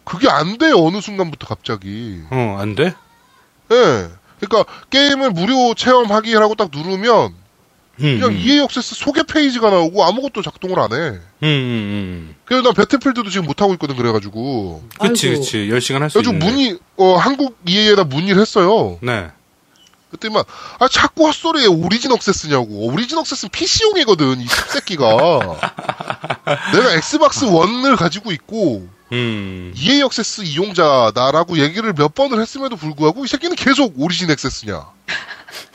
[0.04, 0.76] 그게 안 돼요.
[0.78, 2.20] 어느 순간부터 갑자기.
[2.32, 2.94] 어, 안 돼?
[3.72, 4.10] 예.
[4.40, 7.34] 그러니까 게임을 무료 체험하기 하고 딱 누르면
[8.02, 8.38] 음, 그냥 음.
[8.38, 10.98] EA Access 소개 페이지가 나오고 아무것도 작동을 안 해.
[10.98, 12.36] 음, 음, 음.
[12.44, 14.84] 그래서 난 Battlefield도 지금 못 하고 있거든 그래가지고.
[15.00, 15.30] 그치.
[15.30, 15.70] 그치.
[15.70, 16.46] 10 시간 할수 그래가지고 있는데.
[16.68, 18.98] 문의 어 한국 EA에다 문의를 했어요.
[19.02, 19.30] 네.
[20.14, 20.44] 그때만
[20.80, 22.88] 아 자꾸 헛소리에 Origin Access냐고.
[22.88, 25.06] Origin Access는 PC용이거든 이 씹새끼가.
[26.74, 29.74] 내가 Xbox One을 가지고 있고 음.
[29.76, 34.86] EA Access 이용자다라고 얘기를 몇 번을 했음에도 불구하고 이 새끼는 계속 Origin Access냐.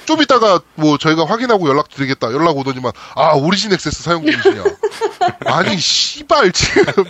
[0.06, 4.64] 좀 이따가 뭐 저희가 확인하고 연락드리겠다 연락 오더니만 아 Origin Access 사용 중이시냐.
[5.44, 7.04] 아니 씨발 지금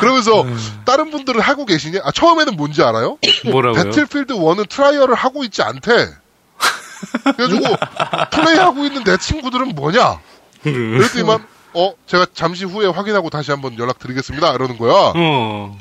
[0.00, 0.44] 그러면서
[0.84, 2.00] 다른 분들은 하고 계시냐?
[2.02, 3.18] 아 처음에는 뭔지 알아요?
[3.44, 3.84] 뭐라고요?
[3.84, 6.08] Battlefield 1은 trial을 하고 있지 않대.
[7.36, 7.76] 그래가지고
[8.32, 10.20] 플레이하고 있는 내 친구들은 뭐냐?
[10.62, 15.12] 그랬더니만 어 제가 잠시 후에 확인하고 다시 한번 연락드리겠습니다 이러는 거야.
[15.14, 15.78] 어.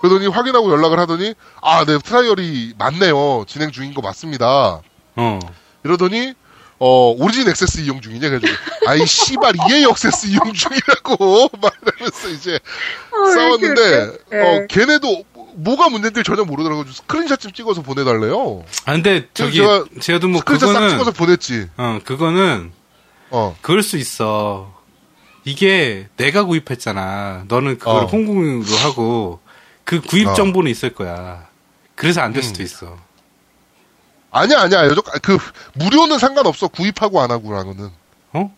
[0.00, 4.80] 그러더니 확인하고 연락을 하더니 아 네 trial이 맞네요 진행 중인 거 맞습니다.
[5.16, 5.38] 어.
[5.84, 6.34] 이러더니
[6.78, 12.58] 어 Origin Access 이용 중이냐 그래가지고 아이 씨발 EA Access 이용 중이라고 말하면서 이제
[13.34, 15.24] 싸웠는데 어 걔네도
[15.54, 18.64] 뭐가 문제인지 전혀 모르더라고 스크린샷 좀 찍어서 보내달래요.
[18.86, 21.68] 아, 근데 저기, 제가 제가도 뭐 스크린샷 싹 그거는, 찍어서 보냈지.
[21.76, 22.72] 어, 그거는,
[23.30, 24.78] 어 그럴 수 있어.
[25.44, 27.44] 이게 내가 구입했잖아.
[27.48, 28.06] 너는 그걸 어.
[28.06, 29.40] 홍콩으로 하고,
[29.84, 30.34] 그 구입 어.
[30.34, 31.48] 정보는 있을 거야.
[31.94, 32.46] 그래서 안될 음.
[32.46, 32.96] 수도 있어.
[34.30, 35.38] 아니야 아니야 여적 그
[35.74, 37.90] 무료는 상관없어 구입하고 안 하고랑은.
[38.32, 38.56] 어?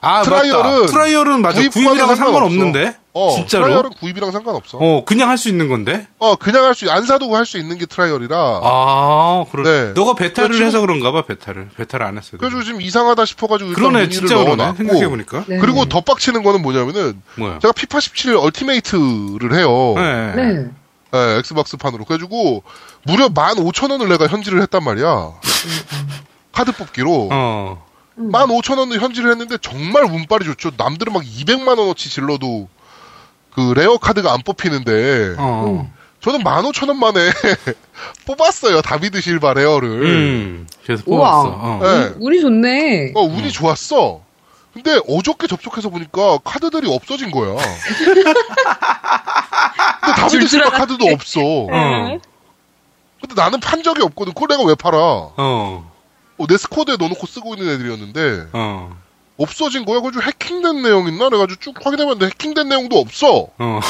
[0.00, 0.86] 아, trial은 맞다.
[0.86, 1.60] trial은 맞아.
[1.70, 2.16] 구입이랑 상관없어.
[2.24, 2.96] 상관없는데?
[3.14, 3.64] 어 진짜로?
[3.64, 4.78] trial은 구입이랑 상관없어.
[4.80, 6.06] 어, 그냥 할 수 있는 건데?
[6.18, 8.60] 어 그냥 할 수 안 사도 할 수 있는 게 trial이라.
[8.62, 9.62] 아, 그래.
[9.86, 9.92] 네.
[9.94, 11.70] 너가 베타를 그래가지고- 해서 그런가 봐, 베타를.
[11.76, 12.38] 베타를 안 했어요.
[12.38, 14.56] 그래가지고 지금 이상하다 싶어 가지고 일단 그러네, 진짜 그러네.
[14.56, 15.44] 넣어놨고 생각해 보니까.
[15.48, 15.58] 네.
[15.58, 17.58] 그리고 더 빡치는 거는 뭐냐면은 뭐야?
[17.60, 19.94] 제가 피파 17 Ultimate를 해요.
[19.96, 20.32] 네.
[20.36, 20.64] 네.
[21.10, 22.04] 네, Xbox 판으로.
[22.04, 22.62] 그래가지고
[23.04, 25.32] 무려 15,000원을 내가 현질을 했단 말이야.
[26.52, 27.30] 카드 뽑기로.
[27.32, 27.87] 어.
[28.18, 30.72] 15,000원을 현질을 했는데 정말 운빨이 좋죠.
[30.76, 32.68] 남들은 막 200만 원어치 질러도
[33.54, 35.90] 그 rare 카드가 안 뽑히는데 어.
[36.20, 37.30] 저는 15,000원 만에
[38.26, 38.82] 뽑았어요.
[38.82, 39.88] 다비드 실바 rare를.
[40.04, 40.66] 음.
[40.84, 41.42] 그래서 우와.
[41.42, 41.56] 뽑았어.
[41.60, 41.78] 어.
[41.82, 41.88] 네.
[41.88, 43.12] 운- 운이 좋네.
[43.14, 44.20] 어, 운이 좋았어.
[44.74, 47.54] 근데 어저께 접촉해서 보니까 카드들이 없어진 거야.
[50.00, 50.70] 근데 다비드 줄 실바.
[50.70, 51.40] 카드도 없어.
[51.40, 52.18] 어.
[53.20, 54.32] 근데 나는 판 적이 없거든.
[54.34, 54.96] 그걸 내가 왜 팔아?
[55.00, 55.90] 어.
[56.38, 58.96] 어, 내 squad에 넣어놓고 쓰고 있는 애들이었는데 어.
[59.36, 60.00] 없어진 거야.
[60.00, 61.28] 그래가지고 해킹된 내용 있나?
[61.28, 63.48] 그래가지고 쭉 확인해봤는데 해킹된 내용도 없어.
[63.58, 63.80] 어.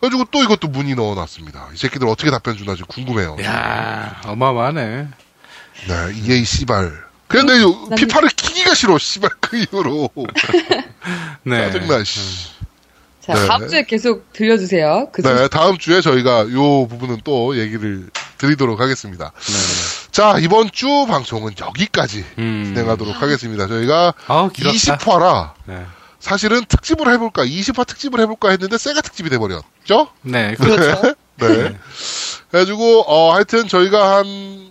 [0.00, 1.70] 그래가지고 또 이것도 문의 넣어놨습니다.
[1.74, 3.36] 이 새끼들 어떻게 답변 주나 지금 궁금해요.
[3.44, 5.08] 야 어마어마하네.
[5.88, 7.04] 네, EA 씨발.
[7.28, 8.98] 근데 난- 피파를 키기가 싫어.
[8.98, 10.10] 씨발 그 이후로.
[11.44, 11.70] 네.
[11.72, 12.04] 짜증나.
[12.04, 12.50] 씨.
[13.20, 13.46] 자, 네.
[13.48, 15.08] 다음 주에 계속 들려주세요.
[15.12, 18.08] 그 네, 다음 주에 저희가 요 부분은 또 얘기를
[18.38, 19.32] 드리도록 하겠습니다.
[20.16, 22.64] 자, 이번 주 방송은 여기까지 음.
[22.68, 23.66] 진행하도록 하겠습니다.
[23.66, 24.96] 저희가 아우, 길었다.
[24.96, 25.84] 20화라 네.
[26.20, 30.08] 사실은 특집을 해볼까, 20화 특집을 해볼까 했는데 세가 특집이 돼버렸죠?
[30.22, 30.54] 네.
[30.54, 31.14] 그, 그렇죠.
[31.36, 31.76] 네.
[32.50, 34.70] 그래가지고, 어, 하여튼 저희가 한,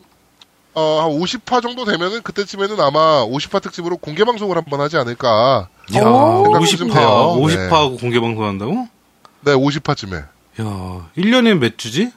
[0.73, 5.67] 어, 한 50화 정도 되면은 그때쯤에는 아마 50화 특집으로 공개 방송을 한번 하지 않을까.
[5.93, 6.45] 야, 오.
[6.53, 6.89] 50화.
[6.89, 7.69] 50화, 네.
[7.69, 8.87] 50화하고 공개 방송 한다고?
[9.41, 10.15] 네, 50화쯤에.
[10.15, 12.11] 야, 1년에 몇 주지?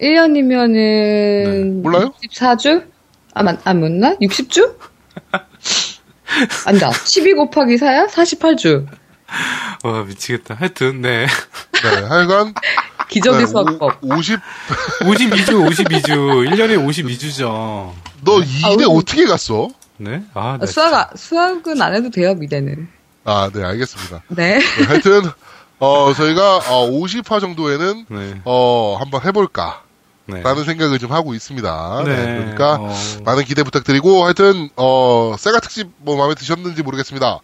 [0.00, 0.72] 1년이면은.
[0.72, 1.64] 네.
[1.82, 2.12] 몰라요?
[2.24, 2.84] 64주?
[3.34, 4.14] 아, 맞, 아, 맞나?
[4.16, 4.76] 60주?
[6.66, 6.90] 아니다.
[6.92, 8.08] 12 곱하기 4야?
[8.08, 8.86] 48주.
[9.84, 10.54] 와, 미치겠다.
[10.54, 11.26] 하여튼, 네.
[11.26, 12.54] 네, 하여간.
[13.08, 14.02] 기적의 네, 수학법.
[14.04, 14.38] 오- 50,
[15.00, 16.48] 52주, 52주.
[16.50, 17.92] 1년에 52주죠.
[18.22, 19.68] 너 아, 2대 우리- 어떻게 갔어?
[19.96, 20.22] 네?
[20.34, 22.88] 아, 아, 나 수학, 아- 수학은 안 해도 돼요, 미대는.
[23.24, 24.22] 아, 네, 알겠습니다.
[24.28, 24.58] 네.
[24.58, 25.22] 네, 하여튼,
[25.78, 28.40] 어, 저희가, 어, 50화 정도에는, 네.
[28.44, 29.82] 어, 한번 해볼까.
[30.28, 30.42] 네.
[30.42, 32.02] 라는 생각을 좀 하고 있습니다.
[32.04, 32.36] 네, 네.
[32.36, 32.94] 그러니까, 어.
[33.24, 37.40] 많은 기대 부탁드리고, 하여튼, 어, 세가 특집 뭐 마음에 드셨는지 모르겠습니다.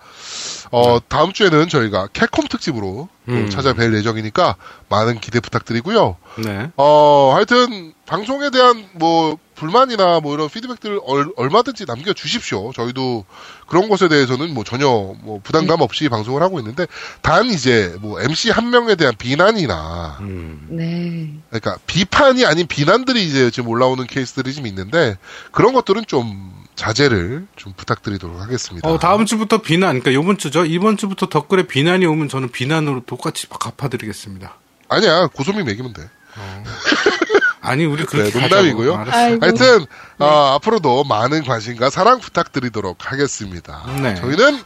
[0.71, 3.49] 어, 다음 주에는 저희가 캡콤 특집으로 또 음.
[3.49, 4.57] 찾아뵐 예정이니까
[4.89, 6.17] 많은 기대 부탁드리고요.
[6.45, 6.71] 네.
[6.77, 12.73] 어, 하여튼 방송에 대한 뭐 불만이나 뭐 이런 피드백들 얼, 얼마든지 남겨 주십시오.
[12.73, 13.25] 저희도
[13.67, 16.87] 그런 것에 대해서는 뭐 전혀 뭐 부담감 없이 방송을 하고 있는데
[17.23, 20.67] 단 이제 뭐 MC 한 명에 대한 비난이나 음.
[20.71, 21.41] 네.
[21.51, 25.17] 그러니까 비판이 아닌 비난들이 이제 지금 올라오는 케이스들이 좀 있는데
[25.53, 28.89] 그런 것들은 좀 자제를 좀 부탁드리도록 하겠습니다.
[28.89, 30.65] 어, 다음 주부터 비난, 그러니까 요번 주죠.
[30.65, 34.57] 이번 주부터 댓글에 비난이 오면 저는 비난으로 똑같이 갚아드리겠습니다.
[34.89, 36.03] 아니야 고소미 매기면 돼.
[37.65, 38.95] 아니, 우리 그렇게 네, 농담이고요.
[39.41, 39.87] 하여튼
[40.19, 43.83] 어, 앞으로도 많은 관심과 사랑 부탁드리도록 하겠습니다.
[44.01, 44.15] 네.
[44.17, 44.61] 저희는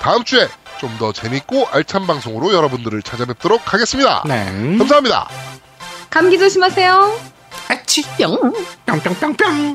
[0.00, 0.48] 다음 주에
[0.78, 4.22] 좀 더 재밌고 알찬 방송으로 여러분들을 찾아뵙도록 하겠습니다.
[4.26, 4.44] 네.
[4.78, 5.28] 감사합니다.
[6.10, 7.18] 감기 조심하세요.
[7.68, 8.02] 아치.
[8.18, 8.52] 뿅!
[8.84, 9.72] 뿅뿅뿅뿅.